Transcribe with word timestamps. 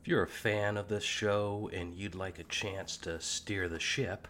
If 0.00 0.08
you're 0.08 0.22
a 0.22 0.28
fan 0.28 0.76
of 0.76 0.88
this 0.88 1.04
show 1.04 1.68
and 1.72 1.94
you'd 1.94 2.14
like 2.14 2.38
a 2.38 2.44
chance 2.44 2.96
to 2.98 3.20
steer 3.20 3.68
the 3.68 3.80
ship, 3.80 4.28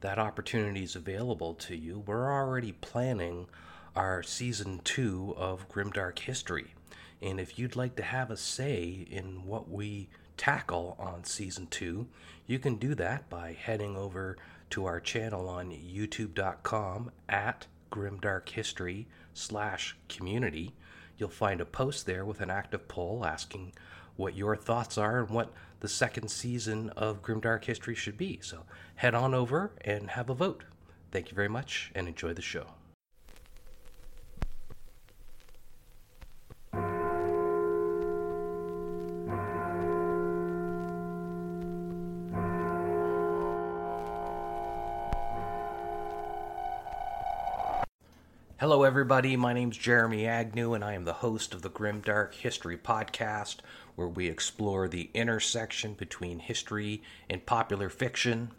that 0.00 0.18
opportunity 0.18 0.82
is 0.82 0.96
available 0.96 1.54
to 1.54 1.76
you. 1.76 2.04
We're 2.06 2.32
already 2.32 2.72
planning 2.72 3.48
our 3.94 4.22
season 4.22 4.80
two 4.84 5.34
of 5.36 5.68
Grimdark 5.68 6.20
History. 6.20 6.74
And 7.20 7.38
if 7.38 7.58
you'd 7.58 7.76
like 7.76 7.96
to 7.96 8.02
have 8.02 8.30
a 8.30 8.36
say 8.36 9.06
in 9.10 9.44
what 9.44 9.68
we 9.68 10.08
tackle 10.36 10.96
on 10.98 11.24
season 11.24 11.66
two, 11.66 12.06
you 12.46 12.58
can 12.58 12.76
do 12.76 12.94
that 12.94 13.28
by 13.28 13.52
heading 13.52 13.96
over 13.96 14.38
to 14.70 14.86
our 14.86 15.00
channel 15.00 15.48
on 15.48 15.70
youtube.com 15.70 17.10
at 17.28 17.66
grimdarkhistory 17.92 19.06
slash 19.34 19.96
community. 20.08 20.72
You'll 21.18 21.28
find 21.28 21.60
a 21.60 21.66
post 21.66 22.06
there 22.06 22.24
with 22.24 22.40
an 22.40 22.50
active 22.50 22.88
poll 22.88 23.26
asking 23.26 23.72
what 24.20 24.36
your 24.36 24.54
thoughts 24.54 24.98
are 24.98 25.20
and 25.20 25.30
what 25.30 25.50
the 25.80 25.88
second 25.88 26.30
season 26.30 26.90
of 26.90 27.22
Grimdark 27.22 27.64
History 27.64 27.94
should 27.94 28.18
be. 28.18 28.38
So 28.42 28.64
head 28.96 29.14
on 29.14 29.34
over 29.34 29.72
and 29.80 30.10
have 30.10 30.28
a 30.28 30.34
vote. 30.34 30.64
Thank 31.10 31.30
you 31.30 31.34
very 31.34 31.48
much 31.48 31.90
and 31.94 32.06
enjoy 32.06 32.34
the 32.34 32.42
show. 32.42 32.66
Hello, 48.60 48.82
everybody. 48.82 49.36
My 49.36 49.54
name's 49.54 49.78
Jeremy 49.78 50.26
Agnew, 50.26 50.74
and 50.74 50.84
I 50.84 50.92
am 50.92 51.06
the 51.06 51.14
host 51.14 51.54
of 51.54 51.62
the 51.62 51.70
Grimdark 51.70 52.34
History 52.34 52.76
Podcast, 52.76 53.56
where 54.00 54.08
we 54.08 54.28
explore 54.28 54.88
the 54.88 55.10
intersection 55.12 55.92
between 55.92 56.38
history 56.38 57.02
and 57.28 57.44
popular 57.44 57.90
fiction. 57.90 58.50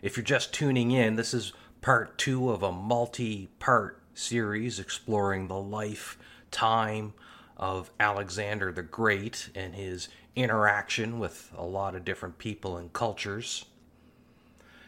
If 0.00 0.16
you're 0.16 0.24
just 0.24 0.54
tuning 0.54 0.90
in, 0.90 1.16
this 1.16 1.34
is 1.34 1.52
part 1.82 2.16
two 2.16 2.48
of 2.50 2.62
a 2.62 2.72
multi 2.72 3.50
part 3.58 4.00
series 4.14 4.80
exploring 4.80 5.48
the 5.48 5.60
life, 5.60 6.18
time 6.50 7.12
of 7.58 7.90
Alexander 8.00 8.72
the 8.72 8.82
Great 8.82 9.50
and 9.54 9.74
his 9.74 10.08
interaction 10.34 11.18
with 11.18 11.52
a 11.54 11.64
lot 11.66 11.94
of 11.94 12.06
different 12.06 12.38
people 12.38 12.78
and 12.78 12.90
cultures. 12.94 13.66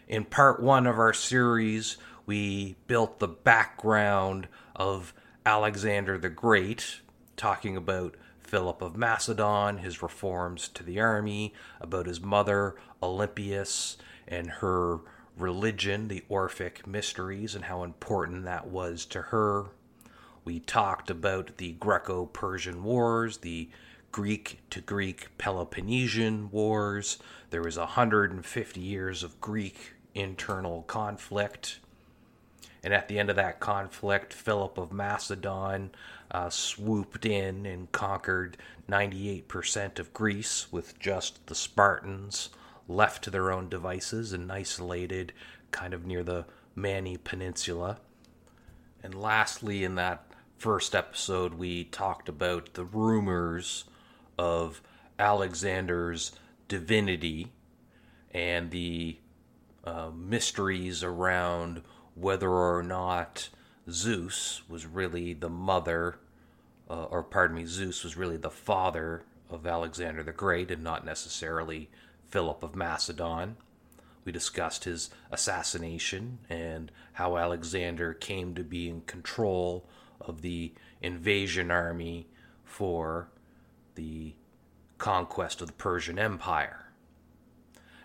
In 0.08 0.24
part 0.24 0.62
one 0.62 0.86
of 0.86 0.98
our 0.98 1.12
series, 1.12 1.98
we 2.24 2.76
built 2.86 3.18
the 3.18 3.28
background 3.28 4.48
of 4.74 5.12
Alexander 5.44 6.16
the 6.16 6.30
Great, 6.30 7.00
talking 7.36 7.76
about 7.76 8.16
Philip 8.50 8.82
of 8.82 8.96
Macedon, 8.96 9.78
his 9.78 10.02
reforms 10.02 10.66
to 10.70 10.82
the 10.82 10.98
army, 10.98 11.54
about 11.80 12.06
his 12.06 12.20
mother, 12.20 12.74
Olympias, 13.00 13.96
and 14.26 14.50
her 14.50 14.98
religion, 15.36 16.08
the 16.08 16.24
Orphic 16.28 16.84
mysteries, 16.84 17.54
and 17.54 17.66
how 17.66 17.84
important 17.84 18.44
that 18.44 18.66
was 18.66 19.06
to 19.06 19.22
her. 19.22 19.66
We 20.44 20.58
talked 20.58 21.10
about 21.10 21.58
the 21.58 21.74
Greco 21.74 22.26
Persian 22.26 22.82
Wars, 22.82 23.38
the 23.38 23.70
Greek 24.10 24.58
to 24.70 24.80
Greek 24.80 25.28
Peloponnesian 25.38 26.50
Wars. 26.50 27.18
There 27.50 27.62
was 27.62 27.78
150 27.78 28.80
years 28.80 29.22
of 29.22 29.40
Greek 29.40 29.92
internal 30.12 30.82
conflict 30.82 31.78
and 32.82 32.94
at 32.94 33.08
the 33.08 33.18
end 33.18 33.30
of 33.30 33.36
that 33.36 33.60
conflict, 33.60 34.32
Philip 34.32 34.78
of 34.78 34.92
Macedon 34.92 35.90
uh, 36.30 36.48
swooped 36.48 37.26
in 37.26 37.66
and 37.66 37.92
conquered 37.92 38.56
98% 38.88 39.98
of 39.98 40.14
Greece 40.14 40.72
with 40.72 40.98
just 40.98 41.46
the 41.46 41.54
Spartans 41.54 42.50
left 42.88 43.22
to 43.24 43.30
their 43.30 43.52
own 43.52 43.68
devices 43.68 44.32
and 44.32 44.50
isolated 44.50 45.32
kind 45.70 45.92
of 45.92 46.06
near 46.06 46.22
the 46.22 46.46
Mani 46.74 47.16
Peninsula. 47.16 47.98
And 49.02 49.14
lastly, 49.14 49.84
in 49.84 49.94
that 49.96 50.26
first 50.56 50.94
episode, 50.94 51.54
we 51.54 51.84
talked 51.84 52.28
about 52.28 52.74
the 52.74 52.84
rumors 52.84 53.84
of 54.38 54.82
Alexander's 55.18 56.32
divinity 56.68 57.52
and 58.32 58.70
the 58.70 59.18
uh, 59.84 60.10
mysteries 60.14 61.02
around 61.02 61.82
whether 62.20 62.50
or 62.50 62.82
not 62.82 63.48
Zeus 63.90 64.62
was 64.68 64.86
really 64.86 65.32
the 65.32 65.48
mother, 65.48 66.18
uh, 66.88 67.04
or 67.04 67.22
pardon 67.22 67.56
me, 67.56 67.66
Zeus 67.66 68.04
was 68.04 68.16
really 68.16 68.36
the 68.36 68.50
father 68.50 69.22
of 69.48 69.66
Alexander 69.66 70.22
the 70.22 70.32
Great 70.32 70.70
and 70.70 70.84
not 70.84 71.04
necessarily 71.04 71.90
Philip 72.28 72.62
of 72.62 72.76
Macedon. 72.76 73.56
We 74.24 74.32
discussed 74.32 74.84
his 74.84 75.10
assassination 75.32 76.38
and 76.48 76.92
how 77.14 77.36
Alexander 77.36 78.12
came 78.12 78.54
to 78.54 78.62
be 78.62 78.88
in 78.88 79.00
control 79.02 79.88
of 80.20 80.42
the 80.42 80.74
invasion 81.00 81.70
army 81.70 82.28
for 82.64 83.30
the 83.94 84.34
conquest 84.98 85.60
of 85.60 85.68
the 85.68 85.72
Persian 85.72 86.18
Empire. 86.18 86.89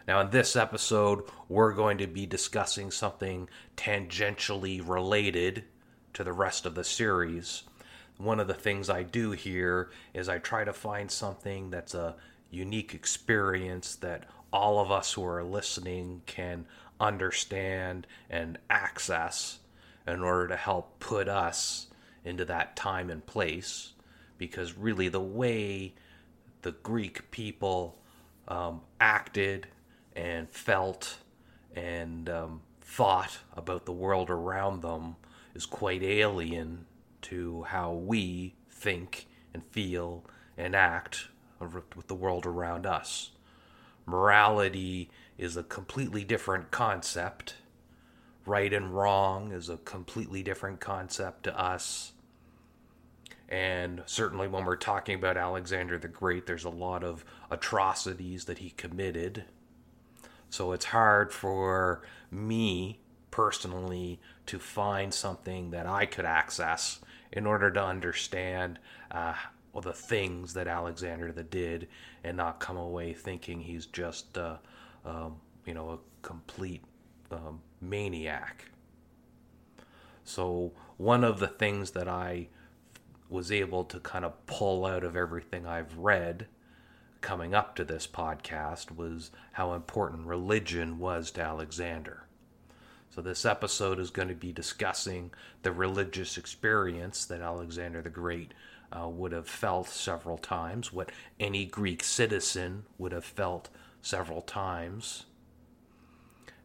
Now, 0.08 0.22
in 0.22 0.30
this 0.30 0.56
episode, 0.56 1.24
we're 1.50 1.74
going 1.74 1.98
to 1.98 2.08
be 2.08 2.28
discussing 2.28 2.92
something 2.92 3.50
tangentially 3.76 4.88
related 4.88 5.64
to 6.14 6.24
the 6.24 6.34
rest 6.34 6.68
of 6.68 6.76
the 6.76 6.84
series. 6.84 7.64
One 8.18 8.40
of 8.40 8.48
the 8.48 8.54
things 8.54 8.90
I 8.90 9.02
do 9.02 9.32
here 9.32 9.90
is 10.14 10.30
I 10.30 10.38
try 10.38 10.64
to 10.64 10.74
find 10.74 11.10
something 11.10 11.72
that's 11.72 11.96
a 11.96 12.16
unique 12.52 12.94
experience 12.94 13.96
that 13.96 14.26
all 14.54 14.80
of 14.80 14.92
us 14.92 15.14
who 15.14 15.26
are 15.26 15.44
listening 15.44 16.22
can 16.28 16.68
understand 17.00 18.06
and 18.30 18.60
access 18.70 19.60
in 20.08 20.22
order 20.22 20.48
to 20.50 20.56
help 20.56 21.00
put 21.00 21.28
us 21.28 21.88
into 22.24 22.46
that 22.46 22.76
time 22.76 23.10
and 23.10 23.26
place. 23.26 23.94
Because 24.38 24.78
really, 24.78 25.10
the 25.10 25.20
way 25.20 25.96
the 26.62 26.74
Greek 26.74 27.32
people 27.32 27.98
um, 28.48 28.82
acted 29.02 29.68
and 30.16 30.50
felt 30.50 31.18
and 31.76 32.30
um, 32.30 32.62
thought 32.81 33.40
about 33.56 33.86
the 33.86 33.92
world 33.92 34.30
around 34.30 34.81
them 34.81 35.16
is 35.53 35.66
quite 35.66 36.03
alien 36.03 36.86
to 37.22 37.64
how 37.64 37.92
we 37.92 38.56
think 38.70 39.28
and 39.53 39.64
feel 39.66 40.24
and 40.58 40.76
act 40.76 41.28
with 41.59 42.08
the 42.08 42.16
world 42.16 42.46
around 42.46 42.86
us. 42.86 43.31
Morality 44.06 45.09
is 45.38 45.58
a 45.58 45.64
completely 45.64 46.24
different 46.24 46.72
concept. 46.72 47.56
Right 48.46 48.72
and 48.72 48.96
wrong 48.96 49.52
is 49.52 49.70
a 49.70 49.78
completely 49.78 50.44
different 50.44 50.80
concept 50.80 51.44
to 51.44 51.59
us. 51.59 52.12
And 53.50 54.03
certainly, 54.06 54.47
when 54.47 54.66
we're 54.66 54.76
talking 54.76 55.16
about 55.16 55.38
Alexander 55.38 55.97
the 55.97 56.08
Great, 56.08 56.46
there's 56.46 56.64
a 56.64 56.70
lot 56.70 57.03
of 57.03 57.26
atrocities 57.52 58.46
that 58.46 58.59
he 58.59 58.72
committed 58.72 59.46
so 60.56 60.72
it's 60.72 60.86
hard 60.86 61.34
for 61.34 62.02
me 62.32 62.98
personally 63.30 64.22
to 64.46 64.58
find 64.58 65.14
something 65.14 65.72
that 65.72 65.86
I 65.86 66.06
could 66.06 66.24
access 66.24 67.02
in 67.30 67.46
order 67.46 67.70
to 67.72 67.84
understand 67.84 68.80
uh, 69.12 69.34
well, 69.74 69.82
the 69.82 69.92
things 69.92 70.54
that 70.54 70.70
Alexander 70.70 71.34
the 71.34 71.44
did 71.44 71.90
and 72.24 72.38
not 72.38 72.62
come 72.62 72.78
away 72.78 73.12
thinking 73.12 73.60
he's 73.60 73.86
just, 73.88 74.38
uh, 74.38 74.56
um, 75.04 75.36
you 75.66 75.74
know, 75.74 75.90
a 75.90 75.98
complete 76.22 76.84
um, 77.32 77.60
maniac. 77.82 78.64
So 80.24 80.72
one 80.96 81.26
of 81.26 81.40
the 81.40 81.50
things 81.50 81.92
that 81.92 82.08
I 82.08 82.48
was 83.28 83.52
able 83.52 83.84
to 83.84 84.00
kind 84.00 84.24
of 84.24 84.46
pull 84.46 84.86
out 84.86 85.04
of 85.04 85.18
everything 85.18 85.68
I've 85.68 85.98
read 85.98 86.48
coming 87.25 87.56
up 87.56 87.75
to 87.75 87.84
this 87.84 88.06
podcast 88.06 88.96
was 88.96 89.32
how 89.53 89.73
important 89.73 90.28
religion 90.28 91.00
was 91.00 91.32
to 91.32 91.41
Alexander. 91.41 92.22
So, 93.09 93.20
this 93.20 93.46
episode 93.46 94.00
is 94.00 94.11
going 94.11 94.28
to 94.28 94.35
be 94.35 94.52
discussing 94.52 95.32
the 95.64 95.72
religious 95.72 96.38
experience 96.38 97.26
that 97.26 97.41
Alexander 97.41 98.03
the 98.03 98.11
Great 98.11 98.53
uh, 98.91 99.09
would 99.09 99.32
have 99.32 99.50
felt 99.50 99.90
several 99.90 100.38
times, 100.38 100.94
what 100.94 101.11
any 101.40 101.66
Greek 101.66 102.03
citizen 102.03 102.84
would 103.00 103.11
have 103.11 103.26
felt 103.26 103.70
several 104.03 104.44
times, 104.44 105.26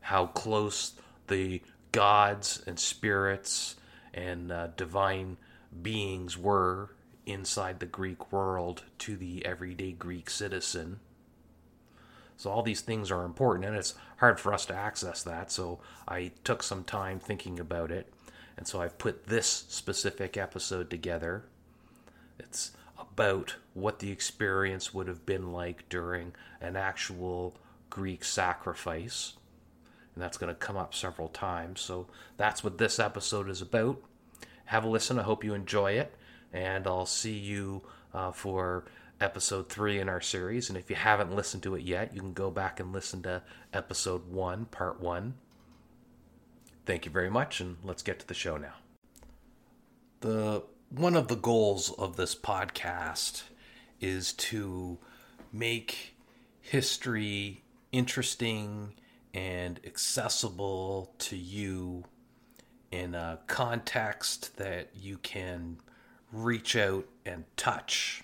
how 0.02 0.26
close 0.26 0.92
the 1.28 1.62
gods 1.90 2.62
and 2.66 2.78
spirits 2.78 3.76
and 4.12 4.52
uh, 4.52 4.66
divine 4.76 5.38
beings 5.80 6.36
were 6.36 6.90
inside 7.30 7.80
the 7.80 7.86
Greek 7.86 8.32
world 8.32 8.84
to 8.98 9.16
the 9.16 9.44
everyday 9.44 9.92
Greek 9.92 10.30
citizen. 10.30 11.00
So, 12.36 12.50
all 12.50 12.62
these 12.62 12.80
things 12.80 13.10
are 13.10 13.24
important, 13.24 13.66
and 13.66 13.76
it's 13.76 13.94
hard 14.16 14.40
for 14.40 14.52
us 14.52 14.64
to 14.66 14.74
access 14.74 15.22
that. 15.22 15.52
So, 15.52 15.80
I 16.08 16.32
took 16.44 16.62
some 16.62 16.84
time 16.84 17.20
thinking 17.20 17.60
about 17.60 17.90
it, 17.90 18.12
and 18.56 18.66
so 18.66 18.80
I've 18.80 18.98
put 18.98 19.26
this 19.26 19.46
specific 19.68 20.36
episode 20.36 20.90
together. 20.90 21.44
It's 22.38 22.72
about 22.98 23.56
what 23.74 23.98
the 23.98 24.10
experience 24.10 24.92
would 24.92 25.08
have 25.08 25.24
been 25.26 25.52
like 25.52 25.88
during 25.88 26.32
an 26.60 26.76
actual 26.76 27.56
Greek 27.88 28.24
sacrifice. 28.24 29.34
And 30.14 30.22
that's 30.22 30.38
going 30.38 30.52
to 30.52 30.58
come 30.58 30.76
up 30.76 30.94
several 30.94 31.28
times. 31.28 31.80
So 31.80 32.06
that's 32.36 32.64
what 32.64 32.78
this 32.78 32.98
episode 32.98 33.48
is 33.48 33.62
about. 33.62 34.02
Have 34.66 34.84
a 34.84 34.88
listen. 34.88 35.18
I 35.18 35.22
hope 35.22 35.44
you 35.44 35.54
enjoy 35.54 35.92
it. 35.92 36.14
And 36.52 36.86
I'll 36.86 37.06
see 37.06 37.38
you 37.38 37.82
uh, 38.12 38.32
for 38.32 38.84
episode 39.20 39.68
three 39.68 40.00
in 40.00 40.08
our 40.08 40.20
series. 40.20 40.68
And 40.68 40.78
if 40.78 40.90
you 40.90 40.96
haven't 40.96 41.34
listened 41.34 41.62
to 41.64 41.74
it 41.74 41.82
yet, 41.82 42.14
you 42.14 42.20
can 42.20 42.32
go 42.32 42.50
back 42.50 42.80
and 42.80 42.92
listen 42.92 43.22
to 43.22 43.42
episode 43.72 44.30
one, 44.30 44.64
part 44.66 45.00
one. 45.00 45.34
Thank 46.86 47.04
you 47.04 47.12
very 47.12 47.30
much, 47.30 47.60
and 47.60 47.76
let's 47.84 48.02
get 48.02 48.18
to 48.20 48.26
the 48.26 48.34
show 48.34 48.56
now. 48.56 48.74
The 50.20 50.64
one 50.88 51.14
of 51.14 51.28
the 51.28 51.36
goals 51.36 51.92
of 51.92 52.16
this 52.16 52.34
podcast 52.34 53.44
is 54.00 54.32
to 54.32 54.98
make 55.52 56.16
history 56.60 57.62
interesting 57.92 58.94
and 59.32 59.78
accessible 59.84 61.14
to 61.18 61.36
you 61.36 62.04
in 62.90 63.14
a 63.14 63.38
context 63.46 64.56
that 64.56 64.88
you 64.94 65.18
can 65.18 65.78
reach 66.32 66.76
out 66.76 67.06
and 67.24 67.44
touch, 67.56 68.22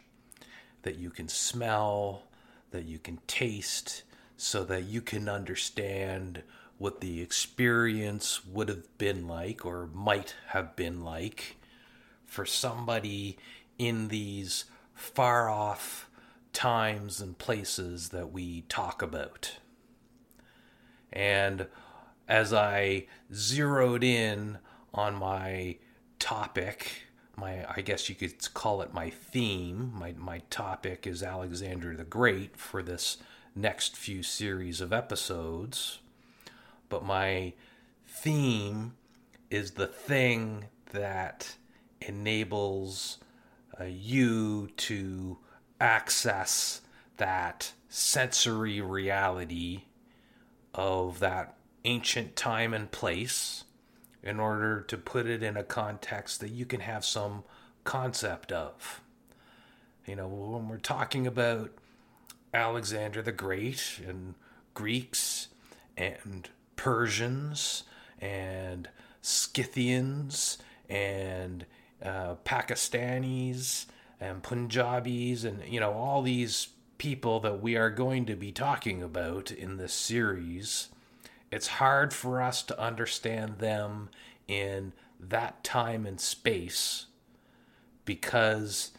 that 0.82 0.96
you 0.96 1.10
can 1.10 1.28
smell, 1.28 2.22
that 2.70 2.84
you 2.84 2.98
can 2.98 3.18
taste, 3.26 4.02
so 4.36 4.64
that 4.64 4.84
you 4.84 5.00
can 5.00 5.28
understand 5.28 6.42
what 6.78 7.00
the 7.00 7.20
experience 7.22 8.44
would 8.44 8.68
have 8.68 8.98
been 8.98 9.26
like 9.26 9.64
or 9.64 9.88
might 9.94 10.34
have 10.48 10.76
been 10.76 11.02
like 11.02 11.56
for 12.26 12.44
somebody 12.44 13.38
in 13.78 14.08
these 14.08 14.66
far 14.92 15.48
off 15.48 16.08
times 16.52 17.20
and 17.20 17.38
places 17.38 18.10
that 18.10 18.30
we 18.30 18.62
talk 18.62 19.00
about. 19.02 19.56
And 21.12 21.66
as 22.28 22.52
I 22.52 23.06
zeroed 23.32 24.04
in 24.04 24.58
on 24.92 25.14
my 25.14 25.76
topic, 26.18 27.05
my 27.36 27.64
I 27.70 27.80
guess 27.80 28.08
you 28.08 28.14
could 28.14 28.52
call 28.54 28.82
it 28.82 28.94
my 28.94 29.10
theme, 29.10 29.92
my 29.94 30.14
my 30.16 30.42
topic 30.50 31.06
is 31.06 31.22
Alexander 31.22 31.96
the 31.96 32.04
Great 32.04 32.56
for 32.56 32.82
this 32.82 33.18
next 33.54 33.96
few 33.96 34.22
series 34.22 34.80
of 34.80 34.92
episodes. 34.92 36.00
But 36.88 37.04
my 37.04 37.52
theme 38.06 38.94
is 39.50 39.72
the 39.72 39.86
thing 39.86 40.66
that 40.92 41.56
enables 42.00 43.18
uh, 43.80 43.84
you 43.84 44.68
to 44.76 45.38
access 45.80 46.80
that 47.16 47.72
sensory 47.88 48.80
reality 48.80 49.82
of 50.74 51.20
that 51.20 51.54
ancient 51.84 52.36
time 52.36 52.74
and 52.74 52.90
place 52.90 53.64
in 54.26 54.40
order 54.40 54.80
to 54.80 54.96
put 54.96 55.26
it 55.26 55.42
in 55.42 55.56
a 55.56 55.62
context 55.62 56.40
that 56.40 56.50
you 56.50 56.66
can 56.66 56.80
have 56.80 57.04
some 57.04 57.44
concept 57.84 58.50
of. 58.50 59.00
You 60.04 60.16
know, 60.16 60.28
when 60.28 60.68
we're 60.68 60.78
talking 60.78 61.26
about 61.26 61.70
Alexander 62.52 63.22
the 63.22 63.32
Great 63.32 64.00
and 64.06 64.34
Greeks 64.74 65.48
and 65.96 66.48
Persians 66.76 67.84
and 68.20 68.88
Scythians 69.22 70.58
and 70.88 71.66
uh, 72.02 72.36
Pakistanis 72.44 73.86
and 74.20 74.42
Punjabis 74.42 75.44
and 75.44 75.62
you 75.66 75.80
know 75.80 75.92
all 75.92 76.22
these 76.22 76.68
people 76.98 77.40
that 77.40 77.60
we 77.60 77.76
are 77.76 77.90
going 77.90 78.24
to 78.26 78.36
be 78.36 78.52
talking 78.52 79.02
about 79.02 79.50
in 79.50 79.76
this 79.76 79.92
series, 79.92 80.88
it's 81.56 81.68
hard 81.68 82.12
for 82.12 82.42
us 82.42 82.62
to 82.62 82.78
understand 82.78 83.58
them 83.58 84.10
in 84.46 84.92
that 85.18 85.64
time 85.64 86.04
and 86.04 86.20
space 86.20 87.06
because 88.04 88.92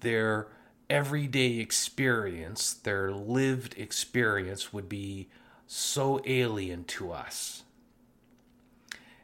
their 0.00 0.48
everyday 0.90 1.58
experience, 1.60 2.74
their 2.74 3.10
lived 3.10 3.74
experience, 3.78 4.70
would 4.74 4.86
be 4.86 5.30
so 5.66 6.20
alien 6.26 6.84
to 6.84 7.10
us. 7.10 7.62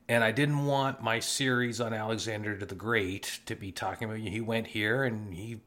And 0.09 0.25
I 0.25 0.33
didn't 0.33 0.65
want 0.65 1.03
my 1.03 1.21
series 1.21 1.83
on 1.83 1.93
Alexander 1.93 2.57
the 2.57 2.75
Great 2.75 3.41
to 3.45 3.55
be 3.55 3.73
talking 3.73 4.09
about 4.09 4.21
he 4.21 4.41
went 4.41 4.69
here 4.69 5.05
and 5.05 5.35
he 5.35 5.61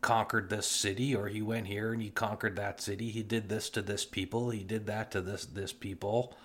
conquered 0.00 0.50
this 0.50 0.66
city 0.66 1.14
or 1.14 1.28
he 1.28 1.42
went 1.42 1.66
here 1.66 1.92
and 1.92 2.02
he 2.02 2.10
conquered 2.10 2.56
that 2.56 2.80
city. 2.80 3.10
He 3.10 3.22
did 3.22 3.48
this 3.48 3.70
to 3.70 3.82
this 3.82 4.04
people. 4.04 4.50
He 4.50 4.62
did 4.62 4.86
that 4.86 5.10
to 5.12 5.20
this 5.20 5.46
this 5.46 5.72
people. 5.72 6.36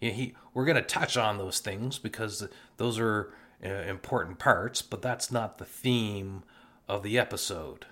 You 0.00 0.10
know, 0.10 0.16
he 0.16 0.34
we're 0.54 0.64
going 0.64 0.76
to 0.76 0.82
touch 0.82 1.16
on 1.16 1.38
those 1.38 1.60
things 1.60 1.98
because 1.98 2.46
those 2.76 2.98
are 2.98 3.32
uh, 3.64 3.68
important 3.68 4.38
parts 4.38 4.82
but 4.82 5.02
that's 5.02 5.32
not 5.32 5.58
the 5.58 5.64
theme 5.64 6.42
of 6.88 7.02
the 7.02 7.18
episode. 7.18 7.86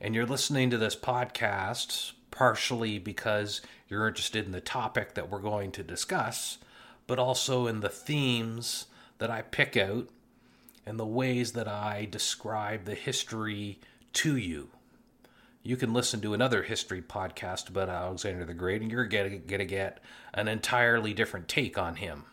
And 0.00 0.14
you're 0.14 0.26
listening 0.26 0.70
to 0.70 0.78
this 0.78 0.96
podcast 0.96 2.12
partially 2.30 2.98
because 2.98 3.60
you're 3.88 4.08
interested 4.08 4.44
in 4.44 4.52
the 4.52 4.60
topic 4.60 5.14
that 5.14 5.30
we're 5.30 5.38
going 5.38 5.70
to 5.72 5.82
discuss 5.82 6.58
but 7.06 7.18
also 7.18 7.66
in 7.66 7.80
the 7.80 7.88
themes 7.88 8.86
that 9.18 9.30
I 9.30 9.42
pick 9.42 9.76
out 9.76 10.08
and 10.86 10.98
the 10.98 11.06
ways 11.06 11.52
that 11.52 11.68
I 11.68 12.06
describe 12.10 12.84
the 12.84 12.94
history 12.94 13.80
to 14.14 14.36
you. 14.36 14.68
You 15.62 15.76
can 15.76 15.94
listen 15.94 16.20
to 16.20 16.34
another 16.34 16.62
history 16.62 17.00
podcast 17.00 17.68
about 17.68 17.88
Alexander 17.88 18.44
the 18.44 18.54
Great, 18.54 18.82
and 18.82 18.90
you're 18.90 19.06
going 19.06 19.42
to 19.46 19.64
get 19.64 19.98
an 20.34 20.48
entirely 20.48 21.14
different 21.14 21.48
take 21.48 21.78
on 21.78 21.96
him. 21.96 22.24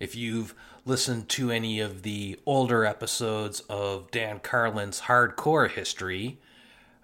If 0.00 0.16
you've 0.16 0.54
listened 0.84 1.28
to 1.30 1.50
any 1.50 1.80
of 1.80 2.02
the 2.02 2.38
older 2.46 2.84
episodes 2.84 3.60
of 3.68 4.10
Dan 4.10 4.40
Carlin's 4.40 5.02
Hardcore 5.02 5.70
History, 5.70 6.40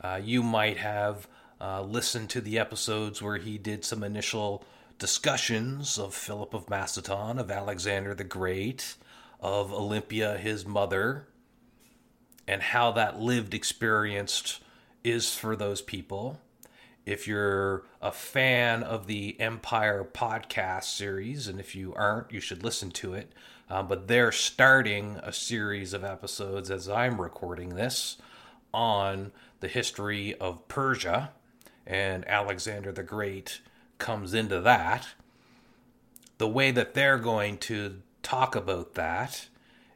uh, 0.03 0.21
you 0.23 0.43
might 0.43 0.79
have 0.79 1.29
uh, 1.61 1.83
listened 1.83 2.31
to 2.31 2.41
the 2.41 2.59
episodes 2.59 3.21
where 3.21 3.37
he 3.37 3.59
did 3.59 3.85
some 3.85 4.03
initial 4.03 4.65
discussions 4.99 5.99
of 5.99 6.15
Philip 6.15 6.55
of 6.55 6.71
Macedon, 6.71 7.39
of 7.39 7.51
Alexander 7.51 8.15
the 8.15 8.25
Great, 8.25 8.97
of 9.41 9.73
Olympia, 9.73 10.37
his 10.37 10.67
mother, 10.67 11.27
and 12.51 12.63
how 12.63 12.91
that 12.91 13.21
lived 13.21 13.55
experience 13.55 14.59
is 15.05 15.37
for 15.37 15.55
those 15.55 15.81
people. 15.81 16.41
If 17.07 17.29
you're 17.29 17.85
a 18.03 18.11
fan 18.11 18.83
of 18.83 19.07
the 19.07 19.41
Empire 19.41 20.05
podcast 20.13 20.83
series, 20.83 21.47
and 21.47 21.61
if 21.61 21.77
you 21.77 21.95
aren't, 21.95 22.33
you 22.33 22.41
should 22.41 22.65
listen 22.65 22.91
to 22.91 23.15
it. 23.15 23.31
Um, 23.71 23.87
but 23.87 24.09
they're 24.09 24.33
starting 24.33 25.21
a 25.23 25.33
series 25.33 25.93
of 25.93 26.03
episodes 26.03 26.73
as 26.73 26.89
I'm 26.89 27.21
recording 27.21 27.77
this 27.77 28.17
on 28.75 29.31
the 29.61 29.69
history 29.69 30.35
of 30.35 30.67
Persia, 30.67 31.31
and 31.87 32.27
Alexander 32.27 32.91
the 32.91 33.05
Great 33.05 33.61
comes 33.99 34.35
into 34.35 34.61
that. 34.61 35.07
The 36.39 36.49
way 36.49 36.73
that 36.73 36.95
they're 36.95 37.19
going 37.19 37.59
to 37.59 38.03
talk 38.25 38.57
about 38.57 38.95
that 38.95 39.47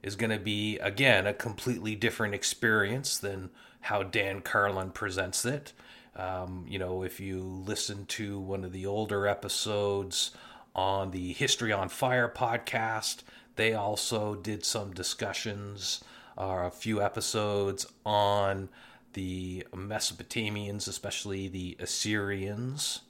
is 0.05 0.17
going 0.17 0.31
to 0.31 0.39
be, 0.39 0.79
again, 0.81 1.27
a 1.27 1.33
completely 1.33 1.97
different 1.97 2.35
experience 2.35 3.17
than 3.17 3.49
how 3.81 4.03
Dan 4.03 4.43
Carlin 4.43 4.91
presents 4.91 5.47
it. 5.47 5.73
Um, 6.15 6.67
you 6.69 6.79
know, 6.79 7.03
if 7.03 7.21
you 7.21 7.41
listen 7.41 8.05
to 8.07 8.39
one 8.39 8.65
of 8.65 8.73
the 8.73 8.85
older 8.85 9.27
episodes 9.27 10.33
on 10.77 11.11
the 11.11 11.33
History 11.33 11.73
on 11.73 11.89
Fire 11.89 12.29
podcast, 12.29 13.23
they 13.57 13.73
also 13.73 14.35
did 14.35 14.67
some 14.67 14.93
discussions, 14.93 16.05
uh, 16.37 16.65
a 16.67 16.71
few 16.71 17.01
episodes 17.01 17.87
on 18.05 18.69
the 19.15 19.67
Mesopotamians, 19.75 20.87
especially 20.87 21.49
the 21.49 21.79
Assyrians. 21.81 23.01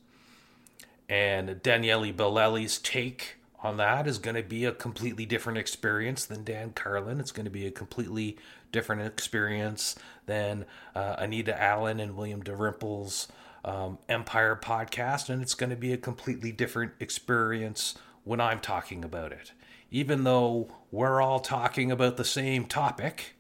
And 1.09 1.61
Daniele 1.61 2.13
Bolelli's 2.13 2.79
take 2.79 3.37
on 3.65 3.79
that 3.79 4.07
is 4.07 4.19
going 4.19 4.37
to 4.37 4.43
be 4.43 4.67
a 4.67 4.73
completely 4.73 5.25
different 5.25 5.59
experience 5.59 6.27
than 6.27 6.45
Dan 6.45 6.73
Carlin. 6.73 7.19
It's 7.19 7.33
going 7.33 7.47
to 7.47 7.51
be 7.51 7.67
a 7.67 7.71
completely 7.71 8.37
different 8.73 9.03
experience 9.03 9.97
than 10.27 10.67
uh, 10.95 11.17
Anita 11.19 11.53
Anand 11.59 12.03
and 12.03 12.15
William 12.15 12.43
Dalrymple's 12.43 13.27
um, 13.65 13.99
Empire 14.07 14.61
podcast, 14.63 15.31
and 15.31 15.41
it's 15.41 15.55
going 15.55 15.71
to 15.71 15.77
be 15.77 15.95
a 15.95 15.97
completely 15.97 16.53
different 16.53 16.93
experience 17.01 17.95
when 18.25 18.39
I'm 18.39 18.61
talking 18.61 19.03
about 19.03 19.33
it. 19.33 19.53
Even 19.91 20.25
though 20.25 20.69
we're 20.91 21.23
all 21.23 21.41
talking 21.41 21.91
about 21.91 22.19
the 22.19 22.25
same 22.25 22.67
topic 22.67 23.35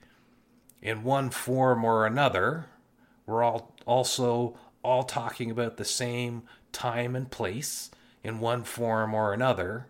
in 0.80 1.02
one 1.02 1.28
form 1.28 1.84
or 1.84 2.06
another, 2.06 2.66
we're 3.26 3.42
all 3.42 3.74
also 3.84 4.56
all 4.82 5.02
talking 5.02 5.50
about 5.50 5.76
the 5.76 5.84
same 5.84 6.44
time 6.72 7.14
and 7.14 7.30
place 7.30 7.90
in 8.22 8.40
one 8.40 8.64
form 8.64 9.12
or 9.12 9.34
another 9.34 9.88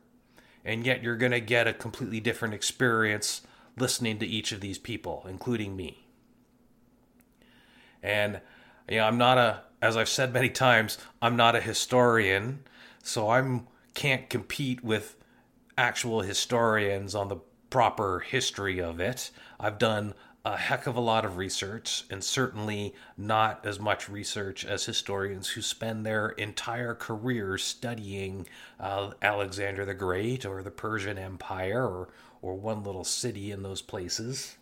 and 0.65 0.87
yet 0.87 1.03
you're 1.03 1.17
going 1.17 1.33
to 1.33 1.41
get 1.41 1.67
a 1.67 1.73
completely 1.73 2.21
different 2.21 2.55
experience 2.55 3.43
listening 3.77 4.19
to 4.19 4.27
each 4.27 4.53
of 4.53 4.61
these 4.61 4.79
people, 4.79 5.25
including 5.29 5.77
me. 5.77 6.07
And 8.03 8.41
you 8.89 8.99
know, 8.99 9.05
I'm 9.05 9.19
not 9.19 9.39
a, 9.39 9.63
as 9.81 9.97
I've 9.97 10.09
said 10.09 10.33
many 10.33 10.51
times, 10.51 10.99
I'm 11.21 11.37
not 11.37 11.57
a 11.57 11.61
historian, 11.61 12.65
so 13.03 13.31
I'm 13.31 13.67
can't 13.95 14.29
compete 14.29 14.83
with 14.83 15.17
actual 15.79 16.23
historians 16.23 17.15
on 17.15 17.29
the 17.29 17.37
proper 17.71 18.21
history 18.21 18.81
of 18.81 19.01
it. 19.01 19.31
I've 19.59 19.79
done 19.79 20.15
a 20.45 20.57
heck 20.59 20.87
of 20.87 20.95
a 20.95 21.01
lot 21.01 21.25
of 21.25 21.39
research, 21.39 22.05
and 22.11 22.23
certainly 22.23 22.95
not 23.17 23.65
as 23.65 23.81
much 23.81 24.11
research 24.11 24.65
as 24.65 24.85
historians 24.85 25.49
who 25.49 25.63
spend 25.63 26.05
their 26.05 26.29
entire 26.31 26.95
careers 26.95 27.65
studying 27.65 28.47
uh, 28.79 29.13
Alexander 29.23 29.87
the 29.87 29.95
Great 29.95 30.45
or 30.45 30.63
the 30.63 30.71
Persian 30.71 31.17
Empire 31.17 31.83
or, 31.83 32.09
or 32.43 32.55
one 32.57 32.85
little 32.85 33.05
city 33.05 33.51
in 33.53 33.63
those 33.63 33.81
places. 33.81 34.57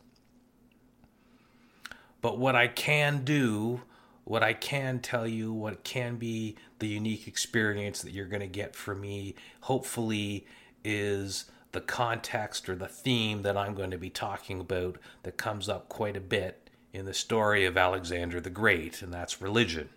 But 2.20 2.38
what 2.38 2.54
I 2.54 2.68
can 2.68 3.24
do, 3.24 3.82
what 4.22 4.44
I 4.44 4.52
can 4.52 5.00
tell 5.00 5.26
you, 5.26 5.52
what 5.52 5.82
can 5.82 6.14
be 6.14 6.54
the 6.78 6.86
unique 6.86 7.26
experience 7.26 8.02
that 8.02 8.12
you're 8.12 8.26
going 8.26 8.40
to 8.40 8.46
get 8.46 8.76
from 8.76 9.00
me, 9.00 9.34
hopefully, 9.62 10.46
is 10.84 11.46
the 11.72 11.80
context 11.80 12.68
or 12.68 12.76
the 12.76 12.88
theme 12.88 13.42
that 13.42 13.56
I'm 13.56 13.74
going 13.74 13.90
to 13.90 13.98
be 13.98 14.10
talking 14.10 14.60
about 14.60 14.98
that 15.22 15.36
comes 15.36 15.68
up 15.68 15.88
quite 15.88 16.16
a 16.16 16.20
bit 16.20 16.70
in 16.92 17.06
the 17.06 17.14
story 17.14 17.64
of 17.64 17.76
Alexander 17.76 18.40
the 18.40 18.50
Great, 18.50 19.02
and 19.02 19.12
that's 19.12 19.40
religion. 19.40 19.88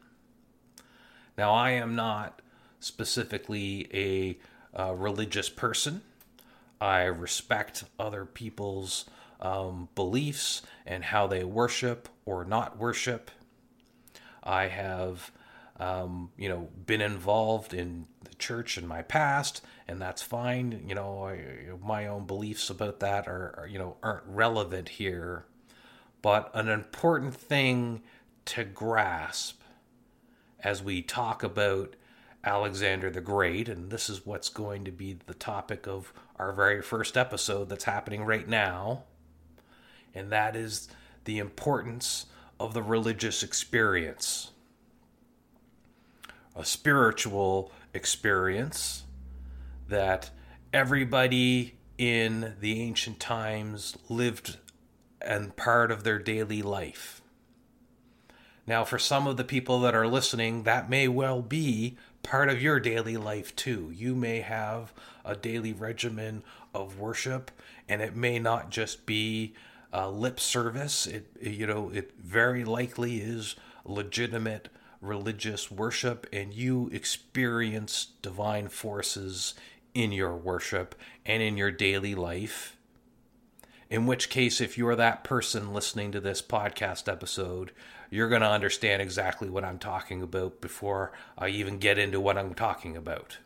Now, 1.37 1.53
I 1.53 1.71
am 1.71 1.95
not 1.95 2.41
specifically 2.79 3.89
a 3.93 4.37
uh, 4.79 4.93
religious 4.93 5.49
person. 5.49 6.01
I 6.79 7.03
respect 7.03 7.83
other 7.99 8.25
people's 8.25 9.05
um, 9.41 9.89
beliefs 9.95 10.61
and 10.85 11.03
how 11.03 11.27
they 11.27 11.43
worship 11.43 12.07
or 12.25 12.45
not 12.45 12.77
worship. 12.77 13.31
I 14.43 14.67
have 14.67 15.31
um, 15.79 16.31
you 16.37 16.47
know, 16.47 16.69
been 16.85 17.01
involved 17.01 17.73
in 17.73 18.07
the 18.23 18.33
church 18.35 18.77
in 18.77 18.87
my 18.87 19.01
past, 19.01 19.61
and 19.87 20.01
that's 20.01 20.21
fine. 20.21 20.83
You 20.87 20.95
know, 20.95 21.27
I, 21.27 21.39
my 21.85 22.07
own 22.07 22.25
beliefs 22.25 22.69
about 22.69 22.99
that 23.01 23.27
are, 23.27 23.55
are, 23.57 23.67
you 23.67 23.77
know, 23.77 23.97
aren't 24.01 24.23
relevant 24.27 24.89
here. 24.89 25.45
But 26.21 26.49
an 26.53 26.69
important 26.69 27.35
thing 27.35 28.01
to 28.45 28.63
grasp 28.63 29.61
as 30.63 30.81
we 30.81 31.01
talk 31.01 31.43
about 31.43 31.95
Alexander 32.43 33.09
the 33.09 33.21
Great, 33.21 33.67
and 33.67 33.91
this 33.91 34.09
is 34.09 34.25
what's 34.25 34.49
going 34.49 34.85
to 34.85 34.91
be 34.91 35.17
the 35.25 35.33
topic 35.33 35.87
of 35.87 36.13
our 36.37 36.53
very 36.53 36.81
first 36.81 37.17
episode 37.17 37.69
that's 37.69 37.83
happening 37.83 38.23
right 38.23 38.47
now, 38.47 39.03
and 40.13 40.31
that 40.31 40.55
is 40.55 40.87
the 41.25 41.39
importance 41.39 42.27
of 42.59 42.73
the 42.73 42.83
religious 42.83 43.43
experience 43.43 44.51
a 46.55 46.65
spiritual 46.65 47.71
experience 47.93 49.03
that 49.87 50.29
everybody 50.73 51.75
in 51.97 52.53
the 52.59 52.81
ancient 52.81 53.19
times 53.19 53.97
lived 54.09 54.57
and 55.21 55.55
part 55.55 55.91
of 55.91 56.03
their 56.03 56.19
daily 56.19 56.61
life. 56.61 57.21
Now, 58.67 58.83
for 58.83 58.97
some 58.97 59.27
of 59.27 59.37
the 59.37 59.43
people 59.43 59.79
that 59.81 59.93
are 59.93 60.07
listening, 60.07 60.63
that 60.63 60.89
may 60.89 61.07
well 61.07 61.41
be 61.41 61.97
part 62.23 62.49
of 62.49 62.61
your 62.61 62.79
daily 62.79 63.15
life 63.15 63.55
too. 63.55 63.91
You 63.93 64.15
may 64.15 64.41
have 64.41 64.91
a 65.23 65.35
daily 65.35 65.71
regimen 65.73 66.43
of 66.73 66.99
worship, 66.99 67.51
and 67.87 68.01
it 68.01 68.15
may 68.15 68.39
not 68.39 68.71
just 68.71 69.05
be 69.05 69.53
uh, 69.93 70.09
lip 70.09 70.39
service. 70.39 71.05
It, 71.05 71.27
you 71.39 71.67
know, 71.67 71.91
it 71.93 72.13
very 72.19 72.65
likely 72.65 73.17
is 73.17 73.55
legitimate 73.85 74.69
religious 75.01 75.69
worship 75.69 76.27
and 76.31 76.53
you 76.53 76.89
experience 76.93 78.07
divine 78.21 78.67
forces 78.69 79.53
in 79.93 80.11
your 80.11 80.35
worship 80.35 80.95
and 81.25 81.41
in 81.41 81.57
your 81.57 81.71
daily 81.71 82.15
life. 82.15 82.77
In 83.89 84.05
which 84.05 84.29
case, 84.29 84.59
if 84.59 84.77
you're 84.77 84.95
that 84.95 85.23
person 85.23 85.73
listening 85.73 86.11
to 86.11 86.19
this 86.19 86.41
podcast 86.41 87.11
episode, 87.11 87.71
you're 88.09 88.29
going 88.29 88.41
to 88.41 88.49
understand 88.49 89.01
exactly 89.01 89.49
what 89.49 89.63
I'm 89.63 89.79
talking 89.79 90.21
about 90.21 90.59
before 90.59 91.11
I 91.37 91.49
even 91.49 91.77
get 91.77 91.99
into 91.99 92.19
what 92.19 92.37
I'm 92.37 92.53
talking 92.53 92.97
about. 92.97 93.37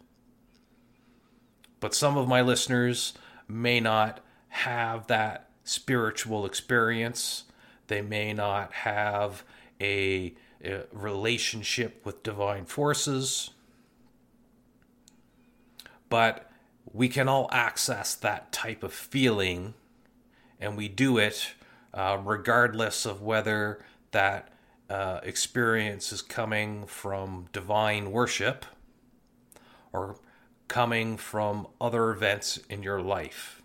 But 1.79 1.93
some 1.93 2.17
of 2.17 2.27
my 2.27 2.41
listeners 2.41 3.13
may 3.47 3.79
not 3.79 4.21
have 4.49 5.07
that 5.07 5.49
spiritual 5.63 6.45
experience. 6.45 7.43
They 7.87 8.01
may 8.01 8.33
not 8.33 8.73
have 8.73 9.43
a 9.81 10.33
relationship 10.91 12.05
with 12.05 12.23
divine 12.23 12.65
forces. 12.65 13.51
But 16.09 16.49
we 16.91 17.07
can 17.07 17.27
all 17.27 17.49
access 17.51 18.15
that 18.15 18.51
type 18.51 18.83
of 18.83 18.93
feeling, 18.93 19.75
and 20.59 20.75
we 20.75 20.87
do 20.87 21.17
it 21.17 21.53
uh, 21.93 22.17
regardless 22.23 23.05
of 23.05 23.21
whether 23.21 23.83
that 24.11 24.49
uh, 24.89 25.19
experience 25.23 26.11
is 26.11 26.21
coming 26.21 26.85
from 26.87 27.47
divine 27.51 28.11
worship 28.11 28.65
or 29.93 30.17
coming 30.67 31.17
from 31.17 31.67
other 31.79 32.11
events 32.11 32.59
in 32.69 32.83
your 32.83 33.01
life. 33.01 33.61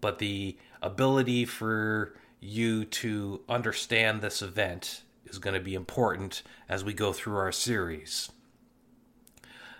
But 0.00 0.18
the 0.18 0.56
ability 0.82 1.44
for 1.44 2.14
you 2.40 2.84
to 2.84 3.40
understand 3.48 4.20
this 4.20 4.42
event 4.42 5.02
is 5.26 5.38
going 5.38 5.54
to 5.54 5.60
be 5.60 5.74
important 5.74 6.42
as 6.68 6.84
we 6.84 6.92
go 6.92 7.12
through 7.12 7.36
our 7.36 7.52
series. 7.52 8.30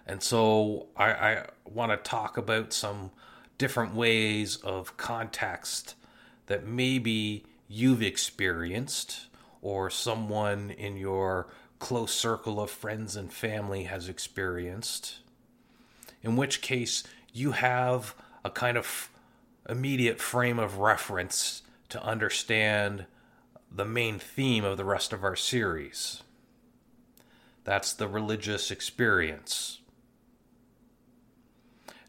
And 0.07 0.23
so 0.23 0.89
I, 0.97 1.13
I 1.13 1.47
want 1.65 1.93
to 1.93 1.97
talk 1.97 2.37
about 2.37 2.73
some 2.73 3.11
different 3.57 3.95
ways 3.95 4.57
of 4.57 4.97
context 4.97 5.95
that 6.47 6.67
maybe 6.67 7.45
you've 7.69 8.03
experienced 8.03 9.27
or 9.63 9.89
someone 9.89 10.71
in 10.71 10.97
your 10.97 11.49
close 11.79 12.13
circle 12.13 12.61
of 12.61 12.71
friends 12.71 13.17
and 13.17 13.33
family 13.33 13.85
has 13.85 14.09
experienced. 14.09 15.19
In 16.23 16.37
which 16.37 16.61
case, 16.61 17.03
you 17.33 17.53
have 17.53 18.15
a 18.45 18.51
kind 18.51 18.77
of 18.77 19.11
immediate 19.69 20.21
frame 20.21 20.59
of 20.59 20.79
reference 20.79 21.63
to 21.89 22.03
understand 22.03 23.07
the 23.75 23.85
main 23.85 24.19
theme 24.19 24.65
of 24.65 24.77
the 24.77 24.85
rest 24.85 25.13
of 25.13 25.25
our 25.25 25.35
series. 25.35 26.23
That's 27.65 27.93
the 27.93 28.07
religious 28.07 28.71
experience. 28.71 29.81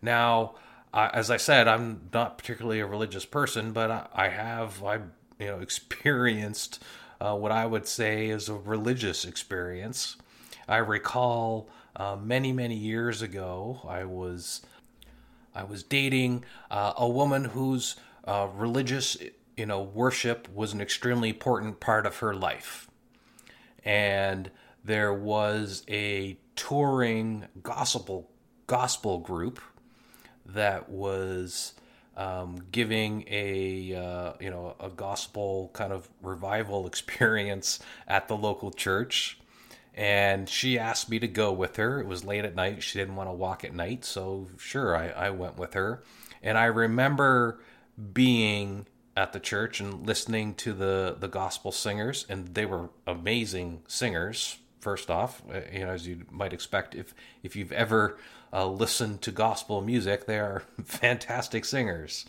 Now, 0.01 0.55
uh, 0.93 1.09
as 1.13 1.31
I 1.31 1.37
said, 1.37 1.67
I'm 1.67 2.09
not 2.13 2.37
particularly 2.37 2.79
a 2.79 2.85
religious 2.85 3.25
person, 3.25 3.71
but 3.71 3.89
I, 3.89 4.07
I 4.13 4.29
have 4.29 4.83
I 4.83 4.95
you 5.39 5.47
know 5.47 5.59
experienced 5.61 6.83
uh, 7.19 7.35
what 7.35 7.51
I 7.51 7.65
would 7.65 7.87
say 7.87 8.27
is 8.27 8.47
a 8.47 8.53
religious 8.53 9.25
experience. 9.25 10.17
I 10.67 10.77
recall 10.77 11.69
uh, 11.95 12.15
many 12.15 12.51
many 12.51 12.75
years 12.75 13.21
ago, 13.21 13.81
I 13.87 14.03
was 14.03 14.61
I 15.55 15.63
was 15.63 15.83
dating 15.83 16.43
uh, 16.69 16.93
a 16.97 17.07
woman 17.07 17.45
whose 17.45 17.95
uh, 18.25 18.49
religious 18.53 19.17
you 19.57 19.65
know, 19.65 19.81
worship 19.81 20.47
was 20.53 20.73
an 20.73 20.81
extremely 20.81 21.29
important 21.29 21.79
part 21.79 22.05
of 22.05 22.17
her 22.17 22.33
life. 22.33 22.89
And 23.83 24.51
there 24.83 25.13
was 25.13 25.83
a 25.89 26.37
touring 26.55 27.45
gospel 27.61 28.29
gospel 28.67 29.19
group 29.19 29.59
that 30.45 30.89
was 30.89 31.73
um, 32.17 32.63
giving 32.71 33.25
a 33.27 33.93
uh, 33.93 34.33
you 34.39 34.49
know 34.49 34.75
a 34.79 34.89
gospel 34.89 35.69
kind 35.73 35.91
of 35.91 36.09
revival 36.21 36.87
experience 36.91 37.79
at 38.07 38.27
the 38.27 38.35
local 38.37 38.71
church. 38.71 39.39
And 39.97 40.49
she 40.49 40.77
asked 40.77 41.09
me 41.09 41.19
to 41.19 41.27
go 41.27 41.53
with 41.53 41.77
her. 41.77 42.01
It 42.01 42.05
was 42.05 42.25
late 42.25 42.43
at 42.43 42.53
night. 42.53 42.83
She 42.83 42.99
didn't 42.99 43.15
want 43.15 43.29
to 43.29 43.33
walk 43.33 43.63
at 43.63 43.73
night. 43.73 44.03
So 44.03 44.49
sure 44.57 44.93
I, 44.93 45.07
I 45.07 45.29
went 45.29 45.57
with 45.57 45.73
her. 45.73 46.03
And 46.43 46.57
i 46.57 46.65
remember 46.65 47.61
being 48.13 48.87
at 49.15 49.31
the 49.33 49.39
church 49.39 49.79
and 49.79 50.05
listening 50.05 50.53
to 50.55 50.73
the 50.73 51.15
the 51.19 51.27
gospel 51.27 51.71
singers, 51.71 52.25
and 52.29 52.53
they 52.53 52.65
were 52.65 52.89
amazing 53.07 53.81
singers. 53.87 54.57
First 54.79 55.09
off, 55.09 55.41
uh, 55.51 55.61
you 55.71 55.79
know, 55.79 55.91
as 55.91 56.07
you 56.07 56.25
might 56.29 56.53
expect, 56.53 56.95
if 56.95 57.13
if 57.41 57.55
you've 57.55 57.71
ever 57.71 58.17
uh, 58.51 58.67
listened 58.67 59.21
to 59.23 59.31
gospel 59.31 59.81
music, 59.81 60.25
they 60.25 60.39
are 60.39 60.63
fantastic 60.83 61.65
singers. 61.65 62.25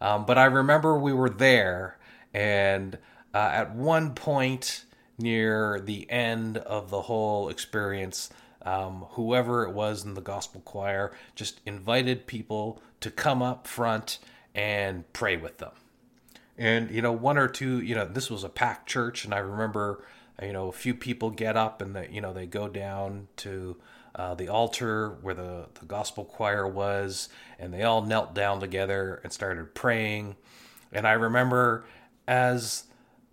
Um, 0.00 0.26
but 0.26 0.38
I 0.38 0.44
remember 0.44 0.98
we 0.98 1.12
were 1.12 1.30
there, 1.30 1.98
and 2.34 2.98
uh, 3.34 3.38
at 3.38 3.74
one 3.74 4.14
point 4.14 4.84
near 5.20 5.80
the 5.80 6.08
end 6.10 6.58
of 6.58 6.90
the 6.90 7.02
whole 7.02 7.48
experience, 7.48 8.30
um, 8.62 9.04
whoever 9.10 9.64
it 9.64 9.72
was 9.72 10.04
in 10.04 10.14
the 10.14 10.20
gospel 10.20 10.60
choir 10.64 11.12
just 11.34 11.60
invited 11.66 12.26
people 12.26 12.80
to 13.00 13.10
come 13.10 13.42
up 13.42 13.66
front 13.66 14.18
and 14.54 15.12
pray 15.12 15.36
with 15.36 15.58
them 15.58 15.72
and 16.58 16.90
you 16.90 17.00
know 17.00 17.12
one 17.12 17.38
or 17.38 17.48
two 17.48 17.80
you 17.80 17.94
know 17.94 18.04
this 18.04 18.28
was 18.30 18.44
a 18.44 18.48
packed 18.48 18.88
church 18.88 19.24
and 19.24 19.32
i 19.32 19.38
remember 19.38 20.04
you 20.42 20.52
know, 20.52 20.68
a 20.68 20.72
few 20.72 20.94
people 20.94 21.30
get 21.30 21.56
up 21.56 21.82
and 21.82 21.94
they, 21.96 22.08
you 22.12 22.20
know, 22.20 22.32
they 22.32 22.46
go 22.46 22.68
down 22.68 23.28
to 23.36 23.76
uh, 24.14 24.34
the 24.34 24.48
altar 24.48 25.16
where 25.20 25.34
the, 25.34 25.66
the 25.80 25.86
gospel 25.86 26.24
choir 26.24 26.66
was, 26.66 27.28
and 27.58 27.72
they 27.74 27.82
all 27.82 28.02
knelt 28.02 28.34
down 28.34 28.60
together 28.60 29.20
and 29.22 29.32
started 29.32 29.74
praying. 29.74 30.36
And 30.92 31.06
I 31.06 31.12
remember 31.12 31.84
as 32.26 32.84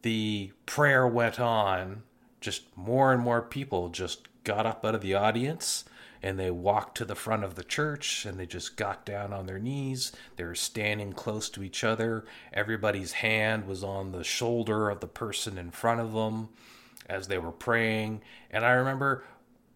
the 0.01 0.51
prayer 0.65 1.07
went 1.07 1.39
on, 1.39 2.03
just 2.41 2.63
more 2.75 3.11
and 3.11 3.21
more 3.21 3.41
people 3.41 3.89
just 3.89 4.27
got 4.43 4.65
up 4.65 4.85
out 4.85 4.95
of 4.95 5.01
the 5.01 5.15
audience 5.15 5.85
and 6.25 6.39
they 6.39 6.49
walked 6.49 6.97
to 6.97 7.05
the 7.05 7.13
front 7.13 7.43
of 7.43 7.53
the 7.53 7.63
church 7.63 8.25
and 8.25 8.39
they 8.39 8.47
just 8.47 8.77
got 8.77 9.05
down 9.05 9.31
on 9.31 9.45
their 9.45 9.59
knees. 9.59 10.11
They 10.37 10.43
were 10.43 10.55
standing 10.55 11.13
close 11.13 11.51
to 11.51 11.61
each 11.61 11.83
other. 11.83 12.25
Everybody's 12.51 13.11
hand 13.11 13.67
was 13.67 13.83
on 13.83 14.11
the 14.11 14.23
shoulder 14.23 14.89
of 14.89 15.01
the 15.01 15.07
person 15.07 15.59
in 15.59 15.69
front 15.69 16.01
of 16.01 16.13
them 16.13 16.49
as 17.07 17.27
they 17.27 17.37
were 17.37 17.51
praying. 17.51 18.23
And 18.49 18.65
I 18.65 18.71
remember 18.71 19.23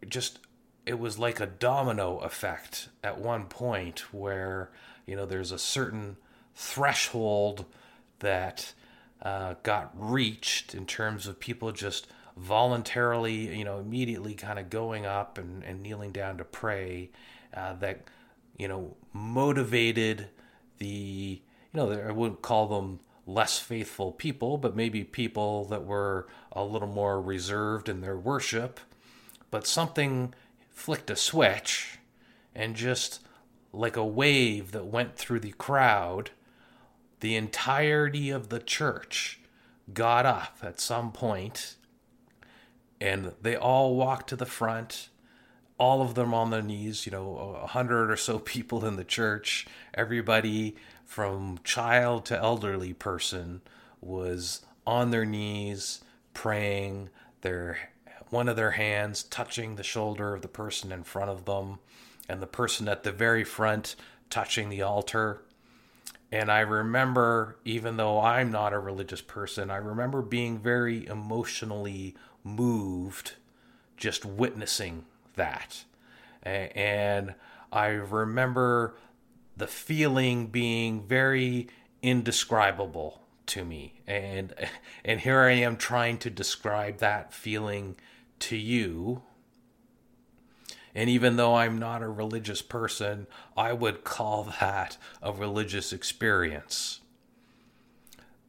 just 0.08 0.40
it 0.88 0.98
was 0.98 1.20
like 1.20 1.40
a 1.40 1.46
domino 1.46 2.18
effect 2.18 2.90
at 3.04 3.20
one 3.20 3.46
point 3.46 4.12
where, 4.12 4.72
you 5.06 5.16
know, 5.16 5.28
there's 5.28 5.52
a 5.52 5.60
certain 5.60 6.18
threshold 6.56 7.66
that 8.22 8.74
uh, 9.22 9.54
got 9.62 9.92
reached 9.94 10.74
in 10.74 10.88
terms 10.88 11.28
of 11.28 11.40
people 11.40 11.72
just 11.72 12.08
voluntarily, 12.40 13.56
you 13.56 13.66
know, 13.66 13.80
immediately 13.80 14.34
kind 14.34 14.58
of 14.58 14.70
going 14.70 15.06
up 15.06 15.38
and, 15.38 15.64
and 15.64 15.82
kneeling 15.84 16.12
down 16.12 16.38
to 16.38 16.44
pray 16.44 17.10
uh, 17.54 17.74
that, 17.76 18.04
you 18.58 18.68
know, 18.68 18.96
motivated 19.14 20.28
the, 20.78 21.42
you 21.74 21.78
know, 21.78 21.92
I 21.92 22.12
wouldn't 22.12 22.42
call 22.42 22.68
them 22.68 23.02
less 23.28 23.60
faithful 23.60 24.12
people, 24.12 24.58
but 24.58 24.76
maybe 24.76 25.04
people 25.04 25.66
that 25.66 25.86
were 25.86 26.28
a 26.52 26.64
little 26.64 26.88
more 26.88 27.22
reserved 27.22 27.90
in 27.90 28.02
their 28.02 28.18
worship. 28.18 28.80
But 29.52 29.68
something 29.68 30.34
flicked 30.72 31.10
a 31.10 31.16
switch 31.16 32.00
and 32.56 32.76
just 32.76 33.22
like 33.74 33.98
a 33.98 34.06
wave 34.06 34.72
that 34.72 34.86
went 34.86 35.16
through 35.16 35.42
the 35.42 35.52
crowd, 35.52 36.32
the 37.20 37.36
entirety 37.36 38.30
of 38.30 38.50
the 38.50 38.60
church 38.60 39.42
got 39.94 40.26
up 40.26 40.58
at 40.64 40.80
some 40.80 41.12
point 41.12 41.76
and 43.00 43.34
they 43.42 43.56
all 43.56 43.96
walked 43.96 44.30
to 44.30 44.36
the 44.36 44.46
front 44.46 45.10
all 45.80 46.02
of 46.02 46.14
them 46.14 46.34
on 46.34 46.52
their 46.52 46.62
knees 46.62 47.06
you 47.06 47.12
know 47.12 47.58
a 47.64 47.68
hundred 47.68 48.12
or 48.12 48.18
so 48.18 48.38
people 48.56 48.86
in 48.86 48.98
the 48.98 49.04
church. 49.04 49.66
Everybody 49.94 50.76
from 51.06 51.60
child 51.64 52.26
to 52.26 52.38
elderly 52.38 52.94
person 52.94 53.62
was 54.02 54.62
on 54.86 55.10
their 55.10 55.26
knees 55.26 56.02
praying 56.34 57.10
their 57.42 57.78
one 58.30 58.48
of 58.48 58.56
their 58.56 58.72
hands 58.72 59.24
touching 59.24 59.76
the 59.76 59.84
shoulder 59.84 60.36
of 60.36 60.44
the 60.44 60.48
person 60.48 60.92
in 60.92 61.04
front 61.04 61.32
of 61.32 61.46
them 61.46 61.80
and 62.28 62.42
the 62.42 62.48
person 62.48 62.88
at 62.88 63.04
the 63.04 63.12
very 63.12 63.44
front 63.44 63.96
touching 64.30 64.70
the 64.70 64.84
altar. 64.84 65.42
And 66.32 66.52
I 66.52 66.60
remember, 66.60 67.58
even 67.66 67.98
though 67.98 68.22
I'm 68.22 68.52
not 68.52 68.72
a 68.72 68.78
religious 68.78 69.22
person, 69.22 69.72
I 69.72 69.78
remember 69.78 70.22
being 70.22 70.60
very 70.60 71.08
emotionally 71.08 72.16
moved 72.44 73.34
just 73.98 74.26
witnessing 74.26 75.06
that. 75.36 75.84
And 76.44 77.36
I 77.72 77.88
remember 77.88 78.96
the 79.58 79.68
feeling 79.68 80.48
being 80.48 81.04
very 81.06 81.68
indescribable 82.02 83.22
to 83.48 83.66
me. 83.66 84.02
And 84.08 84.54
and 85.04 85.20
here 85.20 85.42
I 85.42 85.52
am 85.52 85.76
trying 85.76 86.18
to 86.20 86.30
describe 86.30 86.98
that 87.00 87.34
feeling 87.34 87.98
to 88.40 88.56
you. 88.56 89.24
And 90.96 91.10
even 91.10 91.36
though 91.36 91.56
I'm 91.56 91.78
not 91.78 92.02
a 92.02 92.10
religious 92.10 92.62
person, 92.62 93.28
I 93.56 93.74
would 93.74 94.04
call 94.04 94.56
that 94.60 94.98
a 95.22 95.32
religious 95.32 95.94
experience. 95.94 97.02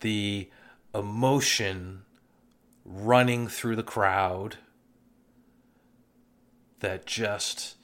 The 0.00 0.48
emotion 0.94 2.02
running 2.92 3.46
through 3.46 3.76
the 3.76 3.82
crowd 3.82 4.56
that 6.80 7.06
just 7.06 7.76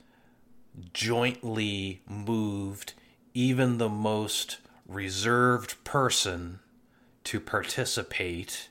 jointly 0.93 2.03
moved 2.09 2.95
even 3.35 3.79
the 3.79 3.89
most 3.89 4.59
reserved 4.87 5.83
person 5.85 6.59
to 7.25 7.41
participate, 7.41 8.69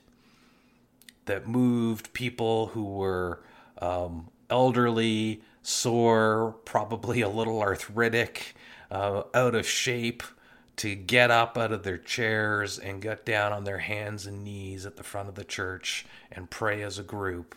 that 1.24 1.46
moved 1.46 2.12
people 2.12 2.68
who 2.68 2.84
were 2.84 3.42
um, 3.80 4.28
elderly, 4.50 5.42
sore, 5.62 6.56
probably 6.64 7.20
a 7.20 7.28
little 7.28 7.60
arthritic, 7.60 8.54
uh, 8.90 9.22
out 9.34 9.54
of 9.54 9.66
shape, 9.66 10.22
to 10.76 10.94
get 10.94 11.30
up 11.30 11.56
out 11.56 11.72
of 11.72 11.82
their 11.82 11.98
chairs 11.98 12.78
and 12.78 13.00
get 13.00 13.24
down 13.24 13.52
on 13.52 13.64
their 13.64 13.78
hands 13.78 14.26
and 14.26 14.44
knees 14.44 14.84
at 14.84 14.96
the 14.96 15.02
front 15.02 15.28
of 15.28 15.34
the 15.34 15.44
church 15.44 16.04
and 16.30 16.50
pray 16.50 16.82
as 16.82 16.98
a 16.98 17.02
group. 17.02 17.54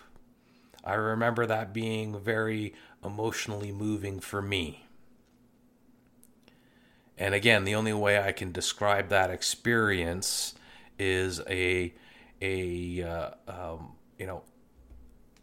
I 0.83 0.93
remember 0.93 1.45
that 1.45 1.73
being 1.73 2.17
very 2.17 2.73
emotionally 3.03 3.71
moving 3.71 4.19
for 4.19 4.41
me. 4.41 4.85
And 7.17 7.33
again, 7.33 7.65
the 7.65 7.75
only 7.75 7.93
way 7.93 8.17
I 8.19 8.31
can 8.31 8.53
describe 8.53 9.09
that 9.09 9.29
experience 9.29 10.55
is 10.97 11.41
a 11.49 11.93
a 12.41 13.03
uh, 13.03 13.29
um, 13.47 13.91
you 14.17 14.25
know 14.25 14.43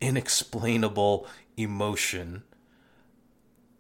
inexplainable 0.01 1.27
emotion 1.59 2.43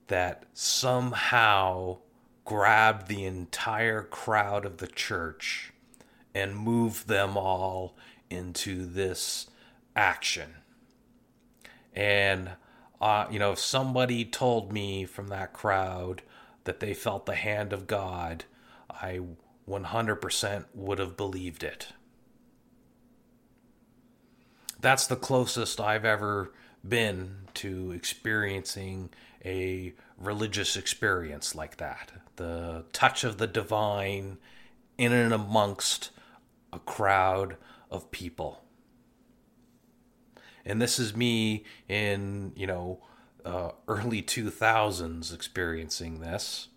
that 0.08 0.44
somehow 0.52 1.98
grabbed 2.46 3.08
the 3.08 3.24
entire 3.24 4.02
crowd 4.02 4.64
of 4.64 4.78
the 4.78 4.86
church 4.86 5.72
and 6.34 6.56
moved 6.56 7.08
them 7.08 7.36
all 7.36 7.96
into 8.30 8.86
this 8.86 9.48
action. 9.94 10.54
And, 11.94 12.52
uh, 13.00 13.26
you 13.30 13.38
know, 13.38 13.52
if 13.52 13.58
somebody 13.58 14.24
told 14.24 14.72
me 14.72 15.04
from 15.04 15.28
that 15.28 15.52
crowd 15.52 16.22
that 16.64 16.80
they 16.80 16.94
felt 16.94 17.26
the 17.26 17.34
hand 17.34 17.72
of 17.72 17.86
God, 17.86 18.44
I 18.90 19.20
100% 19.68 20.64
would 20.74 20.98
have 20.98 21.16
believed 21.16 21.64
it. 21.64 21.88
That's 24.80 25.06
the 25.06 25.16
closest 25.16 25.80
I've 25.80 26.04
ever 26.04 26.52
been 26.86 27.48
to 27.54 27.90
experiencing 27.90 29.10
a 29.44 29.94
religious 30.18 30.76
experience 30.76 31.54
like 31.54 31.78
that 31.78 32.12
the 32.36 32.84
touch 32.92 33.24
of 33.24 33.38
the 33.38 33.46
divine 33.46 34.38
in 34.98 35.12
and 35.12 35.32
amongst 35.32 36.10
a 36.72 36.78
crowd 36.78 37.56
of 37.90 38.10
people. 38.10 38.62
And 40.64 40.82
this 40.82 40.98
is 40.98 41.14
me 41.14 41.64
in, 41.88 42.52
you 42.56 42.66
know, 42.66 43.00
uh, 43.44 43.70
early 43.86 44.22
2000s 44.22 45.32
experiencing 45.32 46.20
this. 46.20 46.68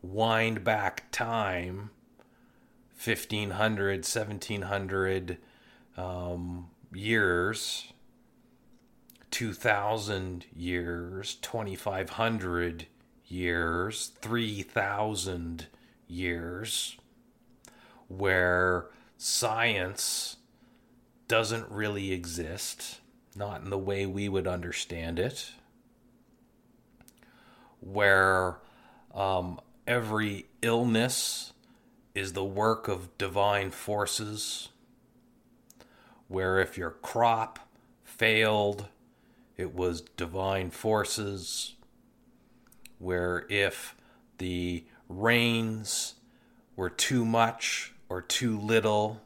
Wind 0.00 0.62
back 0.62 1.10
time 1.10 1.90
1500, 3.04 3.98
1700 3.98 5.38
um, 5.96 6.70
years, 6.92 7.92
2000 9.30 10.46
years, 10.54 11.34
2500 11.42 12.86
years, 13.30 14.12
3,000 14.20 15.66
years, 16.06 16.96
where 18.08 18.86
science 19.16 20.36
doesn't 21.26 21.70
really 21.70 22.12
exist, 22.12 23.00
not 23.36 23.62
in 23.62 23.70
the 23.70 23.78
way 23.78 24.06
we 24.06 24.28
would 24.28 24.46
understand 24.46 25.18
it, 25.18 25.52
where 27.80 28.58
um, 29.14 29.60
every 29.86 30.46
illness 30.62 31.52
is 32.14 32.32
the 32.32 32.44
work 32.44 32.88
of 32.88 33.16
divine 33.18 33.70
forces, 33.70 34.68
where 36.28 36.58
if 36.58 36.76
your 36.76 36.90
crop 36.90 37.58
failed, 38.02 38.86
it 39.56 39.74
was 39.74 40.00
divine 40.00 40.70
forces 40.70 41.74
where 42.98 43.46
if 43.48 43.96
the 44.38 44.84
rains 45.08 46.14
were 46.76 46.90
too 46.90 47.24
much 47.24 47.92
or 48.08 48.20
too 48.20 48.58
little, 48.58 49.20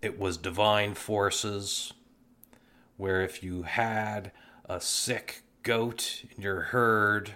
it 0.00 0.18
was 0.18 0.36
divine 0.36 0.94
forces. 0.94 1.92
Where 2.96 3.22
if 3.22 3.42
you 3.42 3.62
had 3.62 4.32
a 4.64 4.80
sick 4.80 5.42
goat 5.62 6.24
in 6.34 6.42
your 6.42 6.60
herd, 6.60 7.34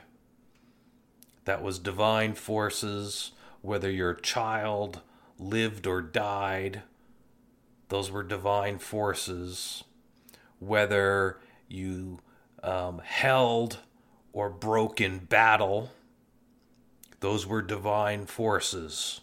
that 1.45 1.63
was 1.63 1.79
divine 1.79 2.35
forces. 2.35 3.33
Whether 3.63 3.91
your 3.91 4.15
child 4.15 5.01
lived 5.39 5.87
or 5.87 6.01
died 6.03 6.83
those 7.89 8.11
were 8.11 8.23
divine 8.23 8.79
forces. 8.79 9.85
Whether 10.59 11.39
you 11.69 12.19
um, 12.63 13.01
held 13.05 13.79
or 14.37 14.51
broke 14.51 15.01
in 15.01 15.17
battle, 15.17 15.91
those 17.21 17.47
were 17.47 17.63
divine 17.63 18.27
forces. 18.27 19.23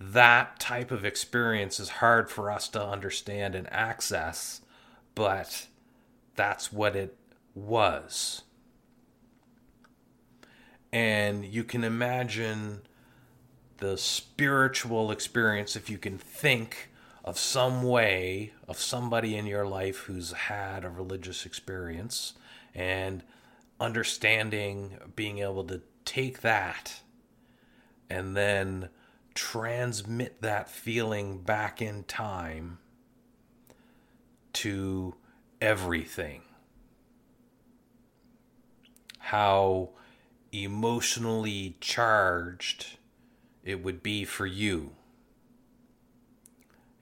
That 0.00 0.58
type 0.58 0.90
of 0.90 1.04
experience 1.04 1.78
is 1.78 1.88
hard 1.88 2.28
for 2.28 2.50
us 2.50 2.66
to 2.70 2.84
understand 2.84 3.54
and 3.54 3.72
access, 3.72 4.60
but 5.14 5.68
that's 6.34 6.72
what 6.72 6.96
it 6.96 7.16
was. 7.54 8.42
And 10.92 11.44
you 11.44 11.62
can 11.62 11.84
imagine 11.84 12.80
the 13.76 13.96
spiritual 13.96 15.12
experience 15.12 15.76
if 15.76 15.88
you 15.88 15.96
can 15.96 16.18
think 16.18 16.87
of 17.28 17.38
some 17.38 17.82
way 17.82 18.50
of 18.66 18.78
somebody 18.78 19.36
in 19.36 19.44
your 19.44 19.66
life 19.66 19.98
who's 19.98 20.32
had 20.32 20.82
a 20.82 20.88
religious 20.88 21.44
experience 21.44 22.32
and 22.74 23.22
understanding 23.78 24.96
being 25.14 25.40
able 25.40 25.62
to 25.62 25.82
take 26.06 26.40
that 26.40 27.00
and 28.08 28.34
then 28.34 28.88
transmit 29.34 30.40
that 30.40 30.70
feeling 30.70 31.36
back 31.36 31.82
in 31.82 32.02
time 32.04 32.78
to 34.54 35.14
everything. 35.60 36.40
How 39.18 39.90
emotionally 40.50 41.76
charged 41.78 42.96
it 43.62 43.84
would 43.84 44.02
be 44.02 44.24
for 44.24 44.46
you 44.46 44.92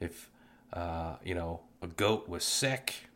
if 0.00 0.30
uh, 0.72 1.16
you 1.24 1.34
know 1.34 1.60
a 1.82 1.86
goat 1.86 2.28
was 2.28 2.44
sick 2.44 3.08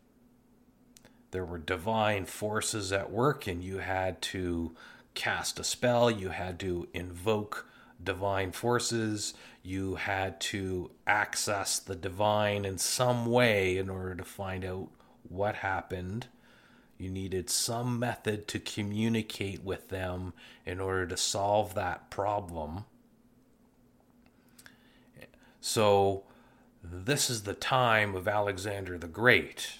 there 1.31 1.45
were 1.45 1.57
divine 1.57 2.25
forces 2.25 2.91
at 2.91 3.11
work 3.11 3.47
and 3.47 3.63
you 3.63 3.77
had 3.77 4.21
to 4.21 4.75
cast 5.13 5.59
a 5.59 5.63
spell 5.63 6.09
you 6.09 6.29
had 6.29 6.59
to 6.59 6.87
invoke 6.93 7.67
divine 8.03 8.51
forces 8.51 9.33
you 9.63 9.95
had 9.95 10.39
to 10.39 10.91
access 11.05 11.77
the 11.79 11.95
divine 11.95 12.65
in 12.65 12.77
some 12.77 13.25
way 13.25 13.77
in 13.77 13.89
order 13.89 14.15
to 14.15 14.23
find 14.23 14.65
out 14.65 14.89
what 15.27 15.55
happened. 15.55 16.27
You 16.97 17.09
needed 17.09 17.49
some 17.49 17.99
method 17.99 18.47
to 18.49 18.59
communicate 18.59 19.63
with 19.63 19.89
them 19.89 20.33
in 20.65 20.79
order 20.79 21.07
to 21.07 21.17
solve 21.17 21.73
that 21.75 22.09
problem. 22.09 22.85
So, 25.59 26.23
this 26.83 27.29
is 27.29 27.43
the 27.43 27.53
time 27.53 28.15
of 28.15 28.27
Alexander 28.27 28.97
the 28.97 29.07
Great. 29.07 29.79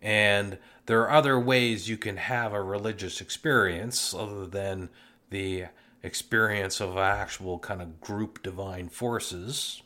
And 0.00 0.58
there 0.86 1.00
are 1.02 1.10
other 1.10 1.40
ways 1.40 1.88
you 1.88 1.96
can 1.96 2.18
have 2.18 2.52
a 2.52 2.62
religious 2.62 3.20
experience 3.20 4.12
other 4.12 4.46
than 4.46 4.90
the 5.30 5.66
experience 6.02 6.80
of 6.80 6.98
actual 6.98 7.58
kind 7.58 7.80
of 7.80 8.00
group 8.00 8.42
divine 8.42 8.88
forces. 8.88 9.82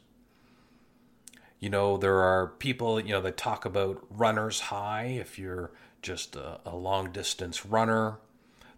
You 1.60 1.70
know, 1.70 1.96
there 1.96 2.20
are 2.20 2.48
people, 2.48 3.00
you 3.00 3.10
know, 3.10 3.20
that 3.20 3.36
talk 3.36 3.64
about 3.64 4.04
runner's 4.10 4.60
high 4.60 5.04
if 5.20 5.38
you're 5.38 5.70
just 6.02 6.34
a, 6.34 6.60
a 6.64 6.74
long 6.74 7.12
distance 7.12 7.64
runner, 7.64 8.18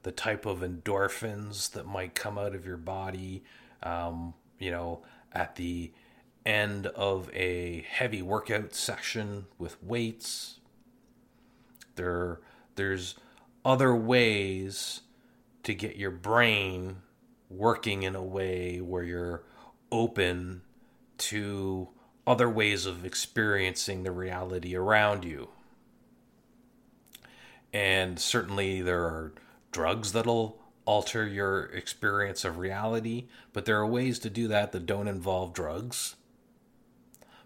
the 0.02 0.12
type 0.12 0.44
of 0.44 0.60
endorphins 0.60 1.70
that 1.72 1.86
might 1.86 2.14
come 2.14 2.36
out 2.38 2.54
of 2.54 2.66
your 2.66 2.78
body 2.78 3.42
um, 3.82 4.34
you 4.58 4.70
know, 4.70 5.02
at 5.32 5.56
the 5.56 5.92
end 6.44 6.86
of 6.88 7.30
a 7.34 7.84
heavy 7.88 8.22
workout 8.22 8.74
session 8.74 9.46
with 9.58 9.82
weights. 9.82 10.60
There, 11.96 12.40
there's 12.76 13.14
other 13.64 13.94
ways 13.94 15.02
to 15.62 15.74
get 15.74 15.96
your 15.96 16.10
brain 16.10 16.96
working 17.48 18.02
in 18.02 18.14
a 18.14 18.22
way 18.22 18.80
where 18.80 19.02
you're 19.02 19.42
open 19.92 20.62
to 21.18 21.88
other 22.26 22.48
ways 22.48 22.86
of 22.86 23.04
experiencing 23.04 24.02
the 24.02 24.12
reality 24.12 24.74
around 24.74 25.24
you. 25.24 25.48
And 27.72 28.18
certainly 28.18 28.82
there 28.82 29.02
are 29.02 29.32
drugs 29.72 30.12
that'll 30.12 30.59
alter 30.90 31.24
your 31.24 31.66
experience 31.66 32.44
of 32.44 32.58
reality, 32.58 33.28
but 33.52 33.64
there 33.64 33.78
are 33.78 33.86
ways 33.86 34.18
to 34.18 34.28
do 34.28 34.48
that 34.48 34.72
that 34.72 34.86
don't 34.86 35.06
involve 35.06 35.52
drugs. 35.54 36.16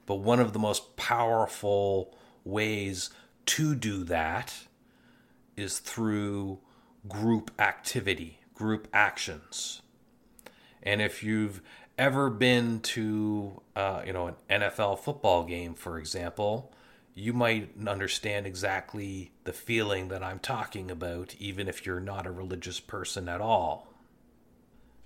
But 0.07 0.15
one 0.15 0.41
of 0.41 0.55
the 0.55 0.59
most 0.59 0.97
powerful 0.97 2.17
ways 2.43 3.11
to 3.45 3.75
do 3.75 4.03
that 4.05 4.55
is 5.59 5.79
through 5.79 6.61
group 7.07 7.51
activity, 7.59 8.39
group 8.55 8.89
actions. 8.95 9.83
And 10.83 11.03
if 11.03 11.23
you've 11.23 11.61
ever 11.99 12.31
been 12.31 12.81
to, 12.81 13.61
uh, 13.77 14.05
you 14.07 14.15
know, 14.15 14.29
an 14.49 14.63
NFL 14.63 15.01
football 15.01 15.45
game, 15.45 15.75
for 15.75 15.99
example, 15.99 16.73
you 17.15 17.33
might 17.33 17.71
understand 17.87 18.47
exactly 18.47 19.31
the 19.45 19.53
feeling 19.53 20.09
that 20.09 20.23
I'm 20.23 20.41
talking 20.41 20.91
about, 20.91 21.35
even 21.39 21.69
if 21.69 21.87
you're 21.87 22.01
not 22.01 22.27
a 22.27 22.33
religious 22.33 22.81
person 22.81 23.29
at 23.29 23.41
all. 23.41 23.89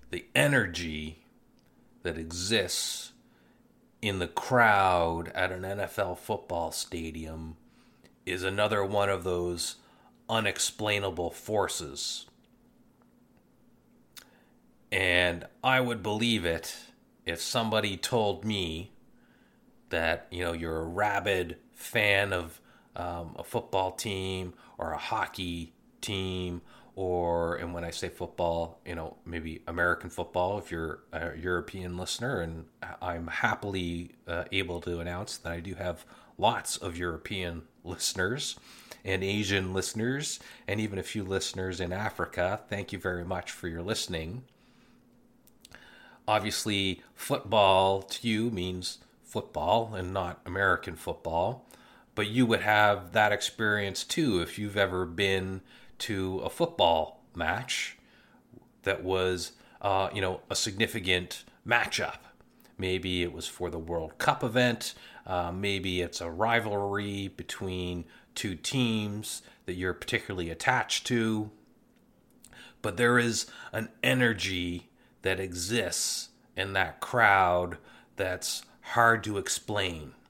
The 0.09 0.25
energy 0.33 1.19
that 2.01 2.17
exists 2.17 3.11
in 4.01 4.17
the 4.17 4.27
crowd 4.27 5.31
at 5.35 5.51
an 5.51 5.61
NFL 5.61 6.17
football 6.17 6.71
stadium 6.71 7.57
is 8.25 8.43
another 8.43 8.83
one 8.83 9.09
of 9.09 9.23
those 9.23 9.75
unexplainable 10.27 11.29
forces. 11.29 12.25
And 14.91 15.45
I 15.63 15.79
would 15.81 16.01
believe 16.01 16.45
it 16.45 16.75
if 17.25 17.39
somebody 17.39 17.97
told 17.97 18.43
me 18.43 18.91
that, 19.89 20.27
you 20.31 20.43
know, 20.43 20.53
you're 20.53 20.81
a 20.81 20.85
rabid 20.85 21.57
fan 21.79 22.33
of 22.33 22.59
um, 22.95 23.35
a 23.39 23.43
football 23.43 23.91
team 23.91 24.53
or 24.77 24.91
a 24.91 24.97
hockey 24.97 25.71
team 26.01 26.61
or 26.95 27.55
and 27.55 27.73
when 27.73 27.85
I 27.85 27.91
say 27.91 28.09
football, 28.09 28.81
you 28.85 28.95
know, 28.95 29.15
maybe 29.25 29.61
American 29.65 30.09
football 30.09 30.59
if 30.59 30.69
you're 30.69 30.99
a 31.13 31.37
European 31.37 31.97
listener 31.97 32.41
and 32.41 32.65
I'm 33.01 33.27
happily 33.27 34.11
uh, 34.27 34.43
able 34.51 34.81
to 34.81 34.99
announce 34.99 35.37
that 35.37 35.53
I 35.53 35.61
do 35.61 35.75
have 35.75 36.05
lots 36.37 36.75
of 36.75 36.97
European 36.97 37.61
listeners 37.85 38.59
and 39.05 39.23
Asian 39.23 39.73
listeners 39.73 40.41
and 40.67 40.81
even 40.81 40.99
a 40.99 41.03
few 41.03 41.23
listeners 41.23 41.79
in 41.79 41.93
Africa. 41.93 42.59
Thank 42.69 42.91
you 42.91 42.99
very 42.99 43.23
much 43.23 43.51
for 43.51 43.69
your 43.69 43.81
listening. 43.81 44.43
Obviously, 46.27 47.01
football 47.15 48.01
to 48.01 48.27
you 48.27 48.51
means 48.51 48.97
football 49.23 49.95
and 49.95 50.13
not 50.13 50.41
American 50.45 50.97
football 50.97 51.65
but 52.19 52.27
you 52.27 52.45
would 52.45 52.59
have 52.59 53.13
that 53.13 53.31
experience 53.31 54.03
too 54.03 54.41
if 54.41 54.59
you've 54.59 54.75
ever 54.75 55.05
been 55.05 55.61
to 55.97 56.39
a 56.39 56.49
football 56.49 57.23
match 57.33 57.97
that 58.83 59.01
was, 59.01 59.53
uh, 59.81 60.09
you 60.13 60.19
know, 60.19 60.41
a 60.49 60.55
significant 60.55 61.45
matchup. 61.65 62.17
Maybe 62.77 63.23
it 63.23 63.31
was 63.31 63.47
for 63.47 63.69
the 63.69 63.79
World 63.79 64.17
Cup 64.17 64.43
event. 64.43 64.95
Uh, 65.25 65.53
maybe 65.53 66.01
it's 66.01 66.19
a 66.19 66.29
rivalry 66.29 67.29
between 67.29 68.03
two 68.35 68.53
teams 68.53 69.41
that 69.65 69.75
you're 69.75 69.93
particularly 69.93 70.49
attached 70.49 71.07
to. 71.07 71.49
But 72.81 72.97
there 72.97 73.17
is 73.17 73.45
an 73.71 73.87
energy 74.03 74.89
that 75.21 75.39
exists 75.39 76.27
in 76.57 76.73
that 76.73 76.99
crowd 76.99 77.77
that's 78.17 78.63
hard 78.81 79.23
to 79.23 79.37
explain. 79.37 80.15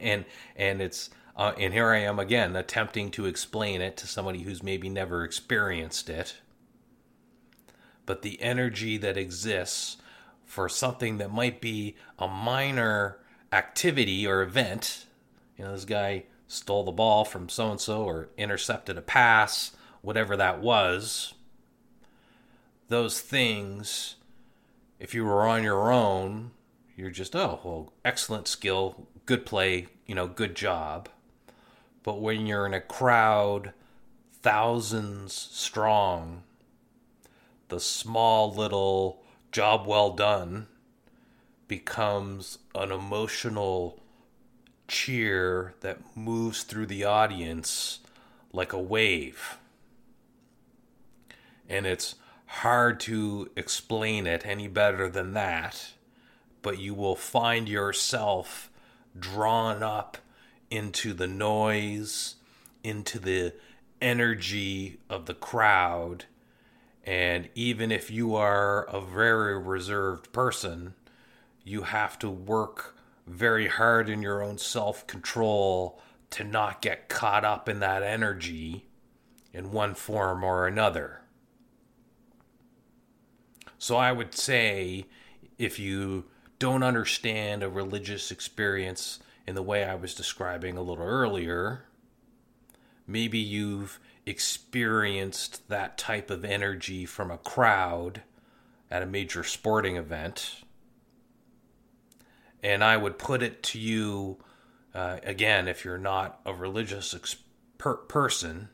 And 0.00 0.24
and 0.54 0.80
it's 0.80 1.10
uh, 1.36 1.52
and 1.58 1.72
here 1.72 1.90
I 1.90 1.98
am 1.98 2.18
again 2.18 2.56
attempting 2.56 3.10
to 3.12 3.26
explain 3.26 3.80
it 3.80 3.96
to 3.98 4.06
somebody 4.06 4.42
who's 4.42 4.62
maybe 4.62 4.88
never 4.88 5.24
experienced 5.24 6.10
it. 6.10 6.36
But 8.04 8.22
the 8.22 8.40
energy 8.42 8.98
that 8.98 9.16
exists 9.16 9.96
for 10.44 10.68
something 10.68 11.18
that 11.18 11.32
might 11.32 11.60
be 11.60 11.96
a 12.18 12.28
minor 12.28 13.18
activity 13.52 14.26
or 14.26 14.42
event, 14.42 15.06
you 15.56 15.64
know, 15.64 15.72
this 15.72 15.84
guy 15.84 16.24
stole 16.46 16.84
the 16.84 16.92
ball 16.92 17.24
from 17.24 17.48
so 17.48 17.70
and 17.70 17.80
so 17.80 18.02
or 18.02 18.28
intercepted 18.36 18.98
a 18.98 19.02
pass, 19.02 19.72
whatever 20.02 20.36
that 20.36 20.60
was, 20.60 21.32
those 22.88 23.20
things, 23.20 24.16
if 25.00 25.14
you 25.14 25.24
were 25.24 25.48
on 25.48 25.62
your 25.62 25.90
own, 25.90 26.50
you're 26.94 27.10
just, 27.10 27.34
oh, 27.34 27.60
well, 27.64 27.92
excellent 28.04 28.46
skill, 28.46 29.08
good 29.24 29.46
play, 29.46 29.86
you 30.06 30.14
know, 30.14 30.26
good 30.26 30.54
job. 30.54 31.08
But 32.02 32.20
when 32.20 32.46
you're 32.46 32.66
in 32.66 32.74
a 32.74 32.80
crowd, 32.80 33.72
thousands 34.32 35.32
strong, 35.32 36.42
the 37.68 37.80
small 37.80 38.52
little 38.52 39.22
job 39.52 39.86
well 39.86 40.10
done 40.10 40.66
becomes 41.68 42.58
an 42.74 42.90
emotional 42.90 44.00
cheer 44.88 45.74
that 45.80 46.16
moves 46.16 46.64
through 46.64 46.86
the 46.86 47.04
audience 47.04 48.00
like 48.52 48.72
a 48.72 48.78
wave. 48.78 49.58
And 51.68 51.86
it's 51.86 52.16
hard 52.46 53.00
to 53.00 53.50
explain 53.56 54.26
it 54.26 54.44
any 54.44 54.68
better 54.68 55.08
than 55.08 55.32
that, 55.32 55.92
but 56.60 56.78
you 56.78 56.92
will 56.92 57.16
find 57.16 57.68
yourself 57.68 58.70
drawn 59.18 59.82
up 59.82 60.18
into 60.72 61.12
the 61.12 61.26
noise, 61.26 62.36
into 62.82 63.18
the 63.18 63.52
energy 64.00 64.98
of 65.10 65.26
the 65.26 65.34
crowd. 65.34 66.24
And 67.04 67.50
even 67.54 67.92
if 67.92 68.10
you 68.10 68.34
are 68.34 68.84
a 68.84 68.98
very 68.98 69.58
reserved 69.58 70.32
person, 70.32 70.94
you 71.62 71.82
have 71.82 72.18
to 72.20 72.30
work 72.30 72.96
very 73.26 73.68
hard 73.68 74.08
in 74.08 74.22
your 74.22 74.42
own 74.42 74.56
self 74.56 75.06
control 75.06 76.00
to 76.30 76.42
not 76.42 76.80
get 76.80 77.10
caught 77.10 77.44
up 77.44 77.68
in 77.68 77.80
that 77.80 78.02
energy 78.02 78.86
in 79.52 79.72
one 79.72 79.94
form 79.94 80.42
or 80.42 80.66
another. 80.66 81.20
So 83.76 83.96
I 83.96 84.10
would 84.10 84.34
say 84.34 85.04
if 85.58 85.78
you 85.78 86.24
don't 86.58 86.82
understand 86.82 87.62
a 87.62 87.68
religious 87.68 88.30
experience 88.30 89.18
in 89.46 89.54
the 89.54 89.62
way 89.62 89.84
I 89.84 89.94
was 89.94 90.14
describing 90.14 90.76
a 90.76 90.82
little 90.82 91.04
earlier, 91.04 91.84
maybe 93.06 93.38
you've 93.38 93.98
experienced 94.24 95.68
that 95.68 95.98
type 95.98 96.30
of 96.30 96.44
energy 96.44 97.04
from 97.04 97.30
a 97.30 97.38
crowd 97.38 98.22
at 98.90 99.02
a 99.02 99.06
major 99.06 99.42
sporting 99.42 99.96
event 99.96 100.62
and 102.62 102.84
I 102.84 102.96
would 102.96 103.18
put 103.18 103.42
it 103.42 103.62
to 103.64 103.78
you 103.78 104.38
uh, 104.94 105.18
again, 105.22 105.68
if 105.68 105.84
you're 105.84 105.98
not 105.98 106.40
a 106.44 106.52
religious 106.52 107.14
person, 107.78 108.68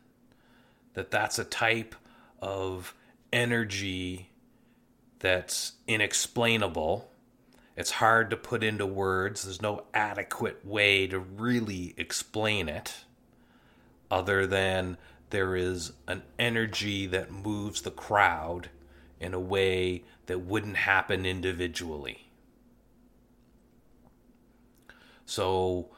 that 0.94 1.10
that's 1.10 1.38
a 1.38 1.44
type 1.44 1.94
of 2.42 2.92
energy 3.32 4.30
that's 5.20 5.72
inexplainable. 5.86 7.08
It's 7.78 7.92
hard 7.92 8.30
to 8.30 8.36
put 8.36 8.64
into 8.64 8.84
words. 8.84 9.44
There's 9.44 9.62
no 9.62 9.84
adequate 9.94 10.66
way 10.66 11.06
to 11.06 11.20
really 11.20 11.94
explain 11.96 12.68
it 12.68 13.04
other 14.10 14.48
than 14.48 14.96
there 15.30 15.54
is 15.54 15.92
an 16.08 16.24
energy 16.40 17.06
that 17.06 17.30
moves 17.30 17.82
the 17.82 17.92
crowd 17.92 18.70
in 19.20 19.32
a 19.32 19.38
way 19.38 20.02
that 20.26 20.40
wouldn't 20.40 20.78
happen 20.78 21.24
individually. 21.24 22.32
So, 25.24 25.90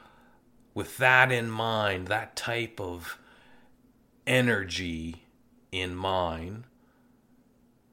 with 0.74 0.98
that 0.98 1.32
in 1.32 1.50
mind, 1.50 2.08
that 2.08 2.36
type 2.36 2.78
of 2.78 3.18
energy 4.26 5.24
in 5.72 5.94
mind, 5.94 6.64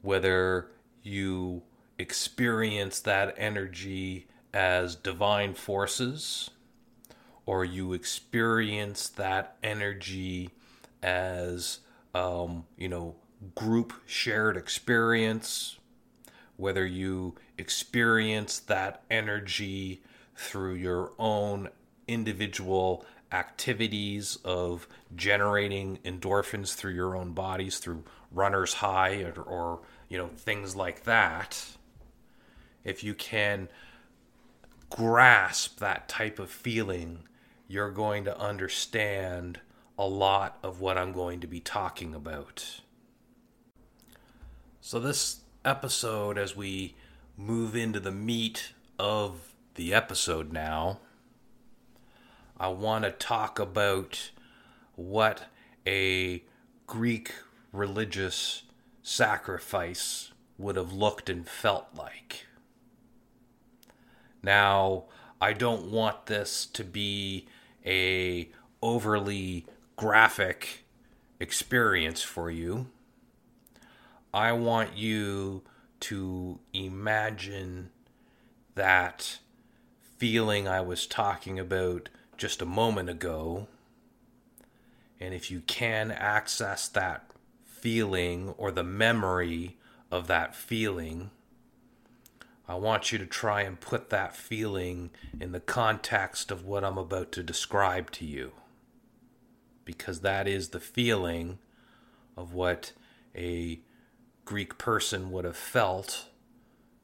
whether 0.02 0.72
you 1.04 1.64
experience 2.00 3.00
that 3.02 3.34
energy 3.38 4.28
as 4.54 4.96
divine 4.96 5.54
forces 5.54 6.50
or 7.46 7.64
you 7.66 7.94
experience 7.94 9.10
that 9.10 9.58
energy 9.64 10.50
as 11.02 11.80
um, 12.14 12.66
you 12.78 12.88
know 12.88 13.16
group 13.56 13.94
shared 14.06 14.58
experience 14.58 15.78
whether 16.56 16.86
you 16.86 17.36
experience 17.58 18.60
that 18.60 19.04
energy 19.12 20.02
through 20.36 20.74
your 20.74 21.12
own 21.20 21.70
individual 22.08 23.06
activities 23.32 24.38
of 24.44 24.88
generating 25.16 25.98
endorphins 26.06 26.74
through 26.74 26.94
your 26.94 27.16
own 27.16 27.32
bodies 27.32 27.78
through 27.80 28.04
runner's 28.32 28.76
high 28.76 29.22
or, 29.22 29.42
or 29.42 29.80
you 30.10 30.18
know 30.18 30.28
things 30.28 30.76
like 30.76 31.04
that 31.04 31.77
if 32.88 33.04
you 33.04 33.14
can 33.14 33.70
grasp 34.90 35.80
that 35.80 36.08
type 36.08 36.40
of 36.40 36.50
feeling 36.50 37.20
you're 37.68 37.92
going 37.92 38.24
to 38.24 38.40
understand 38.40 39.60
a 39.98 40.08
lot 40.08 40.58
of 40.64 40.80
what 40.80 40.98
I'm 40.98 41.12
going 41.12 41.42
to 41.42 41.48
be 41.48 41.60
talking 41.60 42.16
about. 42.16 42.82
So, 44.80 45.00
this 45.00 45.42
episode, 45.66 46.38
as 46.38 46.56
we 46.56 46.96
move 47.36 47.76
into 47.76 48.00
the 48.00 48.12
meat 48.12 48.72
of 48.98 49.54
the 49.76 49.94
episode 49.94 50.54
now, 50.54 51.00
I 52.58 52.70
want 52.70 53.04
to 53.04 53.12
talk 53.12 53.60
about 53.60 54.32
what 54.96 55.44
a 55.86 56.44
Greek 56.86 57.34
religious 57.74 58.64
sacrifice 59.04 60.32
would 60.58 60.76
have 60.76 60.94
looked 60.94 61.30
and 61.30 61.48
felt 61.48 61.88
like. 61.96 62.47
Now, 64.42 65.06
I 65.40 65.54
don't 65.54 65.92
want 65.92 66.26
this 66.28 66.66
to 66.68 66.84
be 66.84 67.48
a 67.86 68.50
overly 68.82 69.66
graphic 69.96 70.86
experience 71.40 72.22
for 72.22 72.50
you. 72.50 72.88
I 74.34 74.52
want 74.52 74.98
you 74.98 75.64
to 76.02 76.60
imagine 76.74 77.90
that 78.76 79.40
feeling 80.18 80.68
I 80.68 80.82
was 80.82 81.08
talking 81.08 81.60
about 81.60 82.10
just 82.38 82.62
a 82.62 82.66
moment 82.66 83.10
ago. 83.10 83.68
And 85.20 85.34
if 85.34 85.50
you 85.50 85.62
can 85.62 86.12
access 86.12 86.88
that 86.90 87.30
feeling 87.66 88.50
or 88.58 88.72
the 88.72 88.84
memory 88.84 89.78
of 90.12 90.28
that 90.28 90.56
feeling, 90.56 91.32
I 92.68 92.76
want 92.76 93.12
you 93.12 93.18
to 93.18 93.26
try 93.26 93.62
and 93.62 93.80
put 93.80 94.10
that 94.10 94.36
feeling 94.36 95.12
in 95.40 95.54
the 95.54 95.60
context 95.62 96.52
of 96.52 96.66
what 96.66 96.84
I'm 96.84 96.98
about 96.98 97.32
to 97.34 97.44
describe 97.44 98.12
to 98.12 98.26
you. 98.26 98.52
Because 99.86 100.20
that 100.20 100.48
is 100.48 100.70
the 100.70 100.82
feeling 100.82 101.60
of 102.36 102.54
what 102.54 102.92
a 103.36 103.80
Greek 104.44 104.78
person 104.78 105.32
would 105.32 105.46
have 105.46 105.56
felt 105.56 106.26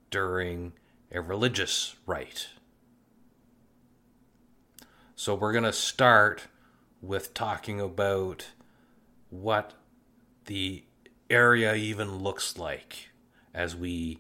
during 0.10 0.74
a 1.12 1.22
religious 1.22 1.96
rite. 2.06 2.50
So 5.16 5.34
we're 5.34 5.54
going 5.54 5.64
to 5.64 5.72
start 5.72 6.48
with 7.02 7.34
talking 7.34 7.80
about 7.80 8.48
what 9.30 9.74
the 10.46 10.84
area 11.30 11.74
even 11.76 12.18
looks 12.20 12.58
like 12.58 13.10
as 13.54 13.76
we 13.76 14.20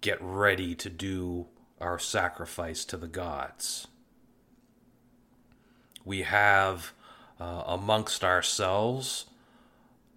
get 0.00 0.18
ready 0.20 0.74
to 0.74 0.90
do 0.90 1.46
our 1.80 1.98
sacrifice 1.98 2.84
to 2.86 2.96
the 2.96 3.06
gods. 3.06 3.86
We 6.04 6.22
have 6.22 6.92
uh, 7.40 7.62
amongst 7.66 8.24
ourselves 8.24 9.26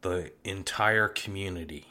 the 0.01 0.31
entire 0.43 1.07
community. 1.07 1.87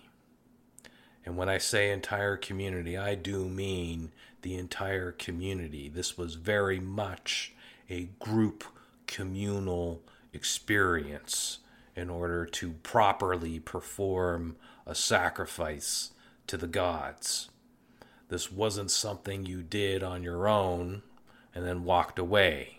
And 1.25 1.37
when 1.37 1.49
I 1.49 1.59
say 1.59 1.91
entire 1.91 2.37
community, 2.37 2.97
I 2.97 3.15
do 3.15 3.49
mean 3.49 4.13
the 4.43 4.55
entire 4.55 5.13
community. 5.13 5.89
This 5.89 6.17
was 6.17 6.35
very 6.35 6.81
much 6.81 7.53
a 7.91 8.09
group 8.19 8.65
communal 9.07 10.03
experience 10.33 11.59
in 11.97 12.09
order 12.09 12.47
to 12.47 12.73
properly 12.83 13.59
perform 13.59 14.57
a 14.87 14.95
sacrifice 14.95 16.13
to 16.47 16.57
the 16.57 16.67
gods. 16.67 17.51
This 18.29 18.53
wasn't 18.53 18.91
something 18.91 19.47
you 19.47 19.63
did 19.63 20.03
on 20.03 20.23
your 20.23 20.47
own 20.49 21.03
and 21.55 21.65
then 21.65 21.85
walked 21.85 22.19
away. 22.19 22.79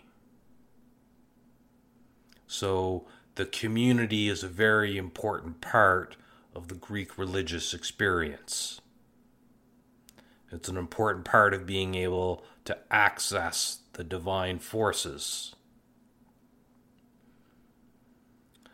So, 2.47 3.05
the 3.35 3.45
community 3.45 4.27
is 4.27 4.43
a 4.43 4.47
very 4.47 4.97
important 4.97 5.61
part 5.61 6.17
of 6.53 6.67
the 6.67 6.75
Greek 6.75 7.17
religious 7.17 7.73
experience. 7.73 8.81
It's 10.51 10.67
an 10.67 10.77
important 10.77 11.25
part 11.25 11.53
of 11.53 11.65
being 11.65 11.95
able 11.95 12.43
to 12.65 12.77
access 12.91 13.79
the 13.93 14.03
divine 14.03 14.59
forces. 14.59 15.55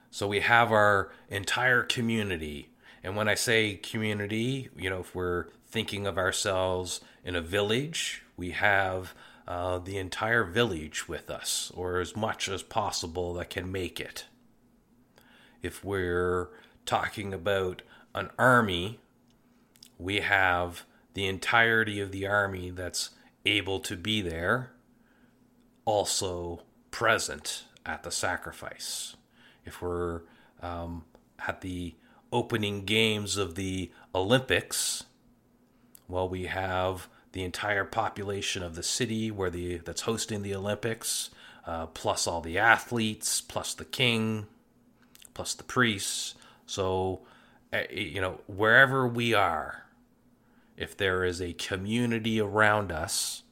So 0.10 0.28
we 0.28 0.40
have 0.40 0.72
our 0.72 1.12
entire 1.30 1.84
community. 1.84 2.70
And 3.04 3.16
when 3.16 3.28
I 3.28 3.36
say 3.36 3.76
community, 3.76 4.70
you 4.78 4.90
know, 4.90 5.02
if 5.02 5.14
we're 5.14 5.48
thinking 5.76 6.08
of 6.08 6.18
ourselves 6.18 7.02
in 7.26 7.36
a 7.36 7.42
village, 7.42 8.24
we 8.38 8.52
have 8.52 9.14
uh, 9.46 9.78
the 9.78 9.98
entire 9.98 10.46
village 10.46 11.10
with 11.10 11.30
us, 11.30 11.70
or 11.76 12.00
as 12.00 12.16
much 12.16 12.48
as 12.48 12.64
possible 12.64 13.34
that 13.34 13.50
can 13.50 13.70
make 13.70 14.00
it. 14.00 14.24
If 15.62 15.84
we're 15.84 16.48
talking 16.86 17.34
about 17.34 17.82
an 18.14 18.30
army, 18.40 19.02
we 20.00 20.22
have 20.22 20.86
the 21.14 21.28
entirety 21.28 22.00
of 22.00 22.14
the 22.14 22.26
army 22.26 22.70
that's 22.70 23.10
able 23.46 23.82
to 23.82 23.98
be 23.98 24.22
there 24.22 24.72
also 25.84 26.62
present 26.90 27.66
at 27.86 28.04
the 28.04 28.12
sacrifice. 28.12 29.18
If 29.66 29.82
we're 29.82 30.22
um, 30.62 31.04
at 31.46 31.60
the 31.60 31.96
opening 32.32 32.86
games 32.86 33.36
of 33.36 33.56
the 33.56 33.92
Olympics, 34.14 35.04
well, 36.08 36.30
we 36.30 36.46
have 36.46 37.08
the 37.32 37.44
entire 37.44 37.84
population 37.84 38.64
of 38.64 38.76
the 38.76 38.84
city 38.84 39.32
where 39.32 39.50
the 39.50 39.78
that's 39.78 40.02
hosting 40.02 40.42
the 40.42 40.56
Olympics, 40.56 41.30
uh, 41.66 41.88
plus 41.88 42.28
all 42.28 42.42
the 42.42 42.58
athletes, 42.58 43.42
plus 43.42 43.74
the 43.74 43.86
king, 43.86 44.48
plus 45.34 45.54
the 45.54 45.64
priests. 45.64 46.36
So, 46.66 47.22
uh, 47.74 47.82
you 47.92 48.22
know, 48.22 48.40
wherever 48.48 49.08
we 49.08 49.34
are, 49.34 49.86
if 50.78 50.96
there 50.96 51.24
is 51.24 51.42
a 51.42 51.54
community 51.54 52.40
around 52.40 52.92
us, 52.92 53.44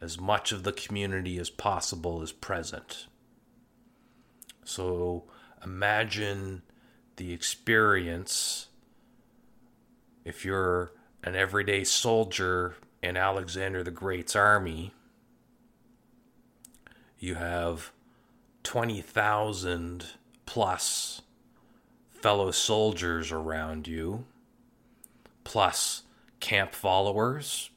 as 0.00 0.20
much 0.20 0.52
of 0.52 0.64
the 0.64 0.72
community 0.72 1.38
as 1.38 1.48
possible 1.48 2.22
is 2.22 2.30
present. 2.30 3.06
So 4.64 5.24
imagine 5.64 6.62
the 7.16 7.32
experience 7.32 8.68
if 10.24 10.44
you're 10.44 10.92
an 11.24 11.34
everyday 11.34 11.82
soldier 11.82 12.76
in 13.02 13.16
Alexander 13.16 13.82
the 13.82 13.90
Great's 13.90 14.36
army. 14.36 14.92
You 17.18 17.36
have 17.36 17.92
20,000 18.62 20.06
plus 20.44 21.22
fellow 22.10 22.50
soldiers 22.50 23.32
around 23.32 23.88
you, 23.88 24.26
plus 25.44 26.02
camp 26.40 26.74
followers. 26.74 27.70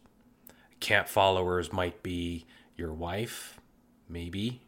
Camp 0.82 1.08
followers 1.08 1.72
might 1.72 2.04
be 2.04 2.46
your 2.76 2.94
wife, 2.94 3.62
maybe, 4.10 4.62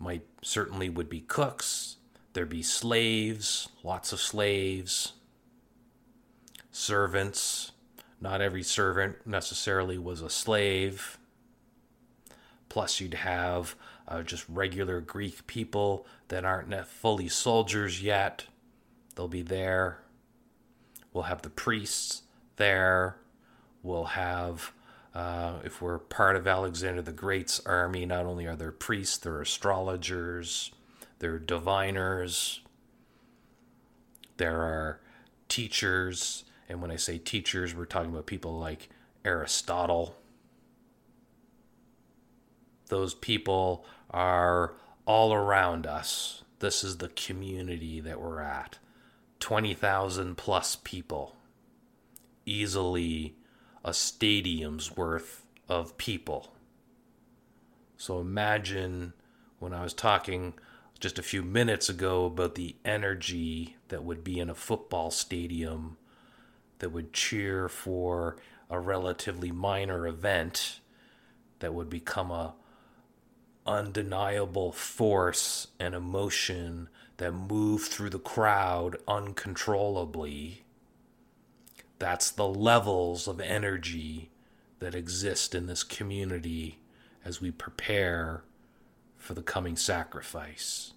might 0.00 0.26
certainly 0.42 0.88
would 0.88 1.08
be 1.08 1.20
cooks. 1.20 1.96
There'd 2.32 2.48
be 2.48 2.64
slaves, 2.64 3.68
lots 3.84 4.12
of 4.12 4.20
slaves, 4.20 5.12
servants. 6.72 7.70
Not 8.24 8.40
every 8.40 8.62
servant 8.62 9.16
necessarily 9.26 9.98
was 9.98 10.22
a 10.22 10.30
slave. 10.30 11.18
Plus, 12.70 12.98
you'd 12.98 13.12
have 13.12 13.76
uh, 14.08 14.22
just 14.22 14.46
regular 14.48 15.02
Greek 15.02 15.46
people 15.46 16.06
that 16.28 16.42
aren't 16.42 16.86
fully 16.86 17.28
soldiers 17.28 18.02
yet. 18.02 18.46
They'll 19.14 19.28
be 19.28 19.42
there. 19.42 19.98
We'll 21.12 21.24
have 21.24 21.42
the 21.42 21.50
priests 21.50 22.22
there. 22.56 23.18
We'll 23.82 24.04
have, 24.04 24.72
uh, 25.14 25.56
if 25.62 25.82
we're 25.82 25.98
part 25.98 26.34
of 26.34 26.46
Alexander 26.46 27.02
the 27.02 27.12
Great's 27.12 27.60
army, 27.66 28.06
not 28.06 28.24
only 28.24 28.46
are 28.46 28.56
there 28.56 28.72
priests, 28.72 29.18
there 29.18 29.34
are 29.34 29.42
astrologers, 29.42 30.72
there 31.18 31.34
are 31.34 31.38
diviners, 31.38 32.62
there 34.38 34.62
are 34.62 34.98
teachers. 35.50 36.43
And 36.68 36.80
when 36.80 36.90
I 36.90 36.96
say 36.96 37.18
teachers, 37.18 37.74
we're 37.74 37.84
talking 37.84 38.10
about 38.10 38.26
people 38.26 38.58
like 38.58 38.88
Aristotle. 39.24 40.16
Those 42.88 43.14
people 43.14 43.84
are 44.10 44.74
all 45.06 45.32
around 45.32 45.86
us. 45.86 46.42
This 46.60 46.84
is 46.84 46.98
the 46.98 47.08
community 47.08 48.00
that 48.00 48.20
we're 48.20 48.40
at. 48.40 48.78
20,000 49.40 50.36
plus 50.36 50.76
people 50.76 51.36
easily 52.46 53.34
a 53.84 53.92
stadium's 53.92 54.96
worth 54.96 55.44
of 55.68 55.96
people. 55.98 56.54
So 57.96 58.20
imagine 58.20 59.12
when 59.58 59.72
I 59.72 59.82
was 59.82 59.94
talking 59.94 60.54
just 61.00 61.18
a 61.18 61.22
few 61.22 61.42
minutes 61.42 61.88
ago 61.88 62.26
about 62.26 62.54
the 62.54 62.76
energy 62.84 63.76
that 63.88 64.04
would 64.04 64.24
be 64.24 64.38
in 64.38 64.48
a 64.48 64.54
football 64.54 65.10
stadium 65.10 65.96
that 66.84 66.90
would 66.90 67.14
cheer 67.14 67.66
for 67.66 68.36
a 68.68 68.78
relatively 68.78 69.50
minor 69.50 70.06
event 70.06 70.80
that 71.60 71.72
would 71.72 71.88
become 71.88 72.30
a 72.30 72.52
undeniable 73.66 74.70
force 74.70 75.68
and 75.80 75.94
emotion 75.94 76.86
that 77.16 77.32
move 77.32 77.84
through 77.84 78.10
the 78.10 78.18
crowd 78.18 78.98
uncontrollably 79.08 80.62
that's 81.98 82.30
the 82.30 82.46
levels 82.46 83.26
of 83.26 83.40
energy 83.40 84.28
that 84.80 84.94
exist 84.94 85.54
in 85.54 85.64
this 85.64 85.82
community 85.82 86.80
as 87.24 87.40
we 87.40 87.50
prepare 87.50 88.44
for 89.16 89.32
the 89.32 89.40
coming 89.40 89.74
sacrifice. 89.74 90.92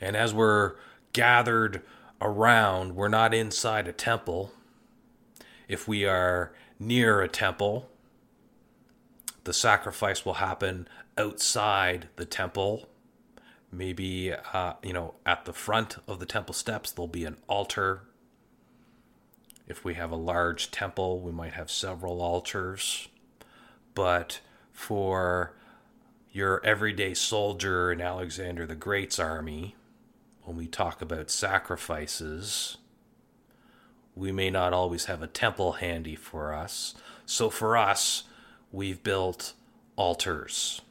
And 0.00 0.16
as 0.16 0.34
we're 0.34 0.74
gathered 1.12 1.82
around, 2.20 2.96
we're 2.96 3.08
not 3.08 3.34
inside 3.34 3.88
a 3.88 3.92
temple. 3.92 4.52
If 5.68 5.86
we 5.86 6.04
are 6.04 6.52
near 6.78 7.20
a 7.20 7.28
temple, 7.28 7.88
the 9.44 9.52
sacrifice 9.52 10.24
will 10.24 10.34
happen 10.34 10.88
outside 11.16 12.08
the 12.16 12.24
temple. 12.24 12.88
Maybe, 13.72 14.32
uh, 14.32 14.74
you 14.82 14.92
know, 14.92 15.14
at 15.24 15.44
the 15.44 15.52
front 15.52 15.98
of 16.08 16.18
the 16.18 16.26
temple 16.26 16.54
steps, 16.54 16.90
there'll 16.90 17.08
be 17.08 17.24
an 17.24 17.36
altar 17.48 18.02
if 19.70 19.84
we 19.84 19.94
have 19.94 20.10
a 20.10 20.16
large 20.16 20.72
temple, 20.72 21.20
we 21.20 21.30
might 21.30 21.52
have 21.52 21.70
several 21.70 22.20
altars. 22.20 23.06
But 23.94 24.40
for 24.72 25.54
your 26.32 26.60
everyday 26.66 27.14
soldier 27.14 27.92
in 27.92 28.00
Alexander 28.00 28.66
the 28.66 28.74
Great's 28.74 29.20
army, 29.20 29.76
when 30.50 30.58
we 30.58 30.66
talk 30.66 31.00
about 31.00 31.30
sacrifices, 31.30 32.76
we 34.16 34.32
may 34.32 34.50
not 34.50 34.72
always 34.72 35.04
have 35.04 35.22
a 35.22 35.28
temple 35.28 35.72
handy 35.72 36.16
for 36.16 36.52
us. 36.52 36.94
So 37.24 37.50
for 37.50 37.76
us, 37.76 38.24
we've 38.72 39.00
built 39.02 39.52
altars. 39.94 40.82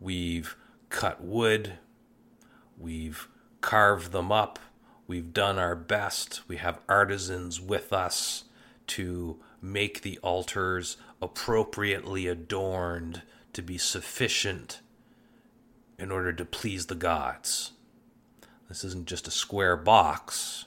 We've 0.00 0.56
cut 0.88 1.22
wood, 1.22 1.74
we've 2.78 3.28
carved 3.60 4.12
them 4.12 4.32
up 4.32 4.58
We've 5.08 5.32
done 5.32 5.58
our 5.58 5.74
best. 5.74 6.42
We 6.46 6.58
have 6.58 6.80
artisans 6.86 7.62
with 7.62 7.94
us 7.94 8.44
to 8.88 9.38
make 9.62 10.02
the 10.02 10.18
altars 10.18 10.98
appropriately 11.22 12.26
adorned 12.26 13.22
to 13.54 13.62
be 13.62 13.78
sufficient 13.78 14.80
in 15.98 16.10
order 16.10 16.32
to 16.32 16.44
please 16.44 16.86
the 16.86 16.94
gods. 16.94 17.72
This 18.68 18.84
isn't 18.84 19.06
just 19.06 19.26
a 19.26 19.32
square 19.32 19.76
box. 19.76 20.66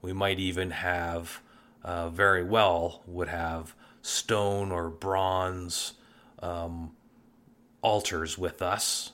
We 0.00 0.12
might 0.12 0.38
even 0.38 0.70
have, 0.70 1.40
uh, 1.84 2.08
very 2.10 2.42
well, 2.42 3.02
would 3.06 3.28
have 3.28 3.74
stone 4.02 4.72
or 4.72 4.90
bronze 4.90 5.94
um, 6.40 6.90
altars 7.80 8.36
with 8.36 8.60
us. 8.60 9.12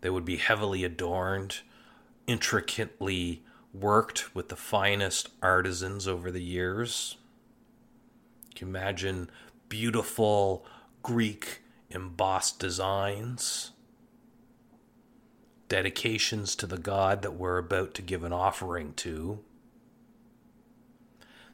They 0.00 0.10
would 0.10 0.24
be 0.24 0.36
heavily 0.36 0.84
adorned 0.84 1.60
intricately 2.26 3.42
worked 3.72 4.34
with 4.34 4.48
the 4.48 4.56
finest 4.56 5.30
artisans 5.42 6.06
over 6.06 6.30
the 6.30 6.42
years. 6.42 7.16
Can 8.54 8.68
imagine 8.68 9.30
beautiful 9.68 10.64
Greek 11.02 11.62
embossed 11.90 12.58
designs? 12.58 13.72
Dedications 15.68 16.56
to 16.56 16.66
the 16.66 16.78
God 16.78 17.22
that 17.22 17.34
we're 17.34 17.58
about 17.58 17.94
to 17.94 18.02
give 18.02 18.24
an 18.24 18.32
offering 18.32 18.94
to. 18.94 19.40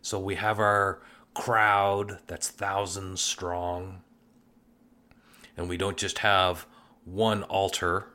So 0.03 0.19
we 0.19 0.37
have 0.37 0.59
our 0.59 1.01
crowd 1.35 2.19
that's 2.27 2.49
thousands 2.49 3.21
strong. 3.21 4.03
And 5.57 5.69
we 5.69 5.77
don't 5.77 5.97
just 5.97 6.19
have 6.19 6.67
one 7.05 7.43
altar, 7.45 8.07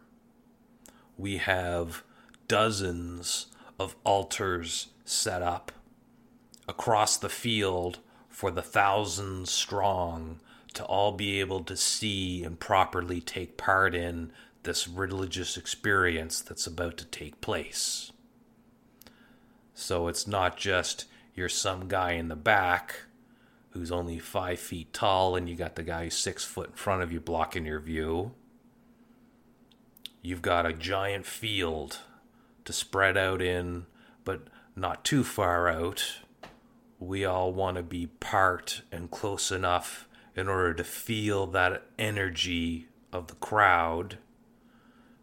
we 1.17 1.38
have 1.38 2.03
dozens 2.47 3.47
of 3.80 3.95
altars 4.03 4.88
set 5.05 5.41
up 5.41 5.72
across 6.67 7.17
the 7.17 7.30
field 7.30 7.99
for 8.28 8.51
the 8.51 8.61
thousands 8.61 9.51
strong 9.51 10.39
to 10.80 10.86
all 10.86 11.11
be 11.11 11.41
able 11.41 11.61
to 11.61 11.75
see 11.75 12.41
and 12.41 12.57
properly 12.57 13.19
take 13.19 13.57
part 13.57 13.93
in 13.93 14.32
this 14.63 14.88
religious 14.88 15.57
experience 15.57 16.39
that's 16.39 16.65
about 16.65 16.95
to 16.95 17.03
take 17.03 17.41
place. 17.41 18.13
So 19.73 20.07
it's 20.07 20.25
not 20.25 20.55
just 20.55 21.03
you're 21.36 21.49
some 21.49 21.89
guy 21.89 22.13
in 22.13 22.30
the 22.30 22.38
back 22.38 23.01
who's 23.71 23.91
only 23.91 24.19
five 24.19 24.57
feet 24.57 24.93
tall 24.93 25.36
and 25.36 25.49
you 25.49 25.55
got 25.57 25.75
the 25.75 25.84
guy 25.84 26.07
six 26.07 26.45
foot 26.45 26.69
in 26.69 26.75
front 26.75 27.03
of 27.03 27.11
you 27.11 27.19
blocking 27.19 27.65
your 27.65 27.82
view. 27.82 28.32
You've 30.21 30.41
got 30.41 30.65
a 30.65 30.71
giant 30.71 31.25
field 31.25 31.99
to 32.63 32.71
spread 32.71 33.17
out 33.17 33.41
in, 33.41 33.86
but 34.23 34.43
not 34.77 35.03
too 35.03 35.25
far 35.25 35.67
out, 35.67 36.19
we 36.99 37.25
all 37.25 37.51
want 37.51 37.75
to 37.75 37.84
be 37.84 38.07
part 38.07 38.84
and 38.93 39.11
close 39.11 39.51
enough 39.51 40.05
in 40.39 40.47
order 40.47 40.73
to 40.73 40.83
feel 40.83 41.45
that 41.47 41.83
energy 41.99 42.87
of 43.11 43.27
the 43.27 43.35
crowd. 43.35 44.17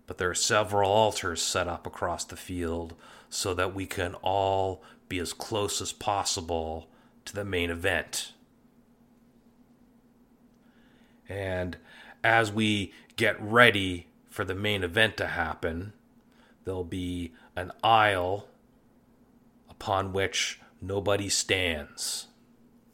But 0.07 0.19
there 0.19 0.31
are 0.31 0.35
several 0.35 0.91
altars 0.91 1.43
set 1.43 1.67
up 1.67 1.87
across 1.87 2.25
the 2.25 2.37
field 2.37 2.95
so 3.29 3.55
that 3.55 3.75
we 3.75 3.87
can 3.87 4.15
all 4.17 4.83
be 5.09 5.19
as 5.19 5.33
close 5.33 5.81
as 5.81 5.93
possible 5.93 6.89
to 7.25 7.35
the 7.35 7.45
main 7.45 7.71
event. 7.71 8.33
And 11.29 11.79
as 12.23 12.53
we 12.53 12.93
get 13.17 13.41
ready 13.41 14.07
for 14.31 14.45
the 14.45 14.55
main 14.55 14.85
event 14.85 15.17
to 15.17 15.29
happen, 15.29 15.93
there'll 16.65 16.85
be 16.85 17.33
an 17.57 17.73
aisle 17.83 18.49
upon 19.71 20.13
which 20.13 20.61
nobody 20.81 21.29
stands 21.29 22.27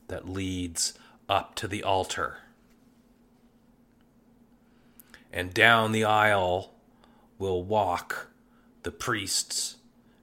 that 0.09 0.29
leads 0.29 0.95
up 1.29 1.55
to 1.57 1.69
the 1.69 1.83
altar. 1.83 2.39
And 5.33 5.55
down 5.55 5.93
the 5.93 6.05
aisle 6.05 6.75
will 7.39 7.63
walk 7.65 8.29
the 8.83 8.91
priests 8.91 9.77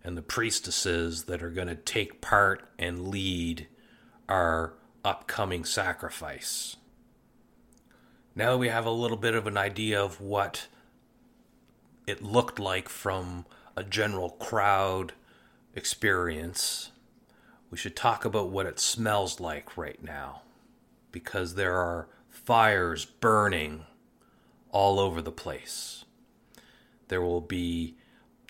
and 0.04 0.18
the 0.18 0.22
priestesses 0.22 1.24
that 1.24 1.44
are 1.44 1.50
going 1.50 1.68
to 1.68 1.76
take 1.76 2.22
part 2.22 2.70
and 2.78 3.10
lead 3.10 3.68
our 4.28 4.74
upcoming 5.04 5.66
sacrifice. 5.66 6.78
Now 8.36 8.52
that 8.52 8.58
we 8.58 8.70
have 8.70 8.86
a 8.86 8.92
little 8.92 9.18
bit 9.18 9.36
of 9.36 9.48
an 9.48 9.58
idea 9.58 10.02
of 10.02 10.22
what 10.22 10.68
it 12.08 12.24
looked 12.24 12.60
like 12.60 12.88
from 12.88 13.46
a 13.76 13.84
general 13.84 14.30
crowd 14.30 15.14
experience, 15.76 16.92
we 17.70 17.78
should 17.78 17.96
talk 17.96 18.26
about 18.26 18.50
what 18.50 18.66
it 18.66 18.80
smells 18.80 19.40
like 19.40 19.78
right 19.78 20.02
now. 20.04 20.42
Because 21.12 21.56
there 21.56 21.78
are 21.78 22.08
fires 22.30 23.06
burning 23.06 23.86
all 24.72 25.00
over 25.00 25.22
the 25.22 25.32
place. 25.32 26.06
There 27.08 27.22
will 27.22 27.42
be 27.42 27.98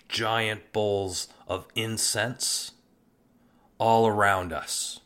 giant 0.08 0.72
bowls 0.72 1.28
of 1.46 1.66
incense 1.74 2.72
all 3.78 4.06
around 4.06 4.52
us. 4.52 5.00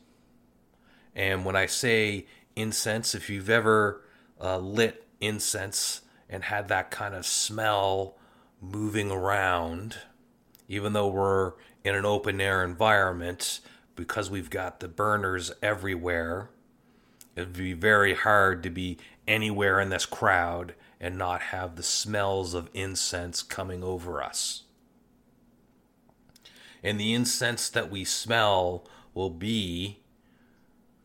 And 1.14 1.44
when 1.44 1.54
I 1.54 1.66
say 1.66 2.26
incense, 2.56 3.14
if 3.14 3.30
you've 3.30 3.50
ever 3.50 4.02
uh, 4.40 4.58
lit 4.58 5.06
incense 5.20 6.00
and 6.28 6.44
had 6.44 6.68
that 6.68 6.90
kind 6.90 7.14
of 7.14 7.24
smell 7.24 8.16
moving 8.60 9.10
around, 9.10 9.98
even 10.68 10.92
though 10.92 11.08
we're 11.08 11.52
in 11.84 11.94
an 11.94 12.04
open 12.04 12.40
air 12.40 12.64
environment, 12.64 13.60
because 13.94 14.30
we've 14.30 14.50
got 14.50 14.80
the 14.80 14.88
burners 14.88 15.52
everywhere, 15.62 16.50
it'd 17.36 17.52
be 17.52 17.72
very 17.72 18.14
hard 18.14 18.62
to 18.62 18.70
be 18.70 18.98
anywhere 19.26 19.80
in 19.80 19.88
this 19.88 20.06
crowd 20.06 20.74
and 21.00 21.18
not 21.18 21.40
have 21.40 21.76
the 21.76 21.82
smells 21.82 22.54
of 22.54 22.70
incense 22.72 23.42
coming 23.42 23.82
over 23.82 24.22
us. 24.22 24.62
And 26.82 27.00
the 27.00 27.14
incense 27.14 27.68
that 27.70 27.90
we 27.90 28.04
smell 28.04 28.86
will 29.14 29.30
be 29.30 30.00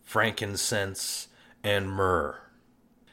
frankincense 0.03 1.27
and 1.63 1.89
myrrh. 1.89 2.39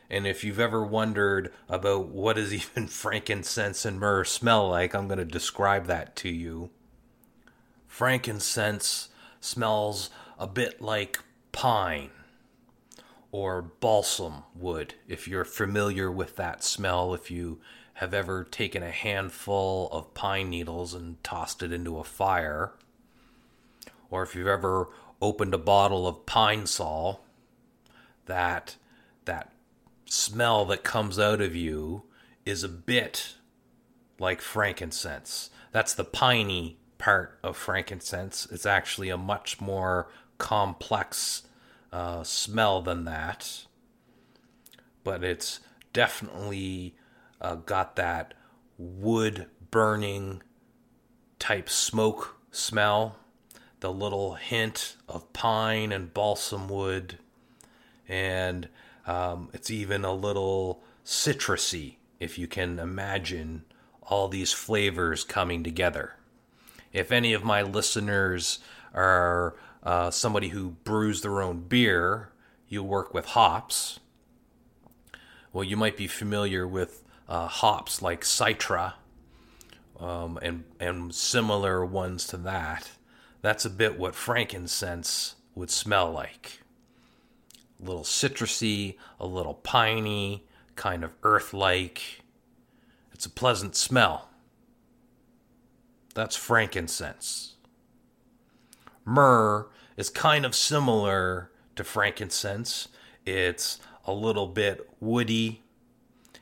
And 0.08 0.26
if 0.26 0.44
you've 0.44 0.60
ever 0.60 0.84
wondered 0.84 1.52
about 1.68 2.08
what 2.08 2.36
does 2.36 2.52
even 2.54 2.86
frankincense 2.86 3.84
and 3.84 3.98
myrrh 3.98 4.24
smell 4.24 4.68
like, 4.68 4.94
I'm 4.94 5.08
going 5.08 5.18
to 5.18 5.24
describe 5.24 5.86
that 5.86 6.16
to 6.16 6.28
you. 6.28 6.70
Frankincense 7.86 9.08
smells 9.40 10.10
a 10.38 10.46
bit 10.46 10.82
like 10.82 11.18
pine 11.52 12.10
or 13.36 13.60
balsam 13.60 14.44
wood, 14.54 14.94
if 15.06 15.28
you're 15.28 15.44
familiar 15.44 16.10
with 16.10 16.36
that 16.36 16.64
smell, 16.64 17.12
if 17.12 17.30
you 17.30 17.60
have 17.92 18.14
ever 18.14 18.42
taken 18.44 18.82
a 18.82 18.90
handful 18.90 19.90
of 19.92 20.14
pine 20.14 20.48
needles 20.48 20.94
and 20.94 21.22
tossed 21.22 21.62
it 21.62 21.70
into 21.70 21.98
a 21.98 22.02
fire, 22.02 22.72
or 24.10 24.22
if 24.22 24.34
you've 24.34 24.46
ever 24.46 24.88
opened 25.20 25.52
a 25.52 25.58
bottle 25.58 26.08
of 26.08 26.24
Pine-Sol, 26.24 27.20
that 28.24 28.76
that 29.26 29.52
smell 30.06 30.64
that 30.64 30.82
comes 30.82 31.18
out 31.18 31.42
of 31.42 31.54
you 31.54 32.04
is 32.46 32.64
a 32.64 32.70
bit 32.70 33.34
like 34.18 34.40
frankincense. 34.40 35.50
That's 35.72 35.92
the 35.92 36.04
piney 36.04 36.78
part 36.96 37.38
of 37.42 37.58
frankincense. 37.58 38.48
It's 38.50 38.64
actually 38.64 39.10
a 39.10 39.18
much 39.18 39.60
more 39.60 40.08
complex 40.38 41.42
uh, 41.96 42.22
smell 42.22 42.82
than 42.82 43.06
that, 43.06 43.64
but 45.02 45.24
it's 45.24 45.60
definitely 45.94 46.94
uh, 47.40 47.54
got 47.54 47.96
that 47.96 48.34
wood 48.76 49.46
burning 49.70 50.42
type 51.38 51.70
smoke 51.70 52.36
smell, 52.50 53.16
the 53.80 53.90
little 53.90 54.34
hint 54.34 54.96
of 55.08 55.32
pine 55.32 55.90
and 55.90 56.12
balsam 56.12 56.68
wood, 56.68 57.16
and 58.06 58.68
um, 59.06 59.48
it's 59.54 59.70
even 59.70 60.04
a 60.04 60.12
little 60.12 60.82
citrusy, 61.02 61.94
if 62.20 62.38
you 62.38 62.46
can 62.46 62.78
imagine 62.78 63.64
all 64.02 64.28
these 64.28 64.52
flavors 64.52 65.24
coming 65.24 65.64
together. 65.64 66.16
If 66.92 67.10
any 67.10 67.32
of 67.32 67.42
my 67.42 67.62
listeners 67.62 68.58
are 68.92 69.56
uh, 69.86 70.10
somebody 70.10 70.48
who 70.48 70.70
brews 70.82 71.22
their 71.22 71.40
own 71.40 71.60
beer, 71.60 72.32
you 72.68 72.82
work 72.82 73.14
with 73.14 73.24
hops. 73.26 74.00
Well, 75.52 75.62
you 75.62 75.76
might 75.76 75.96
be 75.96 76.08
familiar 76.08 76.66
with 76.66 77.04
uh, 77.28 77.46
hops 77.46 78.02
like 78.02 78.22
Citra 78.22 78.94
um, 80.00 80.40
and 80.42 80.64
and 80.80 81.14
similar 81.14 81.86
ones 81.86 82.26
to 82.26 82.36
that. 82.38 82.90
That's 83.42 83.64
a 83.64 83.70
bit 83.70 83.96
what 83.96 84.16
frankincense 84.16 85.36
would 85.54 85.70
smell 85.70 86.10
like 86.10 86.60
a 87.80 87.84
little 87.84 88.02
citrusy, 88.02 88.96
a 89.20 89.26
little 89.26 89.54
piney, 89.54 90.46
kind 90.74 91.04
of 91.04 91.12
earth 91.22 91.54
like. 91.54 92.22
It's 93.12 93.26
a 93.26 93.30
pleasant 93.30 93.76
smell. 93.76 94.30
That's 96.14 96.34
frankincense. 96.34 97.54
Myrrh 99.04 99.68
is 99.96 100.10
kind 100.10 100.44
of 100.44 100.54
similar 100.54 101.50
to 101.76 101.84
frankincense. 101.84 102.88
It's 103.24 103.78
a 104.04 104.12
little 104.12 104.46
bit 104.46 104.88
woody. 105.00 105.62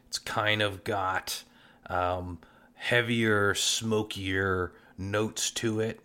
It's 0.06 0.18
kind 0.18 0.62
of 0.62 0.84
got 0.84 1.44
um, 1.86 2.38
heavier, 2.74 3.54
smokier 3.54 4.72
notes 4.98 5.50
to 5.52 5.80
it. 5.80 6.00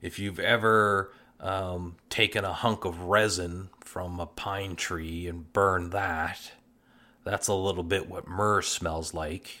If 0.00 0.18
you've 0.18 0.38
ever 0.38 1.12
um, 1.40 1.96
taken 2.08 2.44
a 2.44 2.52
hunk 2.52 2.84
of 2.84 3.02
resin 3.02 3.70
from 3.80 4.20
a 4.20 4.26
pine 4.26 4.76
tree 4.76 5.26
and 5.26 5.52
burned 5.52 5.92
that. 5.92 6.52
That's 7.24 7.48
a 7.48 7.54
little 7.54 7.82
bit 7.82 8.08
what 8.08 8.26
myrrh 8.26 8.62
smells 8.62 9.14
like. 9.14 9.58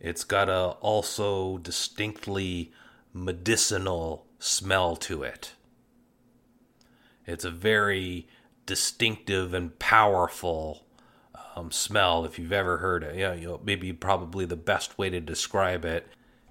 It's 0.00 0.24
got 0.24 0.48
a 0.48 0.70
also 0.80 1.58
distinctly 1.58 2.72
medicinal 3.12 4.26
smell 4.42 4.96
to 4.96 5.22
it. 5.22 5.52
It's 7.26 7.44
a 7.44 7.50
very 7.50 8.26
distinctive 8.66 9.54
and 9.54 9.78
powerful 9.78 10.84
um, 11.54 11.70
smell. 11.70 12.24
If 12.24 12.40
you've 12.40 12.52
ever 12.52 12.78
heard 12.78 13.04
it, 13.04 13.14
you 13.40 13.46
know, 13.46 13.60
maybe 13.62 13.92
probably 13.92 14.44
the 14.44 14.56
best 14.56 14.98
way 14.98 15.10
to 15.10 15.20
describe 15.20 15.84
it 15.84 16.08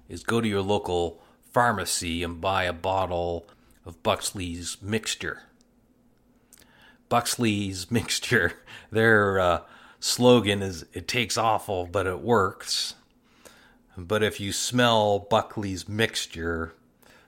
is 0.08 0.22
go 0.22 0.40
to 0.40 0.48
your 0.48 0.62
local 0.62 1.22
pharmacy 1.50 2.22
and 2.22 2.40
buy 2.40 2.64
a 2.64 2.72
bottle 2.72 3.46
of 3.84 4.02
Buckley's 4.02 4.78
mixture. 4.80 5.42
Buckley's 7.10 7.90
mixture, 7.90 8.54
their 8.90 9.38
uh, 9.38 9.60
slogan 10.00 10.62
is 10.62 10.86
it 10.94 11.06
takes 11.06 11.36
awful, 11.36 11.86
but 11.86 12.06
it 12.06 12.20
works. 12.20 12.94
But 13.98 14.22
if 14.22 14.40
you 14.40 14.50
smell 14.50 15.18
Buckley's 15.18 15.86
mixture, 15.86 16.72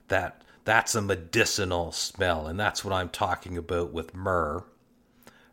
that 0.07 0.41
that's 0.65 0.95
a 0.95 1.01
medicinal 1.01 1.91
smell, 1.91 2.47
and 2.47 2.59
that's 2.59 2.83
what 2.83 2.93
I'm 2.93 3.09
talking 3.09 3.57
about 3.57 3.93
with 3.93 4.15
myrrh. 4.15 4.63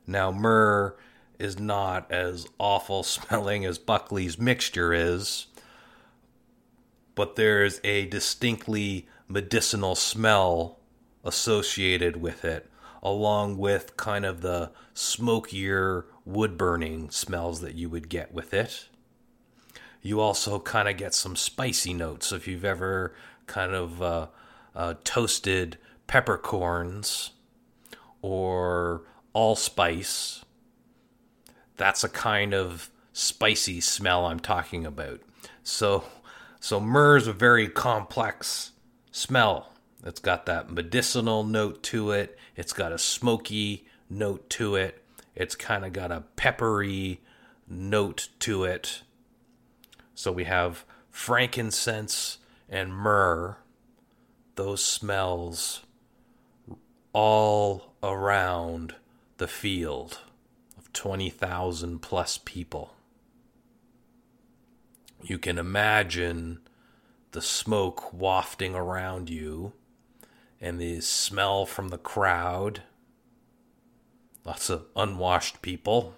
Now, 0.07 0.33
myrrh 0.33 0.97
is 1.39 1.59
not 1.59 2.11
as 2.11 2.47
awful 2.59 3.03
smelling 3.03 3.65
as 3.65 3.79
Buckley's 3.79 4.39
mixture 4.39 4.93
is, 4.93 5.47
but 7.15 7.37
there's 7.37 7.81
a 7.85 8.07
distinctly 8.07 9.07
medicinal 9.29 9.95
smell 9.95 10.79
associated 11.25 12.17
with 12.17 12.45
it, 12.45 12.71
along 13.03 13.59
with 13.59 13.97
kind 13.99 14.25
of 14.25 14.41
the 14.41 14.71
smokier 14.95 16.07
wood 16.25 16.57
burning 16.57 17.11
smells 17.11 17.61
that 17.61 17.75
you 17.75 17.91
would 17.91 18.09
get 18.09 18.33
with 18.33 18.55
it. 18.55 18.89
You 20.01 20.21
also 20.21 20.59
kind 20.59 20.89
of 20.89 20.97
get 20.97 21.15
some 21.15 21.37
spicy 21.37 21.93
notes 21.93 22.33
if 22.33 22.49
you've 22.49 22.65
ever 22.65 23.15
kind 23.47 23.73
of 23.73 24.03
uh, 24.03 24.27
uh, 24.75 24.95
toasted 25.05 25.79
peppercorns 26.07 27.31
or 28.21 29.03
allspice. 29.33 30.45
That's 31.77 32.05
a 32.05 32.09
kind 32.09 32.55
of 32.55 32.91
spicy 33.13 33.81
smell 33.81 34.27
I'm 34.27 34.41
talking 34.41 34.87
about. 34.87 35.21
So, 35.63 36.05
so 36.61 36.81
myrrh 36.81 37.17
is 37.17 37.27
a 37.27 37.33
very 37.33 37.69
complex 37.69 38.73
smell. 39.11 39.73
It's 40.05 40.21
got 40.21 40.47
that 40.47 40.71
medicinal 40.71 41.45
note 41.45 41.83
to 41.85 42.11
it. 42.11 42.39
It's 42.57 42.73
got 42.73 42.93
a 42.93 42.99
smoky 42.99 43.87
note 44.11 44.51
to 44.51 44.75
it. 44.75 45.05
It's 45.35 45.55
kind 45.55 45.85
of 45.85 45.93
got 45.93 46.11
a 46.11 46.25
peppery 46.37 47.21
note 47.69 48.29
to 48.41 48.65
it. 48.65 49.03
So 50.15 50.31
we 50.31 50.45
have 50.45 50.85
frankincense 51.11 52.39
and 52.69 52.93
myrrh, 52.95 53.57
those 54.55 54.85
smells 54.85 55.81
all 57.13 57.95
around 58.03 58.95
the 59.39 59.49
field 59.49 60.21
of 60.79 60.93
20,000 60.93 62.01
plus 62.01 62.39
people. 62.45 62.95
You 65.23 65.39
can 65.39 65.59
imagine 65.59 66.61
the 67.33 67.43
smoke 67.43 68.13
wafting 68.13 68.75
around 68.75 69.31
you 69.31 69.73
and 70.61 70.81
the 70.81 71.01
smell 71.01 71.65
from 71.67 71.89
the 71.89 71.99
crowd. 71.99 72.83
Lots 74.45 74.69
of 74.69 74.87
unwashed 74.97 75.63
people. 75.63 76.15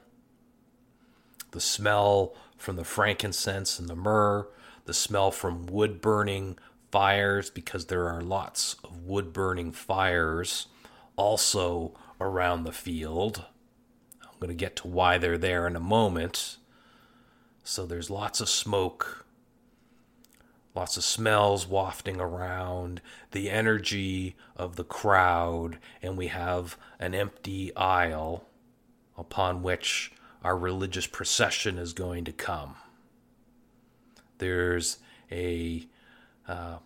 The 1.50 1.60
smell 1.60 2.34
from 2.56 2.76
the 2.76 2.84
frankincense 2.84 3.78
and 3.78 3.88
the 3.88 3.94
myrrh, 3.94 4.48
the 4.86 4.94
smell 4.94 5.30
from 5.30 5.66
wood 5.66 6.00
burning 6.00 6.58
fires, 6.94 7.50
because 7.50 7.86
there 7.86 8.08
are 8.08 8.20
lots 8.20 8.76
of 8.84 9.02
wood 9.02 9.32
burning 9.32 9.72
fires 9.72 10.68
also 11.16 11.92
around 12.20 12.62
the 12.62 12.70
field. 12.70 13.46
I'm 14.22 14.38
going 14.38 14.50
to 14.50 14.54
get 14.54 14.76
to 14.76 14.86
why 14.86 15.18
they're 15.18 15.36
there 15.36 15.66
in 15.66 15.74
a 15.74 15.80
moment. 15.80 16.56
So 17.64 17.84
there's 17.84 18.10
lots 18.10 18.40
of 18.40 18.48
smoke, 18.48 19.26
lots 20.72 20.96
of 20.96 21.02
smells 21.02 21.66
wafting 21.66 22.20
around, 22.20 23.00
the 23.32 23.50
energy 23.50 24.36
of 24.54 24.76
the 24.76 24.84
crowd, 24.84 25.78
and 26.00 26.16
we 26.16 26.28
have 26.28 26.76
an 27.00 27.12
empty 27.12 27.74
aisle 27.74 28.44
upon 29.18 29.64
which 29.64 30.12
our 30.44 30.56
religious 30.56 31.08
procession 31.08 31.76
is 31.76 31.92
going 31.92 32.24
to 32.26 32.32
come. 32.32 32.76
There's 34.38 34.98
a 35.32 35.86
uh, 36.48 36.78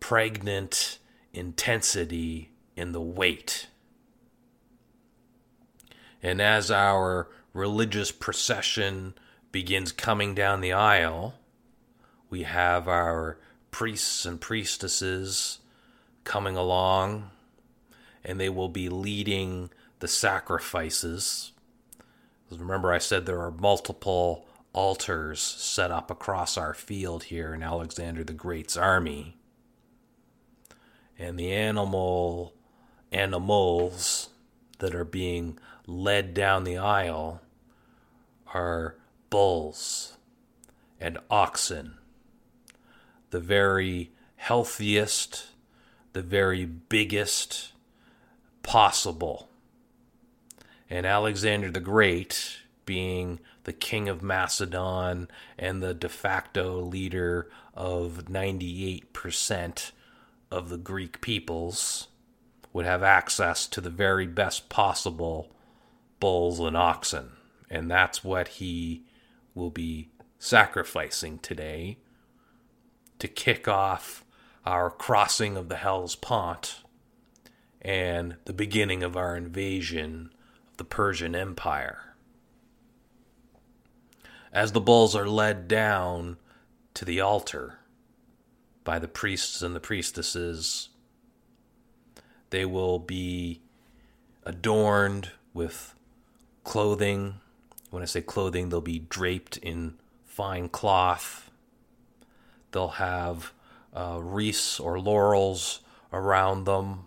pregnant 0.00 0.98
intensity 1.32 2.50
in 2.76 2.92
the 2.92 3.00
weight. 3.00 3.68
And 6.22 6.40
as 6.40 6.70
our 6.70 7.28
religious 7.52 8.10
procession 8.10 9.14
begins 9.52 9.92
coming 9.92 10.34
down 10.34 10.60
the 10.60 10.72
aisle, 10.72 11.34
we 12.30 12.42
have 12.42 12.88
our 12.88 13.38
priests 13.70 14.24
and 14.24 14.40
priestesses 14.40 15.58
coming 16.24 16.56
along, 16.56 17.30
and 18.24 18.40
they 18.40 18.48
will 18.48 18.68
be 18.68 18.88
leading 18.88 19.70
the 20.00 20.08
sacrifices. 20.08 21.52
Remember, 22.50 22.92
I 22.92 22.98
said 22.98 23.26
there 23.26 23.40
are 23.42 23.50
multiple 23.50 24.46
altars 24.74 25.40
set 25.40 25.90
up 25.90 26.10
across 26.10 26.58
our 26.58 26.74
field 26.74 27.24
here 27.24 27.54
in 27.54 27.62
Alexander 27.62 28.22
the 28.24 28.32
Great's 28.34 28.76
army. 28.76 29.38
And 31.18 31.38
the 31.38 31.52
animal 31.52 32.52
animals 33.12 34.30
that 34.80 34.94
are 34.94 35.04
being 35.04 35.58
led 35.86 36.34
down 36.34 36.64
the 36.64 36.76
aisle 36.76 37.40
are 38.52 38.96
bulls 39.30 40.16
and 41.00 41.18
oxen, 41.30 41.94
the 43.30 43.40
very 43.40 44.12
healthiest, 44.36 45.46
the 46.12 46.22
very 46.22 46.64
biggest 46.64 47.72
possible. 48.62 49.48
And 50.90 51.06
Alexander 51.06 51.70
the 51.70 51.80
Great, 51.80 52.58
being 52.84 53.40
the 53.64 53.72
king 53.72 54.08
of 54.08 54.22
Macedon 54.22 55.28
and 55.58 55.82
the 55.82 55.94
de 55.94 56.08
facto 56.08 56.80
leader 56.80 57.50
of 57.74 58.26
98% 58.30 59.90
of 60.50 60.68
the 60.68 60.78
Greek 60.78 61.20
peoples, 61.20 62.08
would 62.72 62.84
have 62.84 63.02
access 63.02 63.66
to 63.68 63.80
the 63.80 63.90
very 63.90 64.26
best 64.26 64.68
possible 64.68 65.50
bulls 66.20 66.60
and 66.60 66.76
oxen. 66.76 67.30
And 67.70 67.90
that's 67.90 68.22
what 68.22 68.48
he 68.48 69.04
will 69.54 69.70
be 69.70 70.10
sacrificing 70.38 71.38
today 71.38 71.98
to 73.18 73.28
kick 73.28 73.68
off 73.68 74.24
our 74.66 74.90
crossing 74.90 75.56
of 75.56 75.68
the 75.68 75.76
Hellespont 75.76 76.82
and 77.80 78.36
the 78.44 78.52
beginning 78.52 79.02
of 79.02 79.16
our 79.16 79.36
invasion 79.36 80.30
of 80.70 80.76
the 80.78 80.84
Persian 80.84 81.34
Empire. 81.34 82.13
As 84.54 84.70
the 84.70 84.80
bulls 84.80 85.16
are 85.16 85.28
led 85.28 85.66
down 85.66 86.36
to 86.94 87.04
the 87.04 87.20
altar 87.20 87.80
by 88.84 89.00
the 89.00 89.08
priests 89.08 89.62
and 89.62 89.74
the 89.74 89.80
priestesses, 89.80 90.90
they 92.50 92.64
will 92.64 93.00
be 93.00 93.62
adorned 94.44 95.32
with 95.52 95.96
clothing. 96.62 97.40
When 97.90 98.04
I 98.04 98.06
say 98.06 98.22
clothing, 98.22 98.68
they'll 98.68 98.80
be 98.80 99.00
draped 99.00 99.56
in 99.56 99.94
fine 100.24 100.68
cloth. 100.68 101.50
They'll 102.70 102.88
have 102.88 103.52
uh, 103.92 104.20
wreaths 104.22 104.78
or 104.78 105.00
laurels 105.00 105.80
around 106.12 106.64
them. 106.64 107.06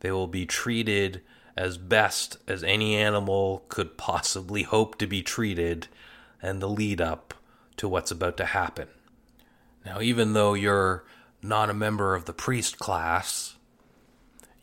They 0.00 0.10
will 0.10 0.26
be 0.26 0.46
treated 0.46 1.22
as 1.56 1.78
best 1.78 2.38
as 2.48 2.64
any 2.64 2.96
animal 2.96 3.64
could 3.68 3.96
possibly 3.96 4.64
hope 4.64 4.98
to 4.98 5.06
be 5.06 5.22
treated, 5.22 5.86
and 6.42 6.60
the 6.60 6.68
lead 6.68 7.00
up 7.00 7.34
to 7.76 7.88
what's 7.88 8.10
about 8.10 8.36
to 8.36 8.46
happen. 8.46 8.88
Now, 9.86 10.00
even 10.00 10.32
though 10.32 10.54
you're 10.54 11.04
not 11.40 11.70
a 11.70 11.74
member 11.74 12.14
of 12.14 12.24
the 12.24 12.32
priest 12.32 12.78
class, 12.78 13.56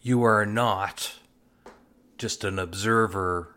you 0.01 0.23
are 0.23 0.45
not 0.45 1.13
just 2.17 2.43
an 2.43 2.59
observer 2.59 3.55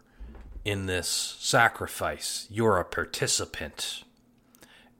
in 0.64 0.86
this 0.86 1.36
sacrifice, 1.40 2.46
you're 2.48 2.78
a 2.78 2.84
participant. 2.84 4.04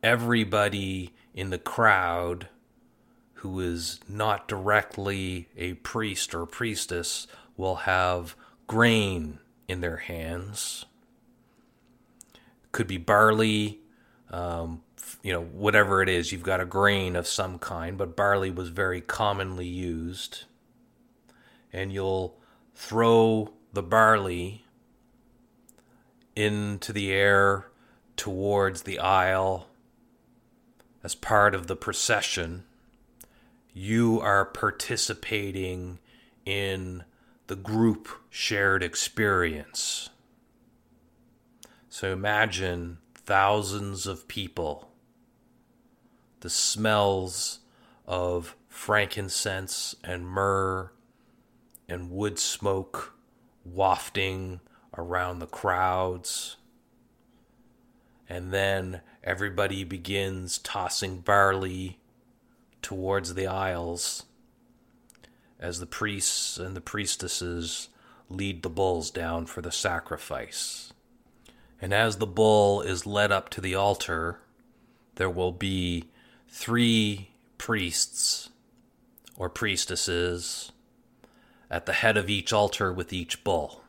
Everybody 0.03 1.15
in 1.35 1.51
the 1.51 1.59
crowd 1.59 2.49
who 3.35 3.61
is 3.61 4.01
not 4.09 4.49
directly 4.49 5.49
a 5.57 5.75
priest 5.75 6.35
or 6.35 6.47
priestess 6.47 7.27
will 7.57 7.77
have 7.77 8.37
grain 8.67 9.39
in 9.69 9.81
their 9.81 9.99
hands. 9.99 10.85
Could 12.73 12.87
be 12.87 12.97
barley, 12.97 13.81
um, 14.31 14.83
you 15.23 15.33
know, 15.33 15.43
whatever 15.43 16.03
it 16.03 16.09
is, 16.09 16.33
you've 16.33 16.43
got 16.43 16.61
a 16.61 16.65
grain 16.65 17.17
of 17.17 17.27
some 17.27 17.59
kind, 17.59 17.97
but 17.97 18.17
barley 18.17 18.51
was 18.51 18.71
very 18.71 19.01
commonly 19.01 19.67
used. 19.67 20.45
And 21.73 21.93
you'll 21.93 22.39
throw 22.75 23.53
the 23.73 23.83
barley 23.83 24.65
into 26.35 26.93
the 26.93 27.13
air 27.13 27.69
towards 28.17 28.83
the 28.83 28.99
aisle 28.99 29.69
as 31.03 31.15
part 31.15 31.55
of 31.55 31.67
the 31.67 31.77
procession. 31.77 32.65
You 33.75 34.21
are 34.21 34.45
participating 34.45 35.99
in 36.45 37.05
the 37.47 37.57
group 37.57 38.09
shared 38.31 38.83
experience. 38.83 40.11
So 41.93 42.11
imagine 42.11 42.97
thousands 43.15 44.07
of 44.07 44.27
people, 44.27 44.89
the 46.41 46.49
smells 46.49 47.59
of 48.07 48.57
frankincense 48.67 49.95
and 50.03 50.27
myrrh 50.27 50.91
and 51.91 52.11
wood 52.11 52.39
smoke 52.39 53.15
wafting 53.63 54.61
around 54.97 55.41
the 55.41 55.47
crowds. 55.47 56.57
And 58.27 58.55
then 58.55 59.03
everybody 59.23 59.85
begins 59.85 60.57
tossing 60.57 61.21
barley 61.21 61.99
towards 62.81 63.35
the 63.35 63.47
aisles 63.47 64.25
as 65.61 65.79
the 65.79 65.85
priests 65.85 66.57
and 66.57 66.75
the 66.75 66.81
priestesses 66.81 67.91
lead 68.31 68.63
the 68.63 68.71
bulls 68.71 69.11
down 69.11 69.45
for 69.45 69.61
the 69.61 69.71
sacrifice. 69.71 70.92
And 71.83 71.93
as 71.93 72.19
the 72.19 72.29
bull 72.29 72.81
is 72.81 73.07
led 73.07 73.33
up 73.33 73.51
to 73.51 73.61
the 73.61 73.75
altar, 73.75 74.39
there 75.17 75.29
will 75.29 75.51
be 75.51 76.05
three 76.49 77.31
priests 77.59 78.51
or 79.37 79.49
priestesses 79.49 80.71
at 81.69 81.87
the 81.87 81.93
head 81.95 82.17
of 82.17 82.31
each 82.31 82.53
altar 82.53 82.93
with 82.93 83.13
each 83.13 83.43
bull. 83.43 83.83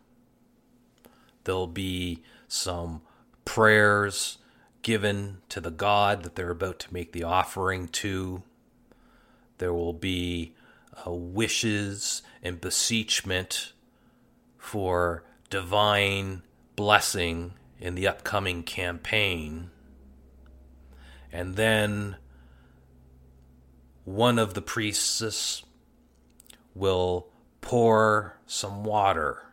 There'll 1.43 1.67
be 1.67 2.23
some 2.47 3.03
prayers 3.45 4.39
given 4.81 5.41
to 5.49 5.61
the 5.61 5.71
God 5.71 6.23
that 6.23 6.35
they're 6.35 6.49
about 6.49 6.79
to 6.79 6.93
make 6.93 7.11
the 7.11 7.23
offering 7.23 7.89
to. 7.89 8.41
There 9.59 9.73
will 9.73 9.93
be 9.93 10.55
uh, 11.05 11.11
wishes 11.11 12.23
and 12.41 12.59
beseechment 12.59 13.73
for 14.57 15.23
divine 15.51 16.41
blessing 16.75 17.53
in 17.83 17.95
the 17.95 18.07
upcoming 18.07 18.63
campaign. 18.63 19.69
And 21.33 21.57
then 21.57 22.15
one 24.05 24.39
of 24.39 24.53
the 24.53 24.61
priests 24.61 25.63
will 26.73 27.27
pour 27.59 28.37
some 28.47 28.85
water 28.85 29.47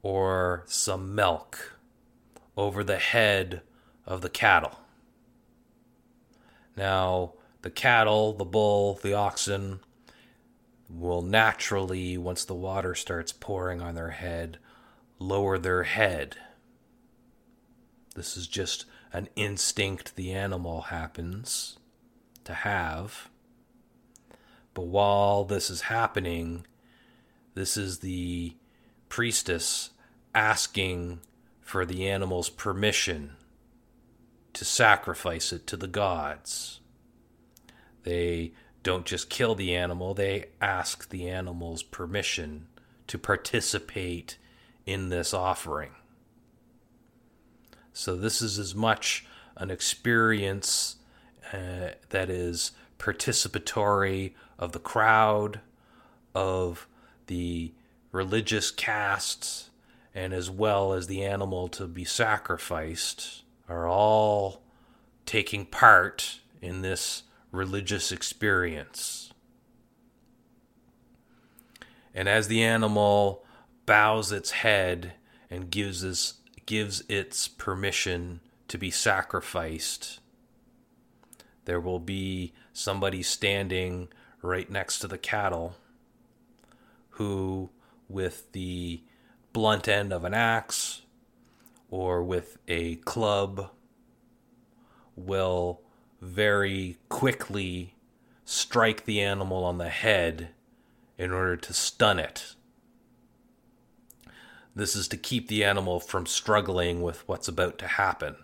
or 0.00 0.64
some 0.68 1.14
milk 1.14 1.76
over 2.56 2.82
the 2.82 2.96
head 2.96 3.60
of 4.06 4.22
the 4.22 4.30
cattle. 4.30 4.80
Now, 6.78 7.34
the 7.60 7.70
cattle, 7.70 8.32
the 8.32 8.46
bull, 8.46 8.98
the 9.02 9.12
oxen 9.12 9.80
will 10.88 11.20
naturally, 11.20 12.16
once 12.16 12.46
the 12.46 12.54
water 12.54 12.94
starts 12.94 13.32
pouring 13.32 13.82
on 13.82 13.96
their 13.96 14.12
head, 14.12 14.56
lower 15.18 15.58
their 15.58 15.82
head. 15.82 16.38
This 18.20 18.36
is 18.36 18.46
just 18.46 18.84
an 19.14 19.30
instinct 19.34 20.14
the 20.14 20.32
animal 20.32 20.82
happens 20.82 21.78
to 22.44 22.52
have. 22.52 23.30
But 24.74 24.88
while 24.88 25.44
this 25.44 25.70
is 25.70 25.80
happening, 25.80 26.66
this 27.54 27.78
is 27.78 28.00
the 28.00 28.56
priestess 29.08 29.92
asking 30.34 31.20
for 31.62 31.86
the 31.86 32.10
animal's 32.10 32.50
permission 32.50 33.36
to 34.52 34.66
sacrifice 34.66 35.50
it 35.50 35.66
to 35.68 35.78
the 35.78 35.88
gods. 35.88 36.80
They 38.02 38.52
don't 38.82 39.06
just 39.06 39.30
kill 39.30 39.54
the 39.54 39.74
animal, 39.74 40.12
they 40.12 40.50
ask 40.60 41.08
the 41.08 41.26
animal's 41.26 41.82
permission 41.82 42.66
to 43.06 43.16
participate 43.16 44.36
in 44.84 45.08
this 45.08 45.32
offering. 45.32 45.92
So, 48.00 48.16
this 48.16 48.40
is 48.40 48.58
as 48.58 48.74
much 48.74 49.26
an 49.56 49.70
experience 49.70 50.96
uh, 51.52 51.90
that 52.08 52.30
is 52.30 52.72
participatory 52.98 54.32
of 54.58 54.72
the 54.72 54.78
crowd, 54.78 55.60
of 56.34 56.88
the 57.26 57.74
religious 58.10 58.70
castes, 58.70 59.68
and 60.14 60.32
as 60.32 60.48
well 60.50 60.94
as 60.94 61.08
the 61.08 61.22
animal 61.22 61.68
to 61.68 61.86
be 61.86 62.04
sacrificed 62.04 63.42
are 63.68 63.86
all 63.86 64.62
taking 65.26 65.66
part 65.66 66.40
in 66.62 66.80
this 66.80 67.24
religious 67.52 68.10
experience. 68.10 69.30
And 72.14 72.30
as 72.30 72.48
the 72.48 72.62
animal 72.62 73.44
bows 73.84 74.32
its 74.32 74.52
head 74.52 75.12
and 75.50 75.70
gives, 75.70 76.00
this, 76.00 76.39
gives 76.70 77.02
its 77.08 77.48
permission 77.48 78.38
to 78.68 78.78
be 78.78 78.92
sacrificed, 78.92 80.20
there 81.64 81.80
will 81.80 81.98
be 81.98 82.52
somebody 82.72 83.24
standing 83.24 84.06
right 84.40 84.70
next 84.70 85.00
to 85.00 85.08
the 85.08 85.18
cattle 85.18 85.74
who, 87.14 87.70
with 88.08 88.52
the 88.52 89.02
blunt 89.52 89.88
end 89.88 90.12
of 90.12 90.22
an 90.22 90.32
axe 90.32 91.02
or 91.90 92.22
with 92.22 92.56
a 92.68 92.94
club 92.94 93.72
will 95.16 95.80
very 96.20 96.98
quickly 97.08 97.96
strike 98.44 99.06
the 99.06 99.20
animal 99.20 99.64
on 99.64 99.78
the 99.78 99.88
head 99.88 100.50
in 101.18 101.32
order 101.32 101.56
to 101.56 101.72
stun 101.72 102.20
it. 102.20 102.54
This 104.80 104.96
is 104.96 105.08
to 105.08 105.18
keep 105.18 105.48
the 105.48 105.62
animal 105.62 106.00
from 106.00 106.24
struggling 106.24 107.02
with 107.02 107.28
what's 107.28 107.48
about 107.48 107.76
to 107.80 107.86
happen. 107.86 108.36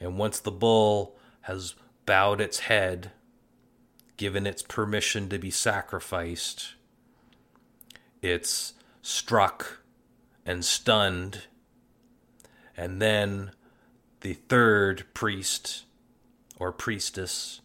And 0.00 0.16
once 0.16 0.40
the 0.40 0.50
bull 0.50 1.18
has 1.42 1.74
bowed 2.06 2.40
its 2.40 2.60
head, 2.60 3.10
given 4.16 4.46
its 4.46 4.62
permission 4.62 5.28
to 5.28 5.38
be 5.38 5.50
sacrificed, 5.50 6.76
it's 8.22 8.72
struck 9.02 9.82
and 10.46 10.64
stunned 10.64 11.42
and 12.74 13.02
then 13.02 13.50
the 14.22 14.32
third 14.32 15.04
priest 15.12 15.84
or 16.58 16.72
priestess 16.72 17.60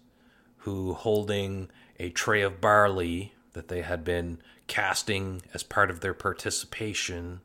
who 0.57 0.95
holding 0.95 1.69
a 1.97 2.09
tray 2.09 2.41
of 2.41 2.59
barley 2.59 3.35
that 3.53 3.69
they 3.69 3.83
had 3.83 4.03
been 4.03 4.41
casting 4.69 5.41
as 5.53 5.63
part 5.63 5.91
of 5.91 5.99
their 5.99 6.13
participation 6.13 7.41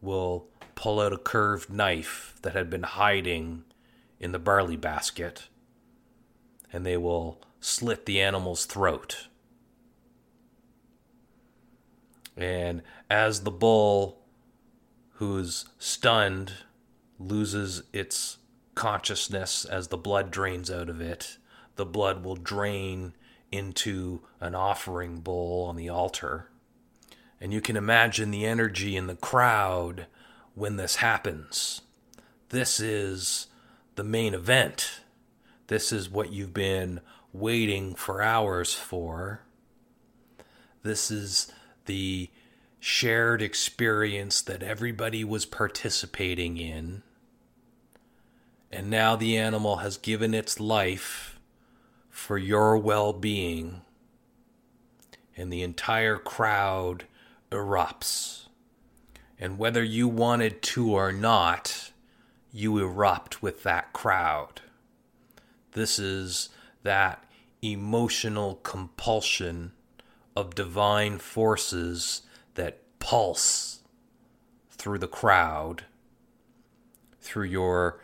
will 0.00 0.46
pull 0.76 1.00
out 1.00 1.12
a 1.12 1.18
curved 1.18 1.68
knife 1.68 2.36
that 2.42 2.52
had 2.52 2.70
been 2.70 2.84
hiding 2.84 3.64
in 4.20 4.30
the 4.30 4.38
barley 4.38 4.76
basket 4.76 5.48
and 6.72 6.86
they 6.86 6.96
will 6.96 7.40
slit 7.60 8.06
the 8.06 8.20
animal's 8.20 8.64
throat. 8.64 9.26
And 12.36 12.82
as 13.10 13.40
the 13.40 13.50
bull, 13.50 14.20
who's 15.14 15.64
stunned, 15.78 16.52
loses 17.18 17.82
its 17.92 18.38
consciousness 18.76 19.64
as 19.64 19.88
the 19.88 19.96
blood 19.96 20.30
drains 20.30 20.70
out 20.70 20.88
of 20.88 21.00
it, 21.00 21.38
the 21.74 21.86
blood 21.86 22.24
will 22.24 22.36
drain 22.36 23.14
into 23.50 24.20
an 24.40 24.54
offering 24.54 25.18
bowl 25.20 25.66
on 25.68 25.74
the 25.74 25.88
altar. 25.88 26.48
And 27.40 27.52
you 27.52 27.60
can 27.60 27.76
imagine 27.76 28.30
the 28.30 28.44
energy 28.44 28.96
in 28.96 29.06
the 29.06 29.16
crowd 29.16 30.06
when 30.54 30.76
this 30.76 30.96
happens. 30.96 31.82
This 32.48 32.80
is 32.80 33.46
the 33.94 34.04
main 34.04 34.34
event. 34.34 35.00
This 35.68 35.92
is 35.92 36.10
what 36.10 36.32
you've 36.32 36.54
been 36.54 37.00
waiting 37.32 37.94
for 37.94 38.22
hours 38.22 38.74
for. 38.74 39.42
This 40.82 41.10
is 41.10 41.52
the 41.86 42.30
shared 42.80 43.42
experience 43.42 44.40
that 44.42 44.62
everybody 44.62 45.24
was 45.24 45.44
participating 45.44 46.56
in. 46.56 47.02
And 48.70 48.90
now 48.90 49.16
the 49.16 49.36
animal 49.36 49.76
has 49.76 49.96
given 49.96 50.34
its 50.34 50.60
life 50.60 51.38
for 52.10 52.36
your 52.36 52.76
well 52.76 53.12
being, 53.12 53.82
and 55.36 55.52
the 55.52 55.62
entire 55.62 56.16
crowd 56.16 57.04
erupts. 57.50 58.46
And 59.38 59.58
whether 59.58 59.82
you 59.82 60.08
wanted 60.08 60.62
to 60.62 60.92
or 60.92 61.12
not, 61.12 61.92
you 62.52 62.78
erupt 62.78 63.42
with 63.42 63.62
that 63.62 63.92
crowd. 63.92 64.62
This 65.72 65.98
is 65.98 66.48
that 66.82 67.24
emotional 67.62 68.56
compulsion 68.56 69.72
of 70.36 70.54
divine 70.54 71.18
forces 71.18 72.22
that 72.54 72.80
pulse 72.98 73.80
through 74.70 74.98
the 74.98 75.08
crowd, 75.08 75.84
through 77.20 77.44
your 77.44 78.00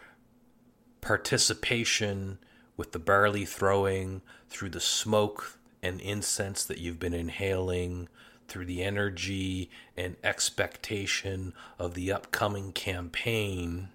participation 1.00 2.38
with 2.76 2.92
the 2.92 2.98
barley 2.98 3.44
throwing, 3.44 4.22
through 4.48 4.70
the 4.70 4.80
smoke 4.80 5.58
and 5.82 6.00
incense 6.00 6.64
that 6.64 6.78
you've 6.78 6.98
been 6.98 7.14
inhaling, 7.14 8.08
through 8.54 8.64
the 8.66 8.82
energy 8.82 9.68
and 9.96 10.16
expectation 10.22 11.52
of 11.78 11.94
the 11.94 12.12
upcoming 12.12 12.72
campaign, 12.72 13.88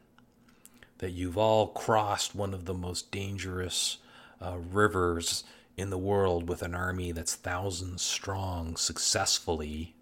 that 0.97 1.11
you've 1.11 1.37
all 1.37 1.67
crossed 1.67 2.35
one 2.35 2.53
of 2.53 2.65
the 2.65 2.73
most 2.73 3.09
dangerous 3.09 3.97
uh, 4.41 4.57
rivers 4.57 5.45
in 5.77 5.89
the 5.89 5.97
world 5.97 6.49
with 6.49 6.61
an 6.61 6.75
army 6.75 7.11
that's 7.11 7.35
thousands 7.35 8.01
strong 8.01 8.75
successfully. 8.75 9.95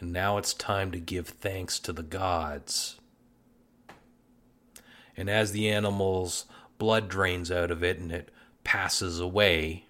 And 0.00 0.12
now 0.12 0.38
it's 0.38 0.52
time 0.52 0.90
to 0.90 0.98
give 0.98 1.28
thanks 1.28 1.78
to 1.78 1.92
the 1.92 2.02
gods 2.02 2.96
and 5.16 5.28
as 5.28 5.52
the 5.52 5.68
animal's 5.68 6.46
blood 6.78 7.08
drains 7.08 7.50
out 7.50 7.70
of 7.70 7.84
it 7.84 7.98
and 7.98 8.10
it 8.10 8.30
passes 8.64 9.20
away, 9.20 9.84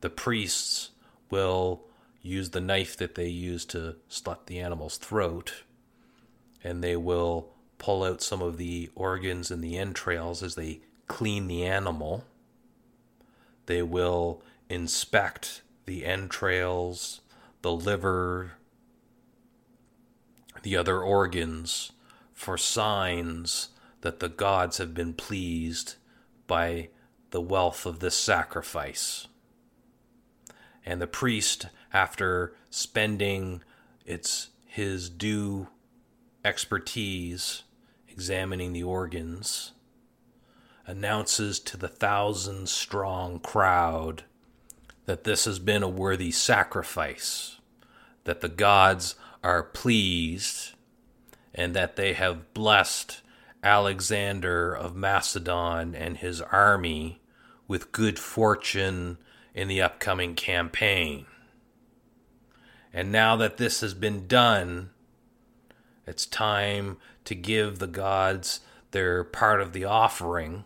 the 0.00 0.10
priests 0.10 0.90
will 1.30 1.84
use 2.22 2.50
the 2.50 2.60
knife 2.60 2.96
that 2.96 3.14
they 3.16 3.28
use 3.28 3.64
to 3.66 3.96
slit 4.08 4.46
the 4.46 4.60
animal's 4.60 4.96
throat, 4.96 5.64
and 6.62 6.82
they 6.82 6.96
will 6.96 7.52
pull 7.78 8.04
out 8.04 8.22
some 8.22 8.40
of 8.40 8.58
the 8.58 8.90
organs 8.94 9.50
and 9.50 9.62
the 9.62 9.76
entrails 9.76 10.42
as 10.42 10.54
they 10.54 10.80
clean 11.08 11.48
the 11.48 11.64
animal. 11.64 12.24
They 13.66 13.82
will 13.82 14.42
inspect 14.68 15.62
the 15.84 16.06
entrails, 16.06 17.20
the 17.62 17.72
liver, 17.72 18.52
the 20.62 20.76
other 20.76 21.00
organs 21.00 21.92
for 22.32 22.56
signs 22.56 23.70
that 24.02 24.20
the 24.20 24.28
gods 24.28 24.78
have 24.78 24.94
been 24.94 25.12
pleased 25.12 25.96
by 26.46 26.88
the 27.30 27.40
wealth 27.40 27.86
of 27.86 28.00
this 28.00 28.16
sacrifice. 28.16 29.26
And 30.84 31.00
the 31.00 31.06
priest, 31.06 31.66
after 31.92 32.54
spending 32.70 33.62
its 34.04 34.50
his 34.66 35.10
due 35.10 35.68
expertise 36.44 37.62
examining 38.08 38.72
the 38.72 38.82
organs, 38.82 39.72
announces 40.86 41.60
to 41.60 41.76
the 41.76 41.88
thousand 41.88 42.68
strong 42.68 43.38
crowd 43.38 44.24
that 45.06 45.24
this 45.24 45.44
has 45.44 45.58
been 45.58 45.82
a 45.82 45.88
worthy 45.88 46.30
sacrifice, 46.30 47.58
that 48.24 48.40
the 48.40 48.48
gods 48.48 49.14
are 49.42 49.62
pleased, 49.62 50.72
and 51.54 51.74
that 51.74 51.96
they 51.96 52.12
have 52.12 52.54
blessed 52.54 53.20
Alexander 53.62 54.74
of 54.74 54.96
Macedon 54.96 55.94
and 55.94 56.16
his 56.16 56.40
army 56.40 57.20
with 57.68 57.92
good 57.92 58.18
fortune 58.18 59.18
in 59.54 59.68
the 59.68 59.82
upcoming 59.82 60.34
campaign. 60.34 61.26
And 62.92 63.10
now 63.10 63.36
that 63.36 63.56
this 63.56 63.80
has 63.80 63.94
been 63.94 64.26
done, 64.26 64.90
it's 66.06 66.26
time 66.26 66.98
to 67.24 67.34
give 67.34 67.78
the 67.78 67.86
gods 67.86 68.60
their 68.90 69.24
part 69.24 69.60
of 69.60 69.72
the 69.72 69.84
offering. 69.84 70.64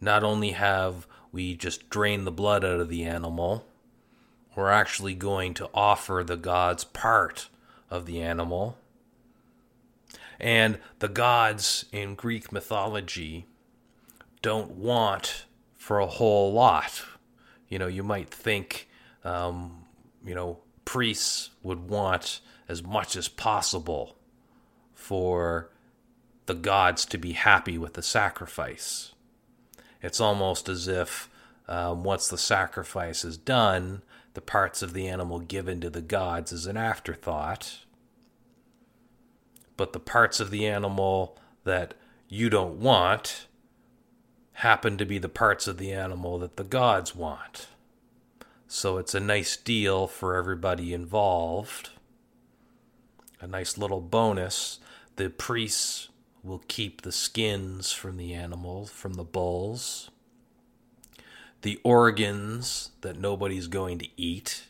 Not 0.00 0.24
only 0.24 0.52
have 0.52 1.06
we 1.32 1.54
just 1.54 1.90
drained 1.90 2.26
the 2.26 2.32
blood 2.32 2.64
out 2.64 2.80
of 2.80 2.88
the 2.88 3.04
animal, 3.04 3.66
we're 4.56 4.70
actually 4.70 5.14
going 5.14 5.54
to 5.54 5.68
offer 5.74 6.24
the 6.26 6.36
gods 6.36 6.84
part 6.84 7.48
of 7.90 8.06
the 8.06 8.20
animal. 8.20 8.78
And 10.40 10.78
the 11.00 11.08
gods 11.08 11.84
in 11.92 12.14
Greek 12.14 12.52
mythology 12.52 13.46
don't 14.40 14.72
want 14.72 15.44
for 15.76 15.98
a 15.98 16.06
whole 16.06 16.52
lot. 16.52 17.02
You 17.68 17.78
know, 17.78 17.86
you 17.86 18.02
might 18.02 18.30
think, 18.30 18.88
um, 19.24 19.84
you 20.24 20.34
know, 20.34 20.58
priests 20.88 21.50
would 21.62 21.90
want 21.90 22.40
as 22.66 22.82
much 22.82 23.14
as 23.14 23.28
possible 23.28 24.16
for 24.94 25.68
the 26.46 26.54
gods 26.54 27.04
to 27.04 27.18
be 27.18 27.32
happy 27.32 27.76
with 27.76 27.92
the 27.92 28.02
sacrifice. 28.02 29.12
It's 30.00 30.18
almost 30.18 30.66
as 30.66 30.88
if 30.88 31.28
um, 31.68 32.04
once 32.04 32.28
the 32.28 32.38
sacrifice 32.38 33.22
is 33.22 33.36
done, 33.36 34.00
the 34.32 34.40
parts 34.40 34.80
of 34.80 34.94
the 34.94 35.06
animal 35.06 35.40
given 35.40 35.78
to 35.82 35.90
the 35.90 36.00
gods 36.00 36.52
is 36.52 36.64
an 36.64 36.78
afterthought. 36.78 37.80
But 39.76 39.92
the 39.92 40.00
parts 40.00 40.40
of 40.40 40.50
the 40.50 40.66
animal 40.66 41.36
that 41.64 41.92
you 42.30 42.48
don't 42.48 42.80
want 42.80 43.46
happen 44.52 44.96
to 44.96 45.04
be 45.04 45.18
the 45.18 45.28
parts 45.28 45.68
of 45.68 45.76
the 45.76 45.92
animal 45.92 46.38
that 46.38 46.56
the 46.56 46.64
gods 46.64 47.14
want. 47.14 47.68
So 48.70 48.98
it's 48.98 49.14
a 49.14 49.20
nice 49.20 49.56
deal 49.56 50.06
for 50.06 50.36
everybody 50.36 50.92
involved. 50.92 51.88
A 53.40 53.46
nice 53.46 53.78
little 53.78 54.02
bonus. 54.02 54.78
The 55.16 55.30
priests 55.30 56.10
will 56.42 56.62
keep 56.68 57.00
the 57.00 57.10
skins 57.10 57.92
from 57.92 58.18
the 58.18 58.34
animal, 58.34 58.84
from 58.84 59.14
the 59.14 59.24
bulls. 59.24 60.10
The 61.62 61.80
organs 61.82 62.90
that 63.00 63.18
nobody's 63.18 63.68
going 63.68 64.00
to 64.00 64.08
eat, 64.18 64.64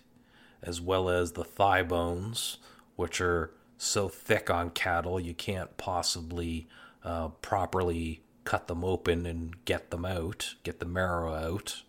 as 0.63 0.81
well 0.81 1.09
as 1.11 1.33
the 1.33 1.45
thigh 1.45 1.83
bones, 1.83 2.59
which 2.95 3.21
are 3.21 3.51
so 3.79 4.09
thick 4.09 4.49
on 4.49 4.71
cattle 4.71 5.19
you 5.19 5.35
can't 5.35 5.77
possibly 5.77 6.69
uh, 7.03 7.29
properly 7.43 8.23
cut 8.45 8.69
them 8.69 8.85
open 8.85 9.27
and 9.27 9.65
get 9.65 9.91
them 9.91 10.05
out, 10.05 10.55
get 10.63 10.79
the 10.79 10.87
marrow 10.87 11.35
out 11.35 11.83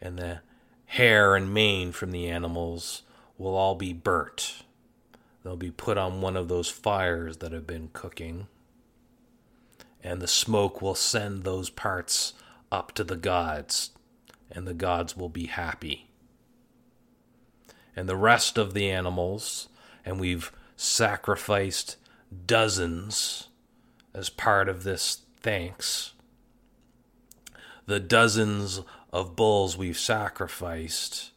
and 0.00 0.18
the 0.18 0.40
hair 0.86 1.36
and 1.36 1.52
mane 1.52 1.92
from 1.92 2.10
the 2.10 2.28
animals 2.28 3.02
will 3.36 3.54
all 3.54 3.74
be 3.74 3.92
burnt. 3.92 4.62
They'll 5.42 5.56
be 5.56 5.70
put 5.70 5.98
on 5.98 6.20
one 6.20 6.36
of 6.36 6.48
those 6.48 6.68
fires 6.68 7.38
that 7.38 7.52
have 7.52 7.66
been 7.66 7.90
cooking, 7.92 8.48
and 10.02 10.20
the 10.20 10.26
smoke 10.26 10.82
will 10.82 10.94
send 10.94 11.42
those 11.42 11.70
parts 11.70 12.34
up 12.70 12.92
to 12.92 13.04
the 13.04 13.16
gods, 13.16 13.90
and 14.50 14.66
the 14.66 14.74
gods 14.74 15.16
will 15.16 15.28
be 15.28 15.46
happy. 15.46 16.08
And 17.94 18.08
the 18.08 18.16
rest 18.16 18.58
of 18.58 18.74
the 18.74 18.90
animals, 18.90 19.68
and 20.04 20.20
we've 20.20 20.52
sacrificed 20.76 21.96
dozens 22.46 23.48
as 24.14 24.30
part 24.30 24.68
of 24.68 24.84
this 24.84 25.22
thanks. 25.40 26.12
The 27.86 28.00
dozens 28.00 28.82
of 29.12 29.36
bulls 29.36 29.76
we've 29.76 29.98
sacrificed, 29.98 31.30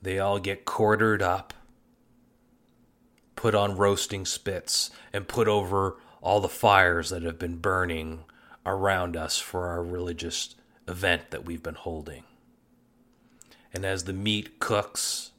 they 0.00 0.18
all 0.18 0.38
get 0.38 0.64
quartered 0.64 1.22
up, 1.22 1.54
put 3.36 3.54
on 3.54 3.76
roasting 3.76 4.24
spits, 4.24 4.90
and 5.12 5.28
put 5.28 5.48
over 5.48 5.96
all 6.20 6.40
the 6.40 6.48
fires 6.48 7.10
that 7.10 7.22
have 7.22 7.38
been 7.38 7.56
burning 7.56 8.24
around 8.64 9.16
us 9.16 9.38
for 9.38 9.66
our 9.66 9.82
religious 9.82 10.54
event 10.86 11.30
that 11.30 11.44
we've 11.44 11.62
been 11.62 11.74
holding. 11.74 12.24
And 13.72 13.84
as 13.84 14.04
the 14.04 14.12
meat 14.12 14.60
cooks, 14.60 15.32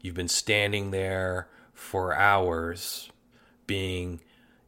you've 0.00 0.14
been 0.14 0.28
standing 0.28 0.90
there 0.90 1.48
for 1.72 2.14
hours, 2.14 3.10
being 3.66 4.20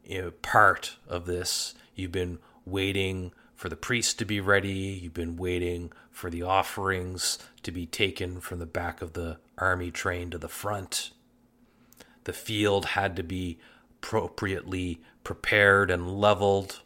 you 0.04 0.22
know, 0.22 0.30
part 0.30 0.96
of 1.06 1.26
this. 1.26 1.74
You've 1.94 2.12
been 2.12 2.38
waiting 2.64 3.32
for 3.62 3.68
the 3.68 3.76
priest 3.76 4.18
to 4.18 4.24
be 4.24 4.40
ready. 4.40 4.98
You've 5.00 5.14
been 5.14 5.36
waiting 5.36 5.92
for 6.10 6.28
the 6.28 6.42
offerings 6.42 7.38
to 7.62 7.70
be 7.70 7.86
taken 7.86 8.40
from 8.40 8.58
the 8.58 8.66
back 8.66 9.00
of 9.00 9.12
the 9.12 9.38
army 9.56 9.92
train 9.92 10.30
to 10.30 10.38
the 10.38 10.48
front. 10.48 11.12
The 12.24 12.32
field 12.32 12.86
had 12.86 13.14
to 13.14 13.22
be 13.22 13.60
appropriately 13.88 15.00
prepared 15.22 15.92
and 15.92 16.18
leveled 16.18 16.80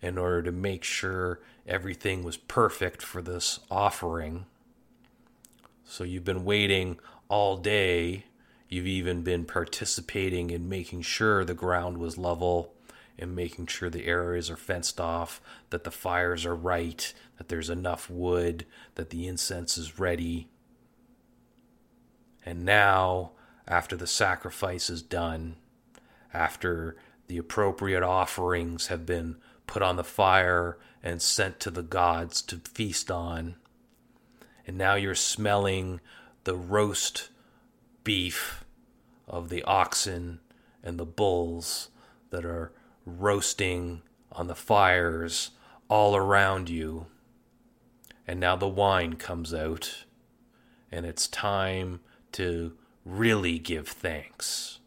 in 0.00 0.16
order 0.16 0.44
to 0.44 0.52
make 0.52 0.84
sure 0.84 1.40
everything 1.66 2.22
was 2.22 2.36
perfect 2.36 3.02
for 3.02 3.20
this 3.20 3.58
offering. 3.68 4.46
So 5.84 6.04
you've 6.04 6.22
been 6.22 6.44
waiting 6.44 7.00
all 7.28 7.56
day. 7.56 8.26
You've 8.68 8.86
even 8.86 9.22
been 9.22 9.46
participating 9.46 10.50
in 10.50 10.68
making 10.68 11.02
sure 11.02 11.44
the 11.44 11.52
ground 11.52 11.98
was 11.98 12.16
level 12.16 12.74
and 13.18 13.36
making 13.36 13.66
sure 13.66 13.90
the 13.90 14.06
areas 14.06 14.50
are 14.50 14.56
fenced 14.56 15.00
off, 15.00 15.40
that 15.70 15.84
the 15.84 15.90
fires 15.90 16.44
are 16.46 16.54
right, 16.54 17.12
that 17.38 17.48
there's 17.48 17.70
enough 17.70 18.10
wood, 18.10 18.66
that 18.94 19.10
the 19.10 19.26
incense 19.26 19.76
is 19.76 19.98
ready. 19.98 20.48
And 22.44 22.64
now, 22.64 23.32
after 23.68 23.96
the 23.96 24.06
sacrifice 24.06 24.90
is 24.90 25.02
done, 25.02 25.56
after 26.34 26.96
the 27.28 27.38
appropriate 27.38 28.02
offerings 28.02 28.88
have 28.88 29.06
been 29.06 29.36
put 29.66 29.82
on 29.82 29.96
the 29.96 30.04
fire 30.04 30.78
and 31.02 31.22
sent 31.22 31.60
to 31.60 31.70
the 31.70 31.82
gods 31.82 32.42
to 32.42 32.56
feast 32.56 33.10
on, 33.10 33.56
and 34.66 34.76
now 34.76 34.94
you're 34.94 35.14
smelling 35.14 36.00
the 36.44 36.56
roast 36.56 37.28
beef 38.04 38.64
of 39.28 39.48
the 39.48 39.62
oxen 39.62 40.40
and 40.82 40.98
the 40.98 41.06
bulls 41.06 41.88
that 42.30 42.44
are 42.44 42.72
roasting 43.04 44.02
on 44.30 44.46
the 44.46 44.54
fires 44.54 45.50
all 45.88 46.16
around 46.16 46.68
you. 46.68 47.06
And 48.26 48.40
now 48.40 48.56
the 48.56 48.68
wine 48.68 49.14
comes 49.14 49.52
out, 49.52 50.04
and 50.90 51.04
it's 51.04 51.26
time 51.26 52.00
to 52.32 52.72
really 53.04 53.58
give 53.58 53.88
thanks. 53.88 54.78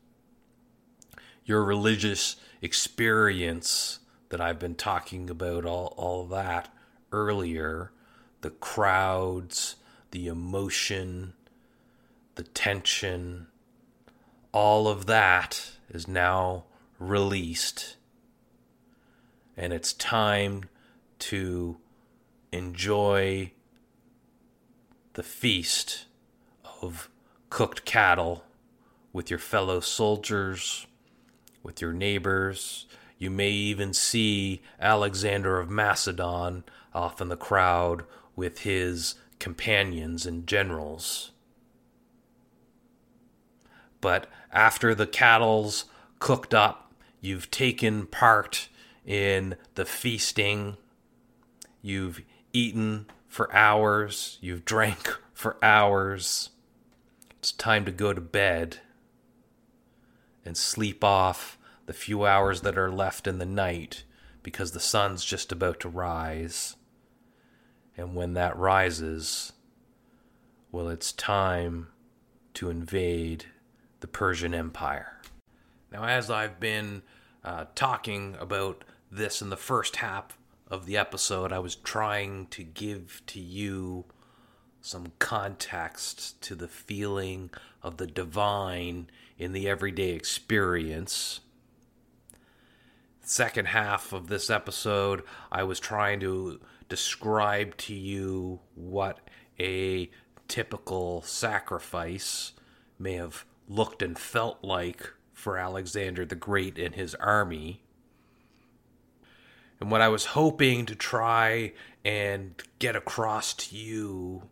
Your 1.44 1.64
religious 1.64 2.38
experience 2.62 4.00
that 4.30 4.42
I've 4.42 4.60
been 4.60 4.76
talking 4.76 5.30
about, 5.30 5.66
all, 5.66 5.94
all 5.98 6.26
that 6.28 6.74
earlier, 7.12 7.92
the 8.42 8.50
crowds, 8.50 9.76
the 10.12 10.28
emotion, 10.28 11.34
the 12.36 12.44
tension, 12.44 13.48
all 14.52 14.88
of 14.88 15.06
that 15.06 15.72
is 15.90 16.08
now 16.08 16.64
released 17.00 17.98
and 19.58 19.74
it's 19.74 19.94
time 19.94 20.64
to 21.20 21.78
enjoy 22.52 23.52
the 25.14 25.24
feast 25.24 26.06
of 26.82 27.10
cooked 27.50 27.86
cattle 27.86 28.44
with 29.14 29.30
your 29.30 29.40
fellow 29.40 29.80
soldiers, 29.80 30.88
with 31.64 31.82
your 31.82 31.94
neighbors. 31.94 32.86
You 33.18 33.30
may 33.30 33.50
even 33.50 33.94
see 33.94 34.62
Alexander 34.80 35.60
of 35.60 35.70
Macedon 35.70 36.66
off 36.94 37.22
in 37.22 37.30
the 37.30 37.38
crowd 37.38 38.04
with 38.36 38.60
his 38.60 39.16
companions 39.40 40.26
and 40.26 40.46
generals. 40.46 41.32
But 44.02 44.28
after 44.52 44.94
the 44.94 45.08
cattle's 45.08 45.86
cooked 46.20 46.54
up, 46.54 46.94
you've 47.22 47.50
taken 47.50 48.06
part 48.06 48.68
in 49.06 49.56
the 49.76 49.86
feasting, 49.86 50.78
you've 51.82 52.22
eaten 52.54 53.08
for 53.28 53.54
hours, 53.54 54.38
you've 54.42 54.66
drank 54.66 55.16
for 55.34 55.64
hours. 55.64 56.50
It's 57.38 57.52
time 57.52 57.86
to 57.86 57.92
go 57.92 58.14
to 58.14 58.22
bed 58.22 58.80
and 60.44 60.58
sleep 60.58 61.04
off 61.04 61.58
the 61.86 61.94
few 61.94 62.26
hours 62.26 62.62
that 62.62 62.78
are 62.78 62.92
left 62.92 63.28
in 63.28 63.38
the 63.38 63.46
night 63.46 64.04
because 64.42 64.72
the 64.72 64.80
sun's 64.80 65.24
just 65.24 65.52
about 65.52 65.80
to 65.82 65.90
rise. 65.90 66.76
And 67.98 68.16
when 68.16 68.34
that 68.34 68.58
rises, 68.58 69.54
well, 70.72 70.90
it's 70.90 71.12
time 71.12 71.88
to 72.56 72.70
invade 72.70 73.46
the 74.00 74.08
Persian 74.08 74.54
Empire. 74.54 75.22
Now, 75.92 76.04
as 76.06 76.30
I've 76.30 76.60
been 76.60 77.04
uh, 77.44 77.66
talking 77.76 78.36
about 78.40 78.84
this 79.12 79.42
in 79.42 79.50
the 79.50 79.58
first 79.58 79.98
half 79.98 80.38
of 80.70 80.86
the 80.86 80.98
episode, 80.98 81.52
I 81.52 81.60
was 81.60 81.76
trying 81.76 82.48
to 82.48 82.64
give 82.64 83.22
to 83.28 83.40
you 83.40 84.06
some 84.82 85.14
context 85.20 86.42
to 86.44 86.56
the 86.56 86.68
feeling 86.68 87.50
of 87.82 87.98
the 87.98 88.08
divine 88.08 89.10
in 89.38 89.52
the 89.52 89.68
everyday 89.68 90.12
experience. 90.12 91.42
Second 93.22 93.70
half 93.70 94.14
of 94.14 94.28
this 94.28 94.50
episode, 94.50 95.24
I 95.52 95.64
was 95.64 95.80
trying 95.80 96.20
to 96.20 96.60
describe 96.88 97.76
to 97.78 97.94
you 97.96 98.60
what 98.76 99.20
a 99.60 100.10
typical 100.48 101.22
sacrifice 101.24 102.54
may 103.00 103.14
have 103.14 103.46
looked 103.68 104.02
and 104.02 104.18
felt 104.18 104.64
like 104.64 105.12
for 105.34 105.58
Alexander 105.58 106.26
the 106.26 106.36
Great 106.36 106.78
and 106.78 106.96
his 106.96 107.16
army. 107.16 107.82
And 109.80 109.92
what 109.92 110.02
I 110.02 110.08
was 110.08 110.26
hoping 110.26 110.86
to 110.86 110.96
try 110.96 111.74
and 112.04 112.62
get 112.80 112.96
across 112.96 113.54
to 113.54 113.76
you 113.76 114.44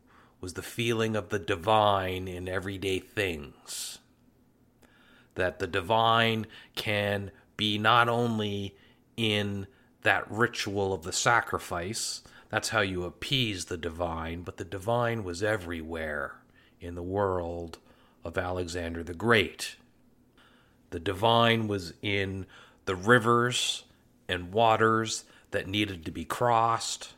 was 0.42 0.54
the 0.54 0.62
feeling 0.62 1.16
of 1.16 1.30
the 1.30 1.40
divine 1.40 2.28
in 2.28 2.50
everyday 2.50 3.00
things. 3.00 4.00
That 5.36 5.60
the 5.60 5.68
divine 5.68 6.46
can 6.76 7.32
be 7.56 7.78
not 7.78 8.10
only 8.10 8.76
in 9.16 9.68
that 10.02 10.30
ritual 10.30 10.94
of 10.94 11.04
the 11.04 11.14
sacrifice, 11.14 12.22
that's 12.50 12.70
how 12.70 12.82
you 12.82 13.04
appease 13.04 13.66
the 13.66 13.78
divine, 13.78 14.42
but 14.42 14.58
the 14.58 14.66
divine 14.66 15.24
was 15.24 15.42
everywhere 15.42 16.36
in 16.82 16.96
the 16.96 17.02
world 17.02 17.80
of 18.24 18.38
Alexander 18.38 19.04
the 19.04 19.14
Great. 19.14 19.78
The 20.90 21.00
divine 21.00 21.68
was 21.68 21.94
in 22.02 22.46
the 22.86 22.96
rivers 22.96 23.86
and 24.34 24.52
waters 24.52 25.24
that 25.52 25.68
needed 25.68 26.04
to 26.04 26.12
be 26.12 26.26
crossed. 26.26 27.14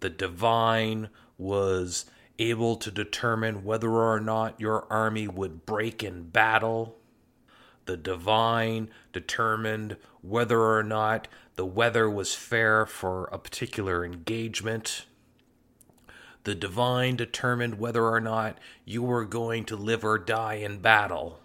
The 0.00 0.08
divine 0.08 1.10
was 1.36 2.06
able 2.38 2.76
to 2.76 2.90
determine 2.90 3.64
whether 3.64 3.90
or 3.90 4.20
not 4.20 4.60
your 4.60 4.86
army 4.90 5.28
would 5.28 5.66
break 5.66 6.02
in 6.02 6.30
battle. 6.30 6.96
The 7.86 7.96
divine 7.96 8.88
determined 9.12 9.96
whether 10.22 10.60
or 10.60 10.82
not 10.82 11.28
the 11.56 11.66
weather 11.66 12.08
was 12.08 12.34
fair 12.34 12.86
for 12.86 13.26
a 13.26 13.38
particular 13.38 14.04
engagement. 14.04 15.04
The 16.44 16.54
divine 16.54 17.16
determined 17.16 17.78
whether 17.78 18.06
or 18.06 18.20
not 18.20 18.58
you 18.84 19.02
were 19.02 19.24
going 19.24 19.64
to 19.66 19.76
live 19.76 20.04
or 20.04 20.18
die 20.18 20.54
in 20.54 20.78
battle. 20.78 21.40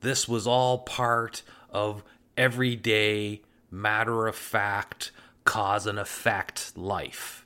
This 0.00 0.26
was 0.28 0.46
all 0.46 0.78
part 0.78 1.42
of 1.70 2.02
everyday, 2.36 3.42
matter 3.70 4.26
of 4.26 4.36
fact, 4.36 5.10
cause 5.44 5.86
and 5.86 5.98
effect 5.98 6.76
life 6.76 7.42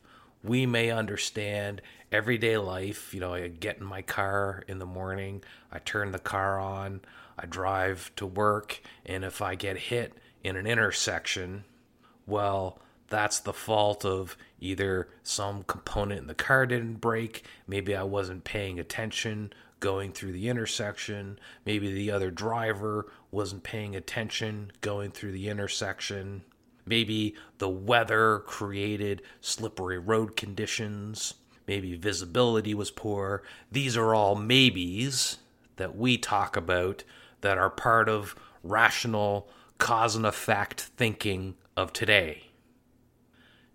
we 0.47 0.67
may 0.67 0.91
understand 0.91 1.83
everyday 2.13 2.57
life. 2.57 3.13
You 3.13 3.21
know, 3.21 3.35
I 3.35 3.49
get 3.49 3.79
in 3.79 3.85
my 3.85 4.03
car 4.03 4.63
in 4.69 4.79
the 4.79 4.87
morning, 4.87 5.43
I 5.73 5.79
turn 5.81 6.13
the 6.13 6.19
car 6.19 6.59
on, 6.59 7.01
I 7.39 7.47
drive 7.47 8.13
to 8.17 8.27
work, 8.27 8.81
and 9.05 9.25
if 9.25 9.43
I 9.43 9.55
get 9.55 9.77
hit 9.77 10.15
in 10.43 10.57
an 10.57 10.67
intersection, 10.67 11.65
well, 12.27 12.79
that's 13.09 13.41
the 13.41 13.53
fault 13.53 14.05
of 14.05 14.37
either 14.61 15.09
some 15.23 15.65
component 15.65 16.21
in 16.23 16.27
the 16.27 16.35
car 16.35 16.67
didn't 16.67 17.01
break, 17.01 17.45
maybe 17.67 17.95
I 17.95 18.03
wasn't 18.03 18.45
paying 18.45 18.81
attention 18.81 19.53
going 19.79 20.13
through 20.13 20.33
the 20.33 20.49
intersection, 20.49 21.39
maybe 21.65 21.93
the 21.93 22.11
other 22.11 22.31
driver 22.31 23.13
wasn't 23.37 23.63
paying 23.63 23.95
attention 23.95 24.73
going 24.81 25.11
through 25.11 25.31
the 25.31 25.51
intersection. 25.51 26.43
Maybe 26.87 27.35
the 27.59 27.69
weather 27.69 28.39
created 28.47 29.21
slippery 29.43 29.99
road 29.99 30.37
conditions. 30.37 31.35
Maybe 31.67 31.97
visibility 31.97 32.73
was 32.73 32.91
poor. 32.91 33.43
These 33.71 33.95
are 33.95 34.15
all 34.15 34.37
maybes 34.37 35.37
that 35.77 35.95
we 35.95 36.17
talk 36.17 36.57
about 36.57 37.05
that 37.43 37.59
are 37.59 37.69
part 37.69 38.09
of 38.09 38.35
rational 38.63 39.51
cause 39.77 40.17
and 40.17 40.25
effect 40.25 40.81
thinking 40.97 41.57
of 41.77 41.93
today. 41.93 42.45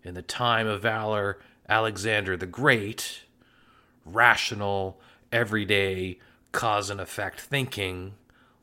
In 0.02 0.14
the 0.14 0.22
time 0.22 0.66
of 0.66 0.82
valor, 0.82 1.38
Alexander 1.68 2.36
the 2.36 2.46
Great, 2.46 3.22
rational, 4.04 5.00
everyday 5.30 6.18
cause 6.50 6.90
and 6.90 7.00
effect 7.00 7.40
thinking 7.40 8.14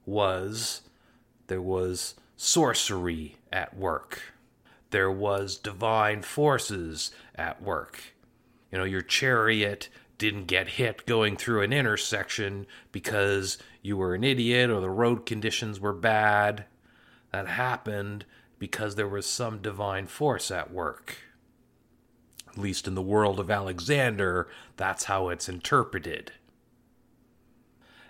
was 0.05 0.81
there 1.49 1.61
was 1.61 2.15
sorcery 2.37 3.35
at 3.51 3.75
work 3.75 4.21
there 4.91 5.11
was 5.11 5.57
divine 5.57 6.21
forces 6.21 7.11
at 7.35 7.61
work. 7.61 8.15
You 8.71 8.77
know, 8.77 8.83
your 8.83 9.01
chariot 9.01 9.89
didn't 10.17 10.45
get 10.45 10.69
hit 10.69 11.05
going 11.05 11.37
through 11.37 11.61
an 11.61 11.71
intersection 11.71 12.65
because 12.91 13.57
you 13.81 13.97
were 13.97 14.15
an 14.15 14.23
idiot 14.23 14.69
or 14.69 14.81
the 14.81 14.89
road 14.89 15.25
conditions 15.25 15.79
were 15.79 15.93
bad. 15.93 16.65
That 17.31 17.47
happened 17.47 18.25
because 18.57 18.95
there 18.95 19.07
was 19.07 19.25
some 19.25 19.61
divine 19.61 20.07
force 20.07 20.51
at 20.51 20.71
work. 20.71 21.17
At 22.49 22.57
least 22.57 22.87
in 22.87 22.95
the 22.95 23.01
world 23.01 23.39
of 23.39 23.51
Alexander, 23.51 24.49
that's 24.75 25.05
how 25.05 25.29
it's 25.29 25.47
interpreted. 25.47 26.31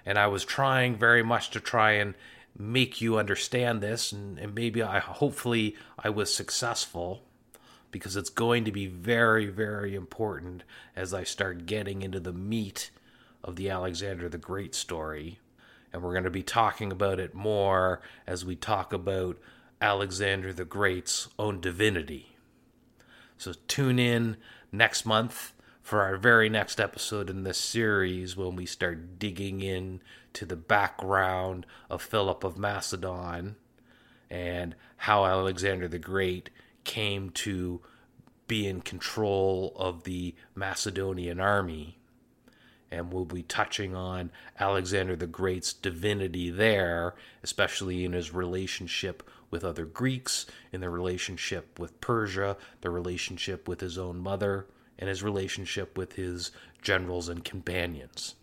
And 0.06 0.18
I 0.18 0.28
was 0.28 0.46
trying 0.46 0.96
very 0.96 1.22
much 1.22 1.52
to 1.52 1.60
try 1.60 1.92
and 1.92 2.16
make 2.58 3.02
you 3.02 3.18
understand 3.18 3.82
this 3.82 4.12
and, 4.12 4.38
and 4.40 4.54
maybe 4.54 4.84
I 4.84 5.00
hopefully 5.00 5.76
I 5.98 6.10
was 6.10 6.34
successful 6.34 7.24
because 7.92 8.16
it's 8.16 8.30
going 8.30 8.66
to 8.66 8.72
be 8.72 8.88
very 8.88 9.48
very 9.48 9.96
important 9.96 10.64
as 10.96 11.14
I 11.14 11.24
start 11.24 11.66
getting 11.66 12.02
into 12.02 12.20
the 12.20 12.34
meat 12.34 12.92
of 13.44 13.56
the 13.56 13.70
Alexander 13.70 14.28
the 14.30 14.38
Great 14.38 14.76
story 14.76 15.40
and 15.92 16.04
we're 16.04 16.14
going 16.14 16.24
to 16.24 16.30
be 16.30 16.44
talking 16.44 16.92
about 16.92 17.20
it 17.20 17.34
more 17.34 18.02
as 18.28 18.46
we 18.46 18.56
talk 18.56 18.94
about 18.94 19.38
Alexander 19.82 20.54
the 20.54 20.66
Great's 20.66 21.30
own 21.40 21.62
divinity. 21.62 22.36
So 23.38 23.54
tune 23.68 24.00
in 24.00 24.38
next 24.72 25.06
month 25.06 25.54
for 25.82 26.02
our 26.02 26.18
very 26.18 26.50
next 26.50 26.80
episode 26.80 27.30
in 27.30 27.44
this 27.44 27.58
series 27.58 28.36
when 28.36 28.56
we 28.56 28.66
start 28.66 29.18
digging 29.18 29.62
in 29.62 30.02
to 30.40 30.46
the 30.46 30.56
background 30.56 31.66
of 31.90 32.02
Philip 32.02 32.46
of 32.46 32.58
Macedon 32.58 33.58
and 34.30 34.74
how 34.96 35.26
Alexander 35.26 35.90
the 35.90 36.00
Great 36.00 36.50
came 36.86 37.30
to 37.32 37.82
be 38.48 38.66
in 38.66 38.80
control 38.80 39.74
of 39.76 40.06
the 40.06 40.34
Macedonian 40.56 41.42
army. 41.42 41.98
And 42.90 43.12
we'll 43.12 43.26
be 43.26 43.44
touching 43.44 43.94
on 43.94 44.32
Alexander 44.58 45.18
the 45.18 45.28
Great's 45.28 45.74
divinity 45.74 46.50
there, 46.50 47.16
especially 47.44 48.06
in 48.06 48.14
his 48.14 48.34
relationship 48.34 49.30
with 49.52 49.66
other 49.66 49.84
Greeks, 49.84 50.46
in 50.72 50.80
the 50.80 50.90
relationship 50.90 51.78
with 51.78 52.00
Persia, 52.00 52.56
the 52.80 52.90
relationship 52.90 53.68
with 53.68 53.82
his 53.82 53.98
own 53.98 54.20
mother 54.20 54.68
and 54.98 55.10
his 55.10 55.22
relationship 55.22 55.98
with 55.98 56.14
his 56.14 56.52
generals 56.82 57.28
and 57.28 57.44
companions. 57.44 58.36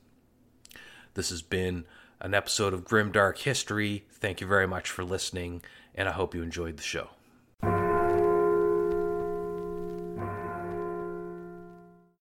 This 1.16 1.30
has 1.30 1.40
been 1.40 1.86
an 2.20 2.34
episode 2.34 2.74
of 2.74 2.84
Grim 2.84 3.10
Dark 3.10 3.38
History. 3.38 4.04
Thank 4.12 4.42
you 4.42 4.46
very 4.46 4.68
much 4.68 4.90
for 4.90 5.02
listening, 5.02 5.62
and 5.94 6.10
I 6.10 6.12
hope 6.12 6.34
you 6.34 6.42
enjoyed 6.42 6.76
the 6.76 6.82
show. 6.82 7.15